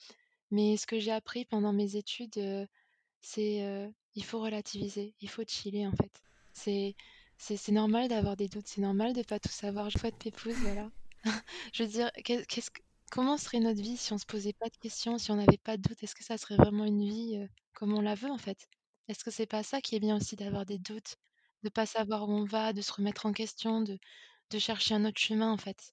mais 0.51 0.77
ce 0.77 0.87
que 0.87 0.99
j'ai 1.01 1.13
appris 1.13 1.45
pendant 1.47 1.73
mes 1.73 1.97
études, 1.97 2.37
heu, 2.39 2.67
c'est, 3.23 3.63
heu, 3.65 3.93
il 4.15 4.25
faut 4.25 4.41
relativiser, 4.41 5.15
il 5.21 5.31
faut 5.31 5.45
chiller, 5.49 5.87
en 5.87 5.93
fait. 5.93 6.23
C'est 6.55 6.97
c'est 7.39 7.73
normal 7.73 8.09
d'avoir 8.09 8.37
des 8.37 8.49
doutes, 8.49 8.69
c'est 8.69 8.83
normal 8.83 9.15
de 9.15 9.23
pas 9.25 9.41
tout 9.41 9.51
savoir. 9.51 9.89
Il 9.95 9.99
faut 10.01 10.07
être 10.09 10.19
pépouse, 10.19 10.63
voilà. 10.63 10.91
Je 11.75 11.83
veux 11.85 11.89
dire, 11.91 12.11
comment 13.11 13.37
serait 13.39 13.61
notre 13.61 13.81
vie 13.83 13.97
si 13.97 14.13
on 14.13 14.19
se 14.19 14.27
posait 14.27 14.53
pas 14.55 14.69
de 14.69 14.77
questions, 14.77 15.19
si 15.19 15.31
on 15.31 15.37
n'avait 15.37 15.59
pas 15.59 15.77
de 15.77 15.83
doutes? 15.83 16.03
Est-ce 16.03 16.15
que 16.15 16.25
ça 16.25 16.39
serait 16.39 16.57
vraiment 16.57 16.85
une 16.85 17.05
vie, 17.05 17.37
heu, 17.39 17.49
comme 17.75 17.93
on 17.95 18.01
la 18.01 18.15
veut, 18.15 18.31
en 18.31 18.39
fait? 18.39 18.69
Est-ce 19.09 19.25
que 19.25 19.31
c'est 19.31 19.47
pas 19.47 19.63
ça 19.63 19.81
qui 19.81 19.97
est 19.97 20.01
bien 20.01 20.17
aussi 20.17 20.37
d'avoir 20.37 20.65
des 20.67 20.79
doutes, 20.79 21.17
de 21.63 21.69
pas 21.69 21.87
savoir 21.87 22.29
où 22.29 22.33
on 22.33 22.45
va, 22.45 22.73
de 22.73 22.81
se 22.83 22.93
remettre 22.93 23.27
en 23.27 23.33
question, 23.33 23.81
de 23.83 23.99
de 24.51 24.59
chercher 24.59 24.95
un 24.95 25.05
autre 25.05 25.21
chemin, 25.21 25.53
en 25.53 25.57
fait? 25.57 25.93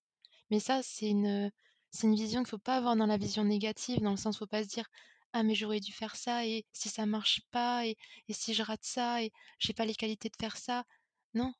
Mais 0.51 0.59
ça, 0.59 0.81
c'est 0.83 1.09
une, 1.09 1.51
c'est 1.91 2.07
une 2.07 2.15
vision 2.15 2.41
qu'il 2.43 2.49
faut 2.51 2.57
pas 2.59 2.77
avoir 2.77 2.95
dans 2.95 3.05
la 3.07 3.17
vision 3.17 3.43
négative, 3.45 4.01
dans 4.01 4.11
le 4.11 4.17
sens, 4.17 4.37
faut 4.39 4.47
pas 4.47 4.63
se 4.63 4.69
dire: 4.69 4.87
«Ah 5.33 5.43
mais 5.43 5.55
j'aurais 5.55 5.79
dû 5.81 5.91
faire 5.93 6.15
ça 6.15 6.45
et 6.47 6.65
si 6.73 6.89
ça 6.89 7.05
marche 7.05 7.41
pas 7.51 7.85
et 7.87 7.95
et 8.29 8.33
si 8.33 8.53
je 8.53 8.63
rate 8.63 8.83
ça 8.85 9.23
et 9.23 9.31
j'ai 9.59 9.73
pas 9.73 9.85
les 9.85 9.95
qualités 9.95 10.29
de 10.29 10.35
faire 10.39 10.57
ça». 10.57 10.85
Non, 11.33 11.53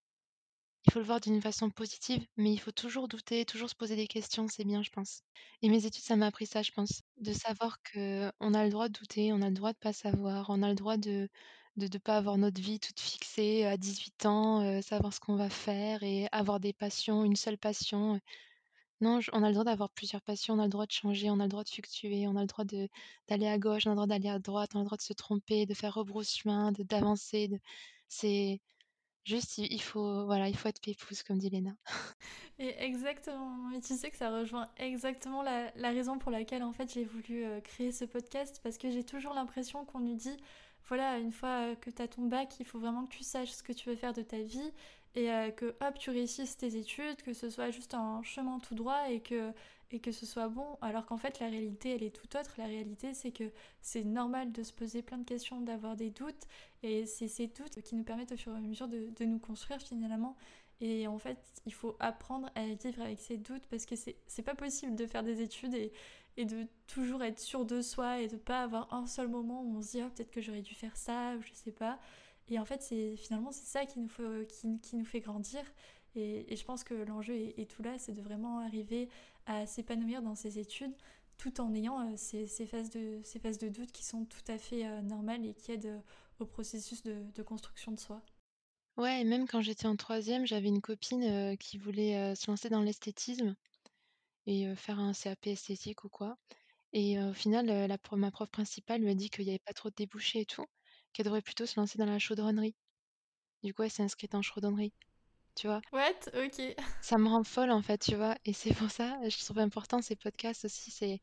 il 0.88 0.94
faut 0.94 1.00
le 1.00 1.06
voir 1.06 1.20
d'une 1.20 1.42
façon 1.42 1.70
positive, 1.70 2.26
mais 2.38 2.52
il 2.54 2.58
faut 2.60 2.72
toujours 2.72 3.08
douter, 3.08 3.46
toujours 3.46 3.70
se 3.70 3.76
poser 3.76 3.96
des 3.96 4.08
questions, 4.08 4.48
c'est 4.48 4.64
bien, 4.66 4.82
je 4.84 4.90
pense. 4.90 5.22
Et 5.62 5.70
mes 5.70 5.86
études, 5.86 6.04
ça 6.04 6.16
m'a 6.16 6.28
appris 6.28 6.46
ça, 6.48 6.62
je 6.64 6.72
pense, 6.72 7.02
de 7.18 7.34
savoir 7.34 7.78
que 7.84 8.32
on 8.40 8.54
a 8.54 8.64
le 8.64 8.70
droit 8.72 8.88
de 8.90 8.94
douter, 8.98 9.34
on 9.34 9.42
a 9.42 9.50
le 9.50 9.54
droit 9.56 9.74
de 9.74 9.78
pas 9.80 9.94
savoir, 9.94 10.46
on 10.50 10.64
a 10.64 10.70
le 10.70 10.76
droit 10.76 10.98
de 10.98 11.30
de 11.78 11.88
ne 11.92 12.00
pas 12.00 12.18
avoir 12.18 12.38
notre 12.38 12.62
vie 12.62 12.80
toute 12.80 13.00
fixée 13.00 13.66
à 13.66 13.78
18 13.78 14.26
ans, 14.26 14.64
heu, 14.64 14.82
savoir 14.82 15.14
ce 15.14 15.20
qu'on 15.20 15.36
va 15.36 15.50
faire 15.50 16.04
et 16.04 16.28
avoir 16.32 16.60
des 16.60 16.74
passions, 16.74 17.24
une 17.24 17.36
seule 17.36 17.58
passion, 17.58 18.20
non, 19.00 19.20
j 19.22 19.30
on 19.34 19.44
a 19.44 19.48
le 19.48 19.54
droit 19.54 19.64
d'avoir 19.64 19.92
plusieurs 19.92 20.22
passions, 20.24 20.56
on 20.56 20.60
a 20.60 20.64
le 20.64 20.70
droit 20.70 20.88
de 20.88 20.92
changer, 20.92 21.30
on 21.30 21.40
a 21.40 21.44
le 21.44 21.50
droit 21.50 21.64
de 21.64 21.70
fluctuer, 21.70 22.28
on 22.28 22.36
a 22.36 22.42
le 22.42 22.48
droit 22.48 22.66
d'aller 22.66 23.48
à 23.48 23.60
gauche, 23.60 23.86
on 23.86 23.92
a 23.92 23.94
le 23.94 23.96
droit 23.98 24.08
d'aller 24.08 24.30
à 24.30 24.40
droite, 24.40 24.72
on 24.74 24.80
a 24.80 24.82
le 24.82 24.86
droit 24.86 24.98
de 24.98 25.04
se 25.04 25.14
tromper, 25.14 25.66
de 25.68 25.74
faire 25.76 25.94
rebrousse 25.94 26.36
chemin, 26.36 26.72
de 26.72 26.84
d'avancer, 26.84 27.50
c'est 28.08 28.60
juste 29.24 29.60
il 29.60 29.82
faut 29.82 30.26
voilà, 30.26 30.50
il 30.50 30.58
faut 30.58 30.70
être 30.70 30.82
pépouse 30.82 31.22
comme 31.24 31.38
dit 31.38 31.50
Léna. 31.50 31.76
Et 32.60 32.76
exactement, 32.84 33.56
mais 33.72 33.82
tu 33.82 33.96
sais 33.96 34.10
que 34.10 34.18
ça 34.18 34.32
rejoint 34.32 34.68
exactement 34.78 35.44
la, 35.44 35.72
la 35.76 35.90
raison 35.90 36.18
pour 36.18 36.32
laquelle 36.32 36.64
en 36.64 36.74
fait 36.74 36.92
j'ai 36.92 37.04
voulu 37.06 37.46
euh, 37.46 37.62
créer 37.62 37.92
ce 37.92 38.06
podcast 38.06 38.60
parce 38.64 38.80
que 38.80 38.90
j'ai 38.90 39.04
toujours 39.04 39.34
l'impression 39.36 39.86
qu'on 39.86 40.00
nous 40.00 40.16
dit 40.16 40.38
voilà, 40.88 41.18
une 41.18 41.32
fois 41.32 41.72
euh, 41.72 41.76
que 41.76 41.90
tu 41.90 42.02
as 42.02 42.08
ton 42.08 42.24
bac, 42.24 42.60
il 42.60 42.66
faut 42.66 42.80
vraiment 42.80 43.06
que 43.06 43.14
tu 43.14 43.24
saches 43.24 43.52
ce 43.52 43.64
que 43.64 43.74
tu 43.74 43.90
veux 43.90 43.96
faire 43.96 44.14
de 44.14 44.22
ta 44.22 44.42
vie 44.42 44.72
et 45.16 45.32
euh, 45.32 45.52
que 45.52 45.76
hop, 45.82 45.98
tu 46.00 46.12
réussisses 46.12 46.58
tes 46.58 46.78
études, 46.78 47.22
que 47.24 47.34
ce 47.34 47.50
soit 47.50 47.72
juste 47.72 47.94
un 47.94 48.22
chemin 48.24 48.60
tout 48.60 48.76
droit 48.76 49.10
et 49.10 49.20
que, 49.20 49.52
et 49.92 50.00
que 50.00 50.12
ce 50.12 50.26
soit 50.26 50.48
bon. 50.48 50.78
Alors 50.82 51.06
qu'en 51.06 51.18
fait, 51.18 51.40
la 51.40 51.48
réalité, 51.48 51.96
elle 51.96 52.04
est 52.04 52.16
tout 52.16 52.38
autre. 52.38 52.54
La 52.58 52.66
réalité, 52.66 53.14
c'est 53.14 53.32
que 53.32 53.52
c'est 53.82 54.04
normal 54.04 54.52
de 54.52 54.64
se 54.64 54.72
poser 54.72 55.02
plein 55.02 55.18
de 55.18 55.26
questions, 55.26 55.60
d'avoir 55.60 55.96
des 55.96 56.10
doutes 56.10 56.48
et 56.84 57.06
c'est 57.06 57.28
ces 57.28 57.48
doutes 57.48 57.82
qui 57.82 57.96
nous 57.96 58.04
permettent 58.04 58.32
au 58.32 58.38
fur 58.38 58.54
et 58.54 58.58
à 58.58 58.62
mesure 58.62 58.88
de, 58.88 59.26
nous 59.26 59.40
construire 59.40 59.82
finalement. 59.82 60.38
Et 60.80 61.08
en 61.08 61.18
fait, 61.18 61.40
il 61.66 61.74
faut 61.74 61.96
apprendre 62.00 62.50
à 62.56 62.64
vivre 62.66 63.02
avec 63.02 63.20
ces 63.20 63.38
doutes 63.38 63.66
parce 63.68 63.86
que 63.86 63.96
c'est 63.96 64.44
pas 64.44 64.56
possible 64.56 64.96
de 64.96 65.08
faire 65.08 65.24
des 65.24 65.42
études 65.42 65.74
et, 65.74 65.92
et 66.38 66.46
de 66.46 66.68
toujours 66.86 67.24
être 67.24 67.40
sûr 67.40 67.66
de 67.66 67.82
soi 67.82 68.22
et 68.22 68.28
de 68.28 68.38
pas 68.38 68.62
avoir 68.62 68.94
un 68.94 69.08
seul 69.08 69.28
moment 69.28 69.64
où 69.64 69.78
on 69.78 69.82
se 69.82 69.92
dit 69.92 70.02
oh, 70.04 70.10
peut-être 70.16 70.32
que 70.32 70.42
j'aurais 70.42 70.62
dû 70.62 70.76
faire 70.76 70.96
ça 70.96 71.36
ou 71.36 71.42
je 71.42 71.52
sais 71.54 71.72
pas. 71.72 72.00
Et 72.50 72.60
en 72.60 72.66
fait, 72.66 72.82
c'est 72.82 73.18
finalement 73.18 73.52
c'est 73.52 73.66
ça 73.66 73.86
qui 73.86 74.00
nous, 74.00 74.08
faut, 74.08 74.46
qui, 74.48 74.80
qui, 74.80 74.96
nous 74.96 75.06
fait 75.06 75.20
grandir. 75.20 75.62
Et, 76.16 76.56
je 76.56 76.64
pense 76.64 76.84
que 76.84 76.94
l'enjeu 76.94 77.36
est, 77.36 77.70
tout 77.70 77.84
là, 77.84 77.98
c'est 78.00 78.14
de 78.14 78.22
vraiment 78.22 78.60
arriver 78.60 79.10
à 79.46 79.68
s'épanouir 79.68 80.22
dans 80.22 80.36
ses 80.36 80.60
études 80.60 80.94
tout 81.38 81.62
en 81.62 81.74
ayant 81.74 82.00
euh, 82.02 82.14
ces, 82.16 82.48
phases 82.66 82.90
de, 82.90 83.20
ces 83.24 83.40
phases 83.40 83.58
de 83.58 83.70
doute 83.70 83.92
qui 83.92 84.04
sont 84.04 84.26
tout 84.26 84.52
à 84.52 84.58
fait 84.58 84.86
euh, 84.86 85.02
normales 85.02 85.46
et 85.46 85.54
qui 85.54 85.72
aident 85.72 85.86
euh, 85.86 86.00
au 86.40 86.46
processus 86.46 87.04
de, 87.04 87.24
de, 87.36 87.44
construction 87.44 87.92
de 87.92 88.00
soi. 88.00 88.22
Ouais, 88.98 89.22
et 89.22 89.24
même 89.24 89.48
quand 89.48 89.62
j'étais 89.62 89.86
en 89.86 89.96
troisième, 89.96 90.48
j'avais 90.48 90.70
une 90.70 90.82
copine 90.82 91.56
qui 91.58 91.78
voulait 91.78 92.34
se 92.34 92.50
lancer 92.50 92.68
dans 92.68 92.82
l'esthétisme 92.82 93.56
et 94.48 94.76
faire 94.76 95.00
un 95.00 95.14
CAP 95.14 95.48
esthétique 95.48 96.06
ou 96.06 96.10
quoi. 96.10 96.38
Et 96.94 97.20
au 97.22 97.34
final, 97.34 97.68
la, 97.68 97.98
ma 98.18 98.32
prof 98.32 98.50
principale 98.52 99.02
lui 99.02 99.12
a 99.12 99.16
dit 99.16 99.30
qu'il 99.32 99.46
n'y 99.46 99.52
avait 99.52 99.60
pas 99.60 99.74
trop 99.74 99.90
de 99.92 99.96
débouchés 99.96 100.42
et 100.42 100.46
tout, 100.48 100.66
qu'elle 101.14 101.26
devrait 101.26 101.42
plutôt 101.44 101.66
se 101.68 101.80
lancer 101.80 101.98
dans 102.00 102.06
la 102.08 102.20
chaudronnerie. 102.20 102.76
Du 103.64 103.74
coup, 103.74 103.84
elle 103.84 103.92
s'est 103.92 104.04
inscrite 104.04 104.36
en 104.36 104.42
chaudronnerie. 104.44 104.94
Tu 105.56 105.68
vois? 105.68 105.84
What? 105.92 106.30
Ok. 106.34 106.76
Ça 107.02 107.18
me 107.18 107.28
rend 107.28 107.44
folle 107.44 107.72
en 107.72 107.82
fait, 107.82 107.98
tu 108.00 108.16
vois? 108.16 108.36
Et 108.46 108.54
c'est 108.54 108.74
pour 108.74 108.92
ça, 108.92 109.20
je 109.28 109.38
trouve 109.44 109.58
important 109.60 110.02
ces 110.02 110.16
podcasts 110.16 110.66
aussi. 110.66 110.92
C'est, 110.92 111.22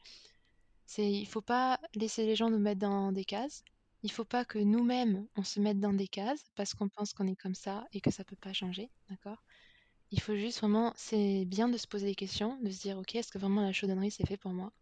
c'est, 0.86 1.10
il 1.12 1.26
faut 1.26 1.42
pas 1.42 1.80
laisser 1.94 2.26
les 2.26 2.36
gens 2.36 2.50
nous 2.50 2.58
mettre 2.60 2.80
dans 2.80 3.12
des 3.12 3.24
cases. 3.26 3.64
Il 4.02 4.12
faut 4.12 4.24
pas 4.26 4.44
que 4.46 4.58
nous-mêmes, 4.58 5.28
on 5.36 5.44
se 5.44 5.60
mette 5.60 5.80
dans 5.80 5.94
des 5.94 6.08
cases 6.08 6.44
parce 6.56 6.74
qu'on 6.74 6.88
pense 6.90 7.12
qu'on 7.14 7.26
est 7.28 7.36
comme 7.36 7.54
ça 7.56 7.86
et 7.92 8.00
que 8.00 8.10
ça 8.12 8.24
peut 8.24 8.36
pas 8.36 8.52
changer, 8.54 8.90
d'accord? 9.10 9.42
Il 10.10 10.20
faut 10.20 10.36
juste 10.36 10.60
vraiment, 10.60 10.92
c'est 10.96 11.44
bien 11.44 11.68
de 11.68 11.76
se 11.76 11.86
poser 11.86 12.06
des 12.06 12.14
questions, 12.14 12.58
de 12.62 12.70
se 12.70 12.80
dire, 12.80 12.98
ok, 12.98 13.14
est-ce 13.16 13.32
que 13.32 13.38
vraiment 13.38 13.62
la 13.62 13.72
chaudonnerie 13.72 14.10
c'est 14.10 14.26
fait 14.26 14.36
pour 14.36 14.52
moi? 14.52 14.72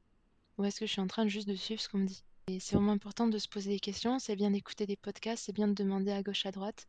Ou 0.58 0.64
est-ce 0.64 0.80
que 0.80 0.86
je 0.86 0.92
suis 0.92 1.00
en 1.00 1.06
train 1.06 1.26
juste 1.26 1.48
de 1.48 1.54
suivre 1.54 1.80
ce 1.80 1.88
qu'on 1.88 1.98
me 1.98 2.06
dit? 2.06 2.22
Et 2.48 2.60
c'est 2.60 2.76
vraiment 2.76 2.92
important 2.92 3.28
de 3.28 3.38
se 3.38 3.48
poser 3.48 3.70
des 3.70 3.80
questions, 3.80 4.18
c'est 4.18 4.36
bien 4.36 4.50
d'écouter 4.50 4.84
des 4.84 4.96
podcasts, 4.96 5.44
c'est 5.44 5.52
bien 5.52 5.68
de 5.68 5.74
demander 5.74 6.10
à 6.12 6.22
gauche, 6.22 6.44
à 6.44 6.50
droite. 6.50 6.88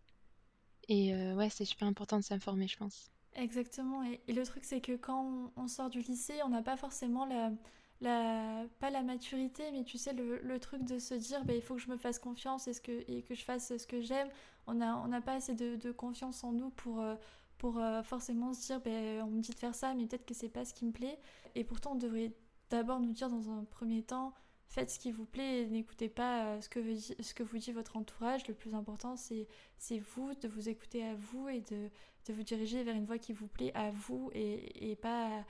Et 0.90 1.14
euh, 1.14 1.36
ouais, 1.36 1.50
c'est 1.50 1.66
super 1.66 1.88
important 1.88 2.18
de 2.18 2.24
s'informer, 2.24 2.68
je 2.68 2.78
pense. 2.78 3.10
Exactement. 3.36 4.04
Et, 4.04 4.34
le 4.34 4.44
truc, 4.46 4.66
c'est 4.66 4.82
que 4.82 4.96
quand 4.96 5.52
on, 5.56 5.68
sort 5.68 5.90
du 5.90 6.02
lycée, 6.02 6.42
on 6.44 6.50
n'a 6.50 6.62
pas 6.62 6.76
forcément 6.78 7.26
la 7.26 7.52
pas 8.02 8.90
la 8.90 9.02
maturité, 9.02 9.64
mais 9.72 9.84
tu 9.84 9.98
sais, 9.98 10.14
le, 10.14 10.40
le 10.40 10.60
truc 10.60 10.84
de 10.84 11.00
se 11.00 11.14
dire, 11.14 11.46
bah, 11.46 11.54
il 11.54 11.62
faut 11.62 11.76
que 11.76 11.82
je 11.82 11.90
me 11.90 11.98
fasse 11.98 12.20
confiance 12.20 12.68
et, 12.68 12.74
que, 12.74 13.10
et 13.10 13.24
que 13.24 13.34
je 13.34 13.44
fasse 13.44 13.78
ce 13.78 13.88
que 13.88 14.02
j'aime. 14.02 14.28
On 14.68 14.74
n'a 14.76 14.98
on 14.98 15.12
a 15.12 15.22
pas 15.22 15.34
assez 15.34 15.54
de, 15.54 15.76
de, 15.76 15.92
confiance 15.92 16.44
en 16.44 16.52
nous 16.52 16.70
pour, 16.72 17.02
euh, 17.02 17.16
euh, 17.66 18.04
forcément 18.04 18.54
se 18.54 18.66
dire, 18.68 18.82
bah, 18.82 19.26
on 19.26 19.32
me 19.32 19.42
dit 19.42 19.52
de 19.52 19.60
faire 19.60 19.76
ça, 19.76 19.94
mais 19.94 20.06
peut-être 20.06 20.26
que 20.26 20.34
c'est 20.34 20.50
pas 20.50 20.66
ce 20.66 20.74
qui 20.74 20.86
me 20.86 20.92
plaît. 20.92 21.20
Et 21.56 21.64
pourtant, 21.64 21.94
on 21.94 21.96
devrait 21.96 22.34
d'abord 22.70 23.00
nous 23.00 23.12
dire 23.12 23.30
dans 23.30 23.50
un 23.50 23.64
premier 23.66 24.04
temps, 24.04 24.34
faites 24.68 24.90
ce 24.90 25.00
qui 25.00 25.12
vous 25.12 25.26
plaît 25.26 25.62
et 25.62 25.68
n'écoutez 25.68 26.10
pas 26.10 26.46
euh, 26.46 26.62
ce 26.62 26.70
que, 26.70 26.80
vous, 26.80 27.00
ce 27.20 27.34
que 27.34 27.44
vous 27.44 27.58
dit 27.58 27.72
votre 27.72 27.96
entourage. 27.98 28.48
Le 28.48 28.54
plus 28.54 28.74
important, 28.74 29.16
c'est 29.16 29.48
vous, 30.16 30.34
de 30.36 30.48
vous 30.48 30.70
écouter 30.70 31.04
à 31.06 31.16
vous 31.16 31.48
et 31.48 31.62
de, 31.62 31.90
de 32.26 32.34
vous 32.34 32.44
diriger 32.44 32.84
vers 32.84 32.96
une 32.96 33.06
voie 33.06 33.20
qui 33.20 33.34
vous 33.34 33.48
plaît 33.48 33.72
à 33.76 33.92
vous 33.92 34.30
et, 34.34 34.92
et 34.92 34.96
pas 34.96 35.46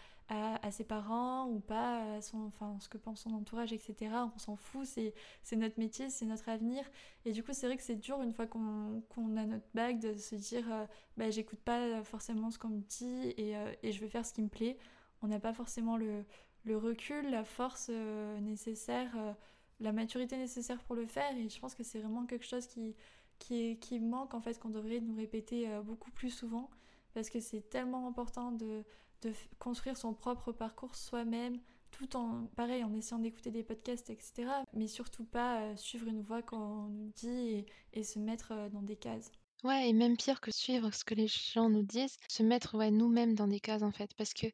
ses 0.73 0.83
parents 0.83 1.47
ou 1.47 1.59
pas 1.59 2.15
à 2.15 2.21
son, 2.21 2.45
enfin, 2.45 2.77
ce 2.79 2.89
que 2.89 2.97
pense 2.97 3.21
son 3.21 3.33
entourage, 3.33 3.71
etc. 3.73 4.11
On 4.35 4.37
s'en 4.39 4.55
fout, 4.55 4.85
c'est 4.85 5.55
notre 5.55 5.79
métier, 5.79 6.09
c'est 6.09 6.25
notre 6.25 6.49
avenir. 6.49 6.83
Et 7.25 7.31
du 7.31 7.43
coup, 7.43 7.51
c'est 7.53 7.67
vrai 7.67 7.77
que 7.77 7.83
c'est 7.83 7.95
dur 7.95 8.21
une 8.21 8.33
fois 8.33 8.47
qu'on 8.47 9.01
qu 9.09 9.21
a 9.37 9.45
notre 9.45 9.67
bac 9.73 9.99
de 9.99 10.15
se 10.15 10.35
dire 10.35 10.65
euh, 10.71 10.85
bah, 11.17 11.29
j'écoute 11.29 11.59
pas 11.59 12.03
forcément 12.03 12.51
ce 12.51 12.59
qu'on 12.59 12.69
me 12.69 12.81
dit 12.81 13.33
et, 13.37 13.55
euh, 13.55 13.71
et, 13.83 13.91
je 13.91 13.99
vais 14.01 14.09
faire 14.09 14.25
ce 14.25 14.33
qui 14.33 14.41
me 14.41 14.49
plaît. 14.49 14.77
On 15.23 15.27
n'a 15.27 15.39
pas 15.39 15.53
forcément 15.53 15.95
le, 15.97 16.25
le, 16.65 16.77
recul, 16.77 17.29
la 17.29 17.43
force 17.45 17.87
euh, 17.89 18.39
nécessaire, 18.41 19.11
euh, 19.17 19.33
la 19.79 19.93
maturité 19.93 20.37
nécessaire 20.37 20.83
pour 20.83 20.95
le 20.95 21.05
faire. 21.05 21.35
Et 21.37 21.49
je 21.49 21.59
pense 21.59 21.75
que 21.75 21.83
c'est 21.83 21.99
vraiment 21.99 22.25
quelque 22.25 22.45
chose 22.45 22.67
qui, 22.67 22.95
qui, 23.39 23.77
qui 23.79 23.99
manque, 23.99 24.33
en 24.33 24.41
fait, 24.41 24.59
qu'on 24.59 24.69
devrait 24.69 24.99
nous 24.99 25.15
répéter 25.15 25.69
euh, 25.69 25.81
beaucoup 25.81 26.11
plus 26.11 26.29
souvent. 26.29 26.69
Parce 27.13 27.29
que 27.29 27.39
c'est 27.39 27.69
tellement 27.69 28.07
important 28.07 28.51
de 28.51 28.83
de 29.23 29.33
construire 29.59 29.97
son 29.97 30.13
propre 30.13 30.51
parcours 30.51 30.95
soi-même, 30.95 31.59
tout 31.91 32.15
en, 32.15 32.47
pareil, 32.55 32.83
en 32.83 32.93
essayant 32.93 33.19
d'écouter 33.19 33.51
des 33.51 33.63
podcasts, 33.63 34.09
etc. 34.09 34.45
Mais 34.73 34.87
surtout 34.87 35.25
pas 35.25 35.61
euh, 35.61 35.75
suivre 35.75 36.07
une 36.07 36.21
voie 36.21 36.41
qu'on 36.41 36.87
nous 36.87 37.11
dit 37.15 37.65
et, 37.93 38.03
se 38.03 38.19
mettre 38.19 38.51
euh, 38.51 38.69
dans 38.69 38.81
des 38.81 38.95
cases. 38.95 39.31
Ouais, 39.63 39.89
et 39.89 39.93
même 39.93 40.17
pire 40.17 40.41
que 40.41 40.51
suivre 40.51 40.93
ce 40.93 41.05
que 41.05 41.15
les 41.15 41.27
gens 41.27 41.69
nous 41.69 41.83
disent, 41.83 42.17
se 42.27 42.43
mettre 42.43 42.75
ouais, 42.75 42.91
nous-mêmes 42.91 43.35
dans 43.35 43.47
des 43.47 43.59
cases 43.59 43.83
en 43.83 43.91
fait. 43.91 44.11
Parce 44.17 44.33
que 44.33 44.47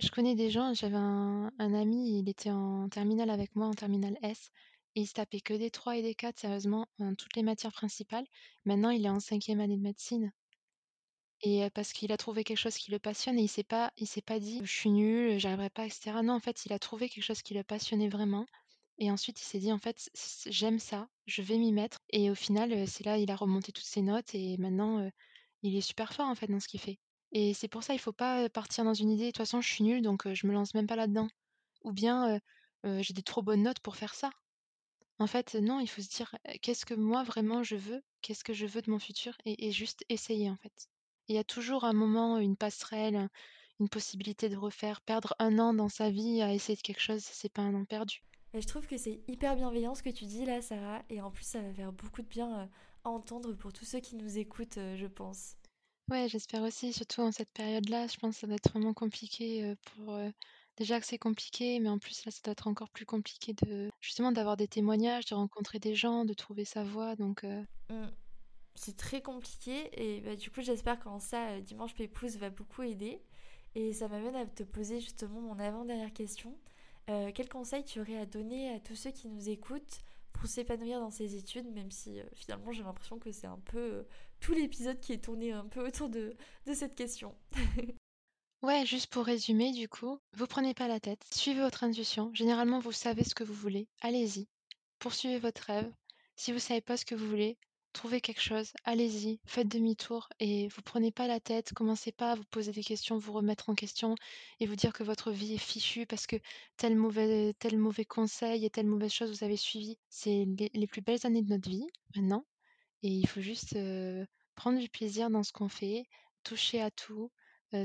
je 0.00 0.10
connais 0.10 0.34
des 0.34 0.50
gens, 0.50 0.72
j'avais 0.74 0.96
un, 0.96 1.50
ami, 1.58 2.18
il 2.18 2.28
était 2.28 2.50
en 2.50 2.88
terminale 2.88 3.30
avec 3.30 3.54
moi, 3.54 3.66
en 3.66 3.74
terminale 3.74 4.16
S, 4.22 4.50
et 4.96 5.02
il 5.02 5.06
se 5.06 5.12
tapait 5.12 5.40
que 5.40 5.54
des 5.54 5.70
3 5.70 5.98
et 5.98 6.02
des 6.02 6.14
4, 6.14 6.38
sérieusement, 6.38 6.86
toutes 7.18 7.36
les 7.36 7.42
matières 7.42 7.72
principales. 7.72 8.26
Maintenant, 8.64 8.90
il 8.90 9.04
est 9.04 9.10
en 9.10 9.20
cinquième 9.20 9.60
année 9.60 9.76
de 9.76 9.82
médecine. 9.82 10.32
Et 11.42 11.68
parce 11.70 11.92
qu'il 11.92 12.12
a 12.12 12.16
trouvé 12.18 12.44
quelque 12.44 12.58
chose 12.58 12.76
qui 12.76 12.90
le 12.90 12.98
passionne 12.98 13.38
et 13.38 13.42
il 13.42 13.48
s'est 13.48 13.62
pas 13.64 13.92
il 13.96 14.06
s'est 14.06 14.20
pas 14.22 14.38
dit: 14.40 14.60
«Je 14.64 14.72
suis 14.72 14.90
nul, 14.90 15.38
j'arriverai 15.38 15.70
pas» 15.70 15.86
et 15.86 15.90
cetera. 15.90 16.22
Non, 16.22 16.34
en 16.34 16.40
fait, 16.40 16.64
il 16.66 16.72
a 16.72 16.78
trouvé 16.78 17.08
quelque 17.08 17.24
chose 17.24 17.42
qui 17.42 17.54
le 17.54 17.62
passionnait 17.64 18.08
vraiment 18.08 18.46
et 18.98 19.10
ensuite 19.10 19.40
il 19.40 19.44
s'est 19.44 19.58
dit: 19.58 19.72
«En 19.72 19.78
fait, 19.78 20.10
j'aime 20.46 20.78
ça, 20.78 21.08
je 21.26 21.40
vais 21.42 21.56
m'y 21.58 21.72
mettre» 21.72 21.98
et 22.10 22.30
au 22.30 22.34
final, 22.34 22.86
c'est 22.88 23.04
là, 23.06 23.16
il 23.18 23.30
a 23.30 23.36
remonté 23.36 23.72
toutes 23.72 23.84
ses 23.86 24.02
notes 24.02 24.34
et 24.34 24.56
maintenant, 24.58 25.00
heu, 25.00 25.10
il 25.62 25.76
est 25.76 25.80
super 25.80 26.12
fort, 26.12 26.28
en 26.28 26.34
fait, 26.34 26.46
dans 26.48 26.60
ce 26.60 26.68
qu'il 26.68 26.80
fait. 26.80 26.98
Et 27.32 27.54
c'est 27.54 27.68
pour 27.68 27.82
ça, 27.84 27.94
il 27.94 27.98
faut 28.00 28.12
pas 28.12 28.48
partir 28.50 28.84
dans 28.84 28.94
une 28.94 29.10
idée: 29.10 29.24
«De 29.26 29.30
toute 29.30 29.38
façon, 29.38 29.60
je 29.62 29.68
suis 29.72 29.84
nul, 29.84 30.02
donc 30.02 30.30
je 30.32 30.46
me 30.46 30.52
lance 30.52 30.74
même 30.74 30.86
pas 30.86 30.96
là-dedans» 30.96 31.28
ou 31.84 31.92
bien, 31.92 32.36
heu 32.36 32.40
heu: 32.86 33.02
«J'ai 33.02 33.14
des 33.14 33.22
trop 33.24 33.42
bonnes 33.42 33.62
notes 33.64 33.80
pour 33.80 33.96
faire 33.96 34.14
ça». 34.14 34.30
En 35.20 35.26
fait, 35.28 35.54
non, 35.56 35.80
il 35.80 35.88
faut 35.88 36.02
se 36.02 36.10
dire: 36.10 36.36
«Qu'est-ce 36.62 36.86
que 36.86 36.94
moi 36.94 37.24
vraiment 37.24 37.62
je 37.64 37.76
veux? 37.76 38.02
Qu'est-ce 38.22 38.44
que 38.44 38.54
je 38.54 38.66
veux 38.66 38.82
de 38.82 38.90
mon 38.90 38.98
futur?» 39.00 39.36
et 39.46 39.68
et 39.68 39.72
juste 39.72 40.04
essayer, 40.10 40.50
en 40.50 40.56
fait. 40.58 40.88
Il 41.28 41.34
y 41.34 41.38
a 41.38 41.44
toujours 41.44 41.84
un 41.84 41.92
moment, 41.92 42.38
une 42.38 42.56
passerelle, 42.56 43.28
une 43.78 43.88
possibilité 43.88 44.48
de 44.48 44.56
refaire. 44.56 45.00
Perdre 45.00 45.34
un 45.38 45.58
an 45.58 45.74
dans 45.74 45.88
sa 45.88 46.10
vie 46.10 46.42
à 46.42 46.52
essayer 46.52 46.76
de 46.76 46.82
quelque 46.82 47.00
chose, 47.00 47.22
c'est 47.22 47.52
pas 47.52 47.62
un 47.62 47.74
an 47.74 47.84
perdu. 47.84 48.22
Et 48.52 48.60
je 48.60 48.66
trouve 48.66 48.86
que 48.86 48.96
c'est 48.96 49.20
hyper 49.28 49.54
bienveillant 49.54 49.94
ce 49.94 50.02
que 50.02 50.10
tu 50.10 50.24
dis 50.24 50.44
là, 50.44 50.60
Sarah, 50.60 51.02
et 51.08 51.20
en 51.20 51.30
plus 51.30 51.44
ça 51.44 51.60
va 51.60 51.72
faire 51.72 51.92
beaucoup 51.92 52.22
de 52.22 52.26
bien 52.26 52.68
à 53.04 53.08
entendre 53.08 53.52
pour 53.54 53.72
tous 53.72 53.84
ceux 53.84 54.00
qui 54.00 54.16
nous 54.16 54.38
écoutent, 54.38 54.78
je 54.96 55.06
pense. 55.06 55.54
Ouais, 56.10 56.28
j'espère 56.28 56.62
aussi, 56.62 56.92
surtout 56.92 57.20
en 57.20 57.30
cette 57.30 57.52
période-là, 57.52 58.08
je 58.08 58.16
pense 58.16 58.34
que 58.34 58.40
ça 58.40 58.46
va 58.48 58.54
être 58.54 58.70
vraiment 58.70 58.94
compliqué 58.94 59.74
pour... 59.94 60.18
Déjà 60.76 60.98
que 60.98 61.06
c'est 61.06 61.18
compliqué, 61.18 61.78
mais 61.78 61.90
en 61.90 61.98
plus 61.98 62.24
là, 62.24 62.32
ça 62.32 62.40
doit 62.42 62.52
être 62.52 62.66
encore 62.66 62.88
plus 62.88 63.04
compliqué 63.04 63.52
de 63.52 63.90
justement 64.00 64.32
d'avoir 64.32 64.56
des 64.56 64.66
témoignages, 64.66 65.26
de 65.26 65.34
rencontrer 65.34 65.78
des 65.78 65.94
gens, 65.94 66.24
de 66.24 66.34
trouver 66.34 66.64
sa 66.64 66.82
voie, 66.82 67.16
donc... 67.16 67.44
Mmh 67.88 68.06
c'est 68.74 68.96
très 68.96 69.22
compliqué 69.22 69.90
et 69.92 70.20
bah, 70.20 70.36
du 70.36 70.50
coup 70.50 70.62
j'espère 70.62 70.98
qu'en 71.00 71.18
ça 71.18 71.60
Dimanche 71.60 71.94
Pépouze 71.94 72.36
va 72.36 72.50
beaucoup 72.50 72.82
aider. 72.82 73.20
Et 73.74 73.92
ça 73.92 74.08
m'amène 74.08 74.34
à 74.34 74.46
te 74.46 74.62
poser 74.62 75.00
justement 75.00 75.40
mon 75.40 75.58
avant-dernière 75.58 76.12
question. 76.12 76.56
Euh, 77.08 77.30
quel 77.34 77.48
conseil 77.48 77.84
tu 77.84 78.00
aurais 78.00 78.18
à 78.18 78.26
donner 78.26 78.74
à 78.74 78.80
tous 78.80 78.96
ceux 78.96 79.10
qui 79.10 79.28
nous 79.28 79.48
écoutent 79.48 80.00
pour 80.32 80.48
s'épanouir 80.48 81.00
dans 81.00 81.10
ses 81.10 81.36
études, 81.36 81.70
même 81.72 81.90
si 81.90 82.20
euh, 82.20 82.24
finalement 82.34 82.72
j'ai 82.72 82.82
l'impression 82.82 83.18
que 83.18 83.32
c'est 83.32 83.46
un 83.46 83.60
peu 83.66 83.78
euh, 83.78 84.02
tout 84.40 84.52
l'épisode 84.52 84.98
qui 85.00 85.12
est 85.12 85.24
tourné 85.24 85.52
un 85.52 85.66
peu 85.66 85.86
autour 85.86 86.08
de, 86.08 86.36
de 86.66 86.74
cette 86.74 86.94
question? 86.94 87.34
ouais, 88.62 88.86
juste 88.86 89.08
pour 89.08 89.24
résumer 89.24 89.72
du 89.72 89.88
coup, 89.88 90.18
vous 90.34 90.46
prenez 90.46 90.74
pas 90.74 90.88
la 90.88 91.00
tête, 91.00 91.24
suivez 91.32 91.60
votre 91.60 91.84
intuition, 91.84 92.32
généralement 92.32 92.78
vous 92.78 92.92
savez 92.92 93.24
ce 93.24 93.34
que 93.34 93.44
vous 93.44 93.54
voulez, 93.54 93.88
allez-y, 94.00 94.48
poursuivez 94.98 95.38
votre 95.38 95.62
rêve, 95.62 95.92
si 96.36 96.52
vous 96.52 96.58
savez 96.58 96.80
pas 96.80 96.96
ce 96.96 97.04
que 97.04 97.14
vous 97.14 97.28
voulez, 97.28 97.58
trouvez 97.92 98.20
quelque 98.20 98.40
chose, 98.40 98.72
allez-y, 98.84 99.40
faites 99.44 99.68
demi-tour 99.68 100.28
et 100.38 100.68
vous 100.68 100.82
prenez 100.82 101.10
pas 101.10 101.26
la 101.26 101.40
tête, 101.40 101.72
commencez 101.74 102.12
pas 102.12 102.32
à 102.32 102.34
vous 102.34 102.44
poser 102.44 102.72
des 102.72 102.82
questions, 102.82 103.18
vous 103.18 103.32
remettre 103.32 103.70
en 103.70 103.74
question 103.74 104.14
et 104.60 104.66
vous 104.66 104.76
dire 104.76 104.92
que 104.92 105.02
votre 105.02 105.30
vie 105.30 105.54
est 105.54 105.58
fichue 105.58 106.06
parce 106.06 106.26
que 106.26 106.36
tel 106.76 106.96
mauvais, 106.96 107.54
tel 107.58 107.78
mauvais 107.78 108.04
conseil 108.04 108.64
et 108.64 108.70
telle 108.70 108.86
mauvaise 108.86 109.12
chose 109.12 109.30
vous 109.30 109.44
avez 109.44 109.56
suivi. 109.56 109.98
C'est 110.08 110.46
les, 110.74 110.86
plus 110.86 111.02
belles 111.02 111.24
années 111.24 111.42
de 111.42 111.50
notre 111.50 111.68
vie 111.68 111.86
maintenant 112.14 112.44
et 113.02 113.08
il 113.08 113.26
faut 113.26 113.40
juste 113.40 113.76
prendre 114.54 114.78
du 114.78 114.88
plaisir 114.88 115.30
dans 115.30 115.42
ce 115.42 115.52
qu'on 115.52 115.68
fait, 115.68 116.04
toucher 116.44 116.80
à 116.80 116.90
tout, 116.90 117.30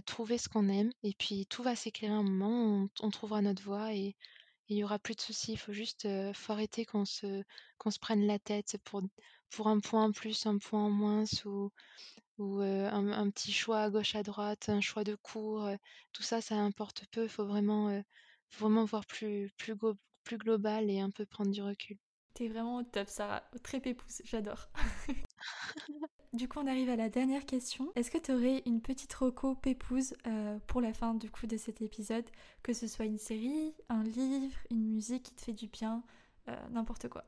trouver 0.06 0.38
ce 0.38 0.50
qu'on 0.50 0.70
aime 0.70 0.92
et 1.04 1.14
puis 1.18 1.46
tout 1.48 1.64
va 1.64 1.76
s'éclairer 1.76 2.14
un 2.14 2.24
moment, 2.24 2.88
on 3.02 3.10
trouvera 3.10 3.42
notre 3.42 3.64
voie 3.64 3.94
et 3.94 4.16
il 4.70 4.78
y 4.78 4.84
aura 4.84 5.00
plus 5.00 5.16
de 5.16 5.22
soucis. 5.22 5.54
Il 5.54 5.58
faut 5.60 5.74
juste 5.74 6.06
euh, 6.06 6.34
faut 6.34 6.54
arrêter 6.54 6.86
qu'on 6.86 7.06
se, 7.06 7.44
qu'on 7.78 7.92
se 7.92 8.00
prenne 8.00 8.26
la 8.28 8.40
tête 8.40 8.78
pour, 8.86 9.02
pour 9.52 9.68
un 9.68 9.80
point 9.80 10.04
en 10.06 10.12
plus, 10.12 10.46
un 10.46 10.58
point 10.58 10.86
en 10.86 10.90
moins, 10.90 11.24
ou, 11.46 11.72
ou 12.40 12.62
euh, 12.62 12.90
un, 12.92 13.12
un 13.12 13.30
petit 13.32 13.52
choix 13.54 13.82
à 13.82 13.90
gauche, 13.90 14.16
à 14.16 14.24
droite, 14.24 14.70
un 14.70 14.82
choix 14.82 15.04
de 15.04 15.16
cours. 15.16 15.66
euh, 15.66 15.76
tout 16.14 16.24
ça, 16.24 16.42
ça 16.42 16.56
importe 16.56 17.06
peu. 17.12 17.24
Il 17.24 17.30
faut 17.30 17.46
vraiment, 17.46 17.90
faut 18.50 18.66
vraiment 18.66 18.86
voir 18.86 19.06
plus, 19.06 19.52
plus, 19.58 19.76
go- 19.76 19.98
plus 20.24 20.38
global 20.38 20.90
et 20.90 21.00
un 21.02 21.12
peu 21.12 21.26
prendre 21.26 21.52
du 21.52 21.62
recul. 21.62 21.98
T'es 22.36 22.48
vraiment 22.50 22.78
au 22.78 22.84
top, 22.84 23.10
Sarah. 23.10 23.44
Très 23.64 23.80
pépouze, 23.80 24.22
j'adore. 24.26 24.70
du 26.36 26.48
coup, 26.48 26.60
on 26.60 26.68
arrive 26.68 26.90
à 26.90 26.96
la 26.96 27.10
dernière 27.10 27.46
question. 27.46 27.92
Est-ce 27.96 28.12
que 28.12 28.18
tu 28.18 28.32
aurais 28.32 28.62
une 28.66 28.82
petite 28.82 29.14
reco 29.14 29.56
pépouze 29.56 30.14
euh, 30.28 30.60
pour 30.68 30.82
la 30.82 30.94
fin 30.94 31.14
du 31.14 31.30
coup 31.30 31.48
de 31.48 31.58
cet 31.58 31.82
épisode? 31.82 32.26
Que 32.64 32.74
ce 32.74 32.88
soit 32.88 33.06
une 33.06 33.18
série, 33.18 33.74
un 33.90 34.04
livre, 34.04 34.58
une 34.70 34.86
musique 34.92 35.24
qui 35.24 35.34
te 35.34 35.42
fait 35.42 35.54
du 35.54 35.68
bien, 35.68 36.04
euh, 36.50 36.56
n'importe 36.70 37.10
quoi. 37.10 37.26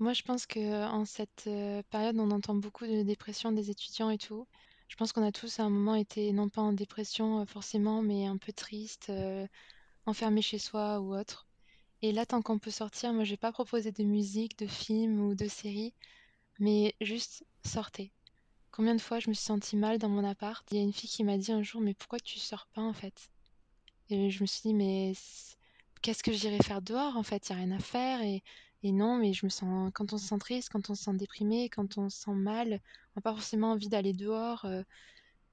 Moi, 0.00 0.14
je 0.14 0.22
pense 0.22 0.46
que 0.46 0.86
en 0.88 1.04
cette 1.04 1.44
euh, 1.46 1.82
période, 1.90 2.18
on 2.18 2.30
entend 2.30 2.54
beaucoup 2.54 2.86
de 2.86 3.02
dépression 3.02 3.52
des 3.52 3.70
étudiants 3.70 4.08
et 4.08 4.16
tout. 4.16 4.46
Je 4.88 4.96
pense 4.96 5.12
qu'on 5.12 5.22
a 5.22 5.30
tous 5.30 5.60
à 5.60 5.64
un 5.64 5.70
moment 5.70 5.94
été, 5.94 6.32
non 6.32 6.48
pas 6.48 6.62
en 6.62 6.72
dépression 6.72 7.40
euh, 7.40 7.44
forcément, 7.44 8.00
mais 8.02 8.26
un 8.26 8.38
peu 8.38 8.52
triste, 8.52 9.10
euh, 9.10 9.46
enfermé 10.06 10.40
chez 10.40 10.58
soi 10.58 11.00
ou 11.00 11.14
autre. 11.14 11.46
Et 12.02 12.12
là, 12.12 12.24
tant 12.24 12.40
qu'on 12.40 12.58
peut 12.58 12.70
sortir, 12.70 13.12
moi, 13.12 13.24
je 13.24 13.32
vais 13.32 13.36
pas 13.36 13.52
proposer 13.52 13.92
de 13.92 14.02
musique, 14.02 14.58
de 14.58 14.66
film 14.66 15.20
ou 15.20 15.34
de 15.34 15.46
série, 15.48 15.92
mais 16.58 16.94
juste 17.02 17.44
sortez. 17.68 18.12
Combien 18.70 18.94
de 18.94 19.00
fois 19.00 19.18
je 19.18 19.28
me 19.28 19.34
suis 19.34 19.44
sentie 19.44 19.76
mal 19.76 19.98
dans 19.98 20.08
mon 20.08 20.24
appart? 20.24 20.66
Il 20.70 20.76
y 20.76 20.80
a 20.80 20.82
une 20.82 20.92
fille 20.92 21.10
qui 21.10 21.24
m'a 21.24 21.38
dit 21.38 21.52
un 21.52 21.62
jour, 21.62 21.80
mais 21.80 21.94
pourquoi 21.94 22.20
tu 22.20 22.38
sors 22.38 22.66
pas 22.68 22.82
en 22.82 22.92
fait? 22.92 23.30
Et 24.08 24.30
je 24.30 24.42
me 24.42 24.46
suis 24.46 24.62
dit, 24.62 24.74
mais 24.74 25.12
qu'est-ce 26.02 26.22
que 26.22 26.32
j'irai 26.32 26.58
faire 26.58 26.82
dehors 26.82 27.16
en 27.16 27.22
fait? 27.22 27.48
Il 27.48 27.52
n'y 27.54 27.62
a 27.62 27.64
rien 27.64 27.76
à 27.76 27.80
faire. 27.80 28.22
Et, 28.22 28.42
non, 28.82 29.18
mais 29.18 29.32
je 29.32 29.44
me 29.46 29.50
sens, 29.50 29.90
quand 29.94 30.12
on 30.12 30.18
se 30.18 30.26
sent 30.28 30.38
triste, 30.38 30.70
quand 30.70 30.90
on 30.90 30.94
se 30.94 31.04
sent 31.04 31.14
déprimé, 31.14 31.68
quand 31.68 31.98
on 31.98 32.08
se 32.08 32.22
sent 32.22 32.32
mal, 32.32 32.80
on 33.14 33.18
n'a 33.18 33.22
pas 33.22 33.32
forcément 33.32 33.72
envie 33.72 33.88
d'aller 33.88 34.12
dehors. 34.12 34.64
euh, 34.64 34.82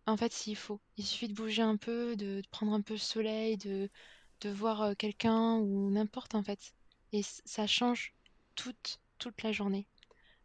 en 0.06 0.18
fait, 0.18 0.32
s'il 0.34 0.56
faut. 0.56 0.80
Il 0.98 1.06
suffit 1.06 1.28
de 1.28 1.34
bouger 1.34 1.62
un 1.62 1.78
peu, 1.78 2.16
de, 2.16 2.42
de 2.42 2.48
prendre 2.50 2.74
un 2.74 2.82
peu 2.82 2.94
le 2.94 3.00
soleil, 3.00 3.58
de, 3.58 3.90
de 4.42 4.50
voir 4.50 4.82
euh, 4.82 4.94
quelqu'un 4.96 5.56
ou 5.58 5.92
n'importe 5.92 6.36
en 6.36 6.44
fait. 6.44 6.74
Et 7.12 7.22
ça 7.24 7.68
change 7.68 8.14
toute, 8.56 9.00
toute 9.18 9.44
la 9.44 9.52
journée. 9.52 9.88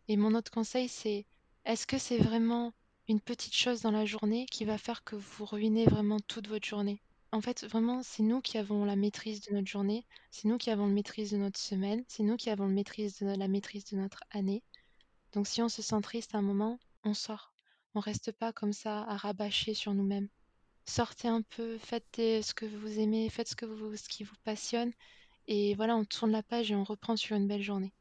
Et 0.08 0.16
mon 0.16 0.34
autre 0.34 0.50
conseil, 0.50 0.88
c'est 0.88 1.26
est-ce 1.64 1.86
que 1.86 1.98
c'est 1.98 2.18
vraiment 2.18 2.72
une 3.08 3.20
petite 3.20 3.54
chose 3.54 3.82
dans 3.82 3.90
la 3.90 4.04
journée 4.04 4.46
qui 4.50 4.64
va 4.64 4.78
faire 4.78 5.04
que 5.04 5.16
vous 5.16 5.44
ruinez 5.44 5.84
vraiment 5.84 6.18
toute 6.20 6.48
votre 6.48 6.66
journée? 6.66 7.00
En 7.30 7.40
fait, 7.40 7.64
vraiment, 7.64 8.02
c'est 8.02 8.22
nous 8.22 8.40
qui 8.40 8.58
avons 8.58 8.84
la 8.84 8.96
maîtrise 8.96 9.40
de 9.42 9.54
notre 9.54 9.68
journée, 9.68 10.04
c'est 10.30 10.48
nous 10.48 10.58
qui 10.58 10.70
avons 10.70 10.86
la 10.86 10.92
maîtrise 10.92 11.30
de 11.30 11.38
notre 11.38 11.58
semaine, 11.58 12.04
c'est 12.08 12.22
nous 12.22 12.36
qui 12.36 12.50
avons 12.50 12.66
la 12.66 12.74
maîtrise 12.74 13.18
de, 13.18 13.26
la 13.26 13.48
maîtrise 13.48 13.84
de 13.86 13.96
notre 13.96 14.22
année. 14.30 14.62
Donc 15.32 15.46
si 15.46 15.62
on 15.62 15.68
se 15.68 15.82
sent 15.82 16.00
triste 16.02 16.34
à 16.34 16.38
un 16.38 16.42
moment, 16.42 16.78
on 17.04 17.14
sort. 17.14 17.54
On 17.94 18.00
reste 18.00 18.32
pas 18.32 18.52
comme 18.52 18.72
ça 18.72 19.02
à 19.04 19.16
rabâcher 19.16 19.72
sur 19.72 19.94
nous-mêmes. 19.94 20.28
Sortez 20.84 21.28
un 21.28 21.42
peu, 21.42 21.78
faites 21.78 22.16
ce 22.16 22.52
que 22.54 22.66
vous 22.66 22.98
aimez, 22.98 23.30
faites 23.30 23.48
ce 23.48 23.56
que 23.56 23.66
vous, 23.66 23.96
ce 23.96 24.08
qui 24.08 24.24
vous 24.24 24.36
passionne, 24.44 24.92
et 25.46 25.74
voilà, 25.74 25.96
on 25.96 26.04
tourne 26.04 26.32
la 26.32 26.42
page 26.42 26.70
et 26.70 26.74
on 26.74 26.84
reprend 26.84 27.16
sur 27.16 27.36
une 27.36 27.48
belle 27.48 27.62
journée. 27.62 27.92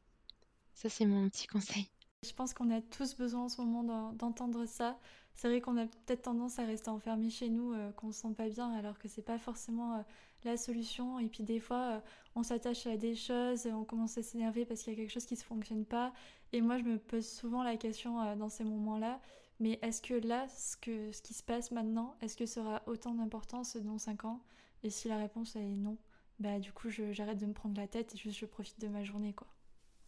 Ça, 0.74 0.88
c'est 0.88 1.06
mon 1.06 1.28
petit 1.28 1.46
conseil. 1.46 1.88
Je 2.24 2.32
pense 2.32 2.54
qu'on 2.54 2.70
a 2.70 2.80
tous 2.80 3.16
besoin 3.16 3.42
en 3.44 3.48
ce 3.48 3.60
moment 3.60 3.82
d'en- 3.82 4.12
d'entendre 4.12 4.64
ça. 4.66 4.98
C'est 5.34 5.48
vrai 5.48 5.60
qu'on 5.60 5.76
a 5.76 5.86
peut-être 5.86 6.22
tendance 6.22 6.58
à 6.58 6.64
rester 6.64 6.88
enfermé 6.90 7.30
chez 7.30 7.48
nous, 7.48 7.72
euh, 7.72 7.90
qu'on 7.92 8.12
se 8.12 8.20
sent 8.22 8.34
pas 8.36 8.48
bien, 8.48 8.70
alors 8.72 8.98
que 8.98 9.08
c'est 9.08 9.22
pas 9.22 9.38
forcément 9.38 9.94
euh, 9.96 10.02
la 10.44 10.56
solution. 10.56 11.18
Et 11.18 11.26
puis 11.28 11.42
des 11.42 11.58
fois, 11.58 11.96
euh, 11.96 12.00
on 12.36 12.42
s'attache 12.42 12.86
à 12.86 12.96
des 12.96 13.16
choses, 13.16 13.66
on 13.66 13.84
commence 13.84 14.18
à 14.18 14.22
s'énerver 14.22 14.64
parce 14.64 14.82
qu'il 14.82 14.92
y 14.92 14.96
a 14.96 14.98
quelque 15.00 15.10
chose 15.12 15.26
qui 15.26 15.34
ne 15.34 15.40
fonctionne 15.40 15.84
pas. 15.84 16.12
Et 16.52 16.60
moi, 16.60 16.78
je 16.78 16.84
me 16.84 16.98
pose 16.98 17.26
souvent 17.28 17.62
la 17.62 17.76
question 17.76 18.36
dans 18.36 18.48
ces 18.50 18.64
moments-là, 18.64 19.20
mais 19.58 19.78
est-ce 19.82 20.02
que 20.02 20.14
là, 20.14 20.46
ce, 20.48 20.76
qui 20.76 21.34
se 21.34 21.42
passe 21.42 21.70
maintenant, 21.70 22.14
est-ce 22.20 22.36
que 22.36 22.60
aura 22.60 22.82
autant 22.86 23.14
d'importance 23.14 23.76
dans 23.76 23.98
5 23.98 24.24
ans? 24.26 24.40
Et 24.84 24.90
si 24.90 25.08
la 25.08 25.16
réponse 25.16 25.56
est 25.56 25.60
non, 25.76 25.96
bah 26.40 26.58
du 26.60 26.72
coup, 26.72 26.88
j'arrête 26.90 27.38
de 27.38 27.46
me 27.46 27.54
prendre 27.54 27.80
la 27.80 27.88
tête 27.88 28.14
et 28.14 28.18
juste 28.18 28.38
je 28.38 28.46
profite 28.46 28.80
de 28.80 28.88
ma 28.88 29.02
journée, 29.02 29.32
quoi. 29.32 29.48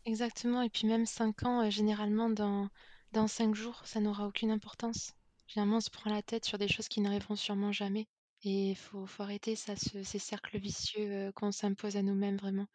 Exactement, 0.06 0.62
et 0.62 0.70
puis 0.70 0.86
même 0.86 1.04
5 1.04 1.42
ans, 1.44 1.60
euh, 1.66 1.70
généralement 1.70 2.30
dans, 2.30 2.68
dans 3.12 3.26
5 3.28 3.54
jours, 3.54 3.82
ça 3.86 4.00
n'aura 4.00 4.26
aucune 4.26 4.50
importance. 4.50 5.12
Généralement, 5.46 5.76
on 5.76 5.80
se 5.80 5.90
prend 5.90 6.10
la 6.10 6.22
tête 6.22 6.44
sur 6.46 6.56
des 6.58 6.68
choses 6.68 6.88
qui 6.88 7.00
n'arriveront 7.02 7.36
sûrement 7.36 7.70
jamais. 7.72 8.08
Et 8.44 8.70
il 8.70 8.76
faut, 8.76 9.04
faut 9.06 9.22
arrêter 9.22 9.56
ça, 9.56 9.76
ce- 9.76 10.02
ces 10.02 10.18
cercles 10.18 10.58
vicieux 10.58 11.10
euh, 11.28 11.32
qu'on 11.32 11.52
s'impose 11.52 11.96
à 11.96 12.02
nous-mêmes, 12.02 12.36
vraiment. 12.38 12.66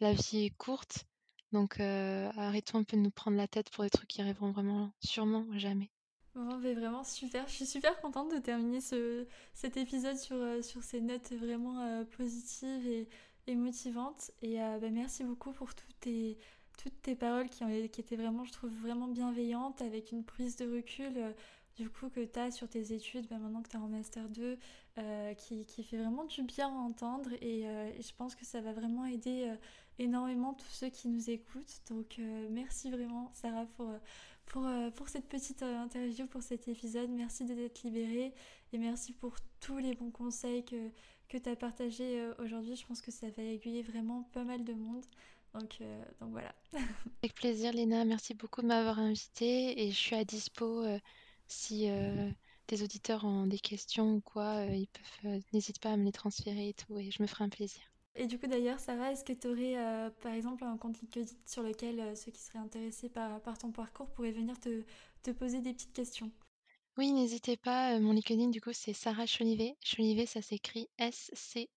La 0.00 0.12
vie 0.14 0.46
est 0.46 0.50
courte, 0.58 1.06
donc 1.52 1.80
euh, 1.80 2.30
arrêtons 2.36 2.78
un 2.80 2.84
peu 2.84 2.96
de 2.98 3.02
nous 3.02 3.10
prendre 3.12 3.36
la 3.38 3.48
tête 3.48 3.70
pour 3.70 3.84
des 3.84 3.90
trucs 3.90 4.08
qui 4.08 4.20
arriveront 4.22 4.52
vraiment 4.52 4.92
sûrement 5.02 5.46
jamais. 5.58 5.90
Bon, 6.34 6.58
mais 6.58 6.74
vraiment 6.74 7.02
super. 7.04 7.46
Je 7.48 7.54
suis 7.54 7.66
super 7.66 8.00
contente 8.00 8.32
de 8.32 8.38
terminer 8.38 8.80
ce, 8.80 9.26
cet 9.54 9.76
épisode 9.76 10.16
sur, 10.16 10.36
sur 10.64 10.82
ces 10.82 11.00
notes 11.00 11.32
vraiment 11.32 12.04
positives 12.16 12.86
et, 12.86 13.08
et 13.48 13.56
motivantes. 13.56 14.30
Et 14.42 14.58
bah, 14.58 14.90
merci 14.90 15.24
beaucoup 15.24 15.52
pour 15.52 15.74
toutes 15.74 15.98
tes, 16.00 16.38
toutes 16.82 17.02
tes 17.02 17.14
paroles 17.14 17.48
qui, 17.50 17.62
étaient 17.64 18.16
vraiment, 18.16 18.44
je 18.44 18.52
trouve, 18.52 18.70
vraiment 18.80 19.06
bienveillantes, 19.06 19.82
avec 19.82 20.12
une 20.12 20.24
prise 20.24 20.56
de 20.56 20.64
recul 20.64 21.12
euh, 21.16 21.32
du 21.76 21.90
coup 21.90 22.08
que 22.08 22.24
tu 22.24 22.38
as 22.38 22.50
sur 22.50 22.68
tes 22.68 22.94
études, 22.94 23.26
bah, 23.28 23.36
maintenant 23.38 23.62
que 23.62 23.68
tu 23.68 23.76
es 23.76 23.80
en 23.80 23.88
Master 23.88 24.28
2, 24.30 24.58
euh, 24.98 25.34
qui, 25.34 25.64
fait 25.84 25.98
vraiment 25.98 26.24
du 26.24 26.42
bien 26.42 26.68
à 26.68 26.78
entendre. 26.78 27.30
Et, 27.42 27.66
euh, 27.66 27.90
je 28.00 28.12
pense 28.16 28.34
que 28.34 28.46
ça 28.46 28.62
va 28.62 28.72
vraiment 28.72 29.04
aider 29.04 29.52
énormément 29.98 30.54
tous 30.54 30.70
ceux 30.70 30.88
qui 30.88 31.08
nous 31.08 31.28
écoutent. 31.28 31.82
Donc 31.90 32.18
merci 32.50 32.90
vraiment, 32.90 33.30
Sarah, 33.34 33.66
pour... 33.76 33.92
pour, 34.46 34.66
pour 34.96 35.08
cette 35.08 35.28
petite 35.28 35.62
interview, 35.62 36.26
pour 36.26 36.42
cet 36.42 36.66
épisode. 36.66 37.10
Merci 37.10 37.44
de 37.44 37.54
t'être 37.54 37.82
libérée 37.82 38.32
et 38.72 38.78
merci 38.78 39.12
pour 39.12 39.36
tous 39.60 39.78
les 39.78 39.94
bons 39.94 40.10
conseils 40.10 40.64
que, 40.64 40.90
que 41.28 41.36
tu 41.36 41.48
as 41.48 41.56
partagés 41.56 42.26
aujourd'hui. 42.38 42.74
Je 42.74 42.86
pense 42.86 43.02
que 43.02 43.10
ça 43.10 43.28
va 43.28 43.42
aiguiller 43.42 43.82
vraiment 43.82 44.22
pas 44.32 44.44
mal 44.44 44.64
de 44.64 44.72
monde. 44.72 45.04
Donc, 45.54 45.78
euh, 45.80 46.04
donc 46.20 46.30
voilà. 46.30 46.54
Avec 47.22 47.34
plaisir, 47.34 47.72
Léna, 47.72 48.04
merci 48.04 48.34
beaucoup 48.34 48.62
de 48.62 48.66
m'avoir 48.66 48.98
invitée 48.98 49.82
et 49.82 49.90
je 49.90 49.96
suis 49.96 50.16
à 50.16 50.24
dispo 50.24 50.84
euh, 50.84 50.98
si 51.48 51.90
euh, 51.90 52.30
tes 52.66 52.82
auditeurs 52.82 53.24
ont 53.24 53.46
des 53.46 53.58
questions 53.58 54.14
ou 54.14 54.20
quoi, 54.20 54.66
euh, 54.66 54.74
ils 54.74 54.88
peuvent, 54.88 55.42
n'hésite 55.52 55.80
pas 55.80 55.92
à 55.92 55.96
me 55.96 56.04
les 56.04 56.12
transférer 56.12 56.68
et 56.68 56.74
tout, 56.74 56.98
et 56.98 57.10
je 57.10 57.22
me 57.22 57.26
ferai 57.26 57.44
un 57.44 57.48
plaisir. 57.48 57.82
Et 58.14 58.26
du 58.26 58.38
coup 58.38 58.46
d'ailleurs, 58.46 58.78
Sarah, 58.78 59.12
est-ce 59.12 59.24
que 59.24 59.32
tu 59.32 59.48
aurais 59.48 59.76
par 60.22 60.32
exemple 60.32 60.64
un 60.64 60.76
compte 60.76 61.00
LinkedIn 61.00 61.30
sur 61.46 61.62
lequel 61.62 62.16
ceux 62.16 62.32
qui 62.32 62.40
seraient 62.40 62.58
intéressés 62.58 63.08
par, 63.08 63.40
par 63.40 63.56
ton 63.56 63.70
parcours 63.70 64.10
pourraient 64.10 64.32
venir 64.32 64.58
te, 64.58 64.82
te 65.22 65.30
poser 65.30 65.60
des 65.60 65.72
petites 65.72 65.92
questions? 65.92 66.30
Oui, 66.96 67.12
n'hésitez 67.12 67.56
pas. 67.56 67.98
Mon 68.00 68.12
LinkedIn, 68.12 68.48
du 68.48 68.60
coup, 68.60 68.72
c'est 68.72 68.92
Sarah 68.92 69.26
Cholivet. 69.26 69.76
Cholivet, 69.82 70.26
ça 70.26 70.42
s'écrit 70.42 70.88
S-C-H-O-L-I-V-E-T. 70.98 71.70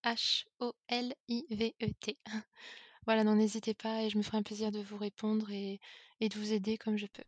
Voilà, 3.06 3.24
non, 3.24 3.36
n'hésitez 3.36 3.74
pas 3.74 4.04
et 4.04 4.10
je 4.10 4.18
me 4.18 4.24
ferai 4.24 4.38
un 4.38 4.44
plaisir 4.44 4.72
de 4.72 4.80
vous 4.80 4.98
répondre 4.98 5.52
et, 5.52 5.80
et 6.22 6.30
de 6.30 6.36
vous 6.36 6.54
aider 6.54 6.78
comme 6.78 6.98
je 6.98 7.08
peux. 7.08 7.24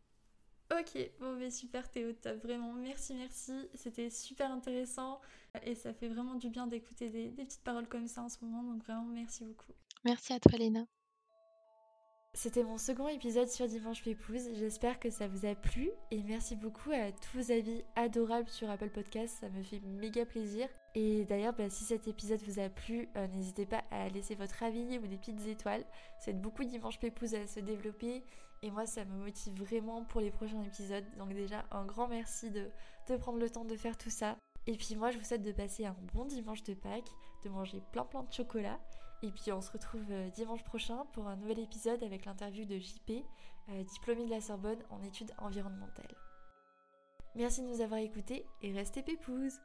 Ok, 0.78 0.98
bon 1.20 1.36
mais 1.36 1.50
super 1.50 1.88
Théo, 1.88 2.12
top, 2.12 2.42
vraiment 2.42 2.72
merci 2.72 3.14
merci, 3.14 3.52
c'était 3.74 4.10
super 4.10 4.50
intéressant 4.50 5.20
et 5.62 5.76
ça 5.76 5.94
fait 5.94 6.08
vraiment 6.08 6.34
du 6.34 6.50
bien 6.50 6.66
d'écouter 6.66 7.08
des, 7.08 7.30
des 7.30 7.44
petites 7.44 7.62
paroles 7.62 7.86
comme 7.86 8.08
ça 8.08 8.22
en 8.22 8.28
ce 8.28 8.38
moment, 8.42 8.64
donc 8.64 8.82
vraiment 8.82 9.04
merci 9.04 9.44
beaucoup. 9.44 9.72
Merci 10.04 10.32
à 10.32 10.40
toi, 10.40 10.58
Léna. 10.58 10.86
C'était 12.32 12.62
mon 12.62 12.78
second 12.78 13.08
épisode 13.08 13.48
sur 13.48 13.66
Dimanche 13.66 14.02
Pépouze. 14.02 14.50
J'espère 14.54 15.00
que 15.00 15.10
ça 15.10 15.26
vous 15.26 15.46
a 15.46 15.54
plu 15.54 15.90
et 16.10 16.22
merci 16.22 16.54
beaucoup 16.54 16.90
à 16.90 17.10
tous 17.10 17.38
vos 17.38 17.50
avis 17.50 17.82
adorables 17.96 18.48
sur 18.48 18.68
Apple 18.68 18.90
Podcast. 18.90 19.38
Ça 19.40 19.48
me 19.48 19.62
fait 19.62 19.80
méga 19.80 20.26
plaisir. 20.26 20.68
Et 20.98 21.26
d'ailleurs, 21.26 21.52
bah, 21.52 21.68
si 21.68 21.84
cet 21.84 22.08
épisode 22.08 22.40
vous 22.44 22.58
a 22.58 22.70
plu, 22.70 23.10
euh, 23.16 23.26
n'hésitez 23.28 23.66
pas 23.66 23.84
à 23.90 24.08
laisser 24.08 24.34
votre 24.34 24.62
avis 24.62 24.96
ou 24.96 25.06
des 25.06 25.18
petites 25.18 25.46
étoiles. 25.46 25.84
Ça 26.18 26.30
aide 26.30 26.40
beaucoup 26.40 26.64
Dimanche 26.64 26.98
Pépouze 26.98 27.34
à 27.34 27.46
se 27.46 27.60
développer 27.60 28.24
et 28.62 28.70
moi, 28.70 28.86
ça 28.86 29.04
me 29.04 29.12
motive 29.12 29.62
vraiment 29.62 30.04
pour 30.04 30.22
les 30.22 30.30
prochains 30.30 30.62
épisodes. 30.62 31.04
Donc, 31.18 31.34
déjà, 31.34 31.66
un 31.70 31.84
grand 31.84 32.08
merci 32.08 32.50
de, 32.50 32.70
prendre 33.18 33.38
le 33.38 33.50
temps 33.50 33.66
de 33.66 33.76
faire 33.76 33.98
tout 33.98 34.08
ça. 34.08 34.38
Et 34.66 34.78
puis, 34.78 34.96
moi, 34.96 35.10
je 35.10 35.18
vous 35.18 35.24
souhaite 35.24 35.42
de 35.42 35.52
passer 35.52 35.84
un 35.84 35.94
bon 36.14 36.24
dimanche 36.24 36.62
de 36.62 36.72
Pâques, 36.72 37.12
de 37.44 37.50
manger 37.50 37.82
plein 37.92 38.06
plein 38.06 38.22
de 38.22 38.32
chocolat 38.32 38.80
Et 39.22 39.30
puis 39.30 39.52
on 39.52 39.60
se 39.60 39.70
retrouve 39.70 40.06
dimanche 40.34 40.64
prochain 40.64 41.04
pour 41.12 41.28
un 41.28 41.36
nouvel 41.36 41.58
épisode 41.58 42.02
avec 42.04 42.24
l'interview 42.24 42.64
de 42.64 42.78
JP, 42.78 43.22
diplômé 43.84 44.24
de 44.24 44.30
la 44.30 44.40
Sorbonne 44.40 44.82
en 44.88 45.02
études 45.02 45.32
environnementales. 45.36 46.16
Merci 47.34 47.60
de 47.60 47.66
nous 47.66 47.82
avoir 47.82 48.00
écoutés 48.00 48.46
et 48.62 48.72
restez 48.72 49.02
pépouses 49.02 49.60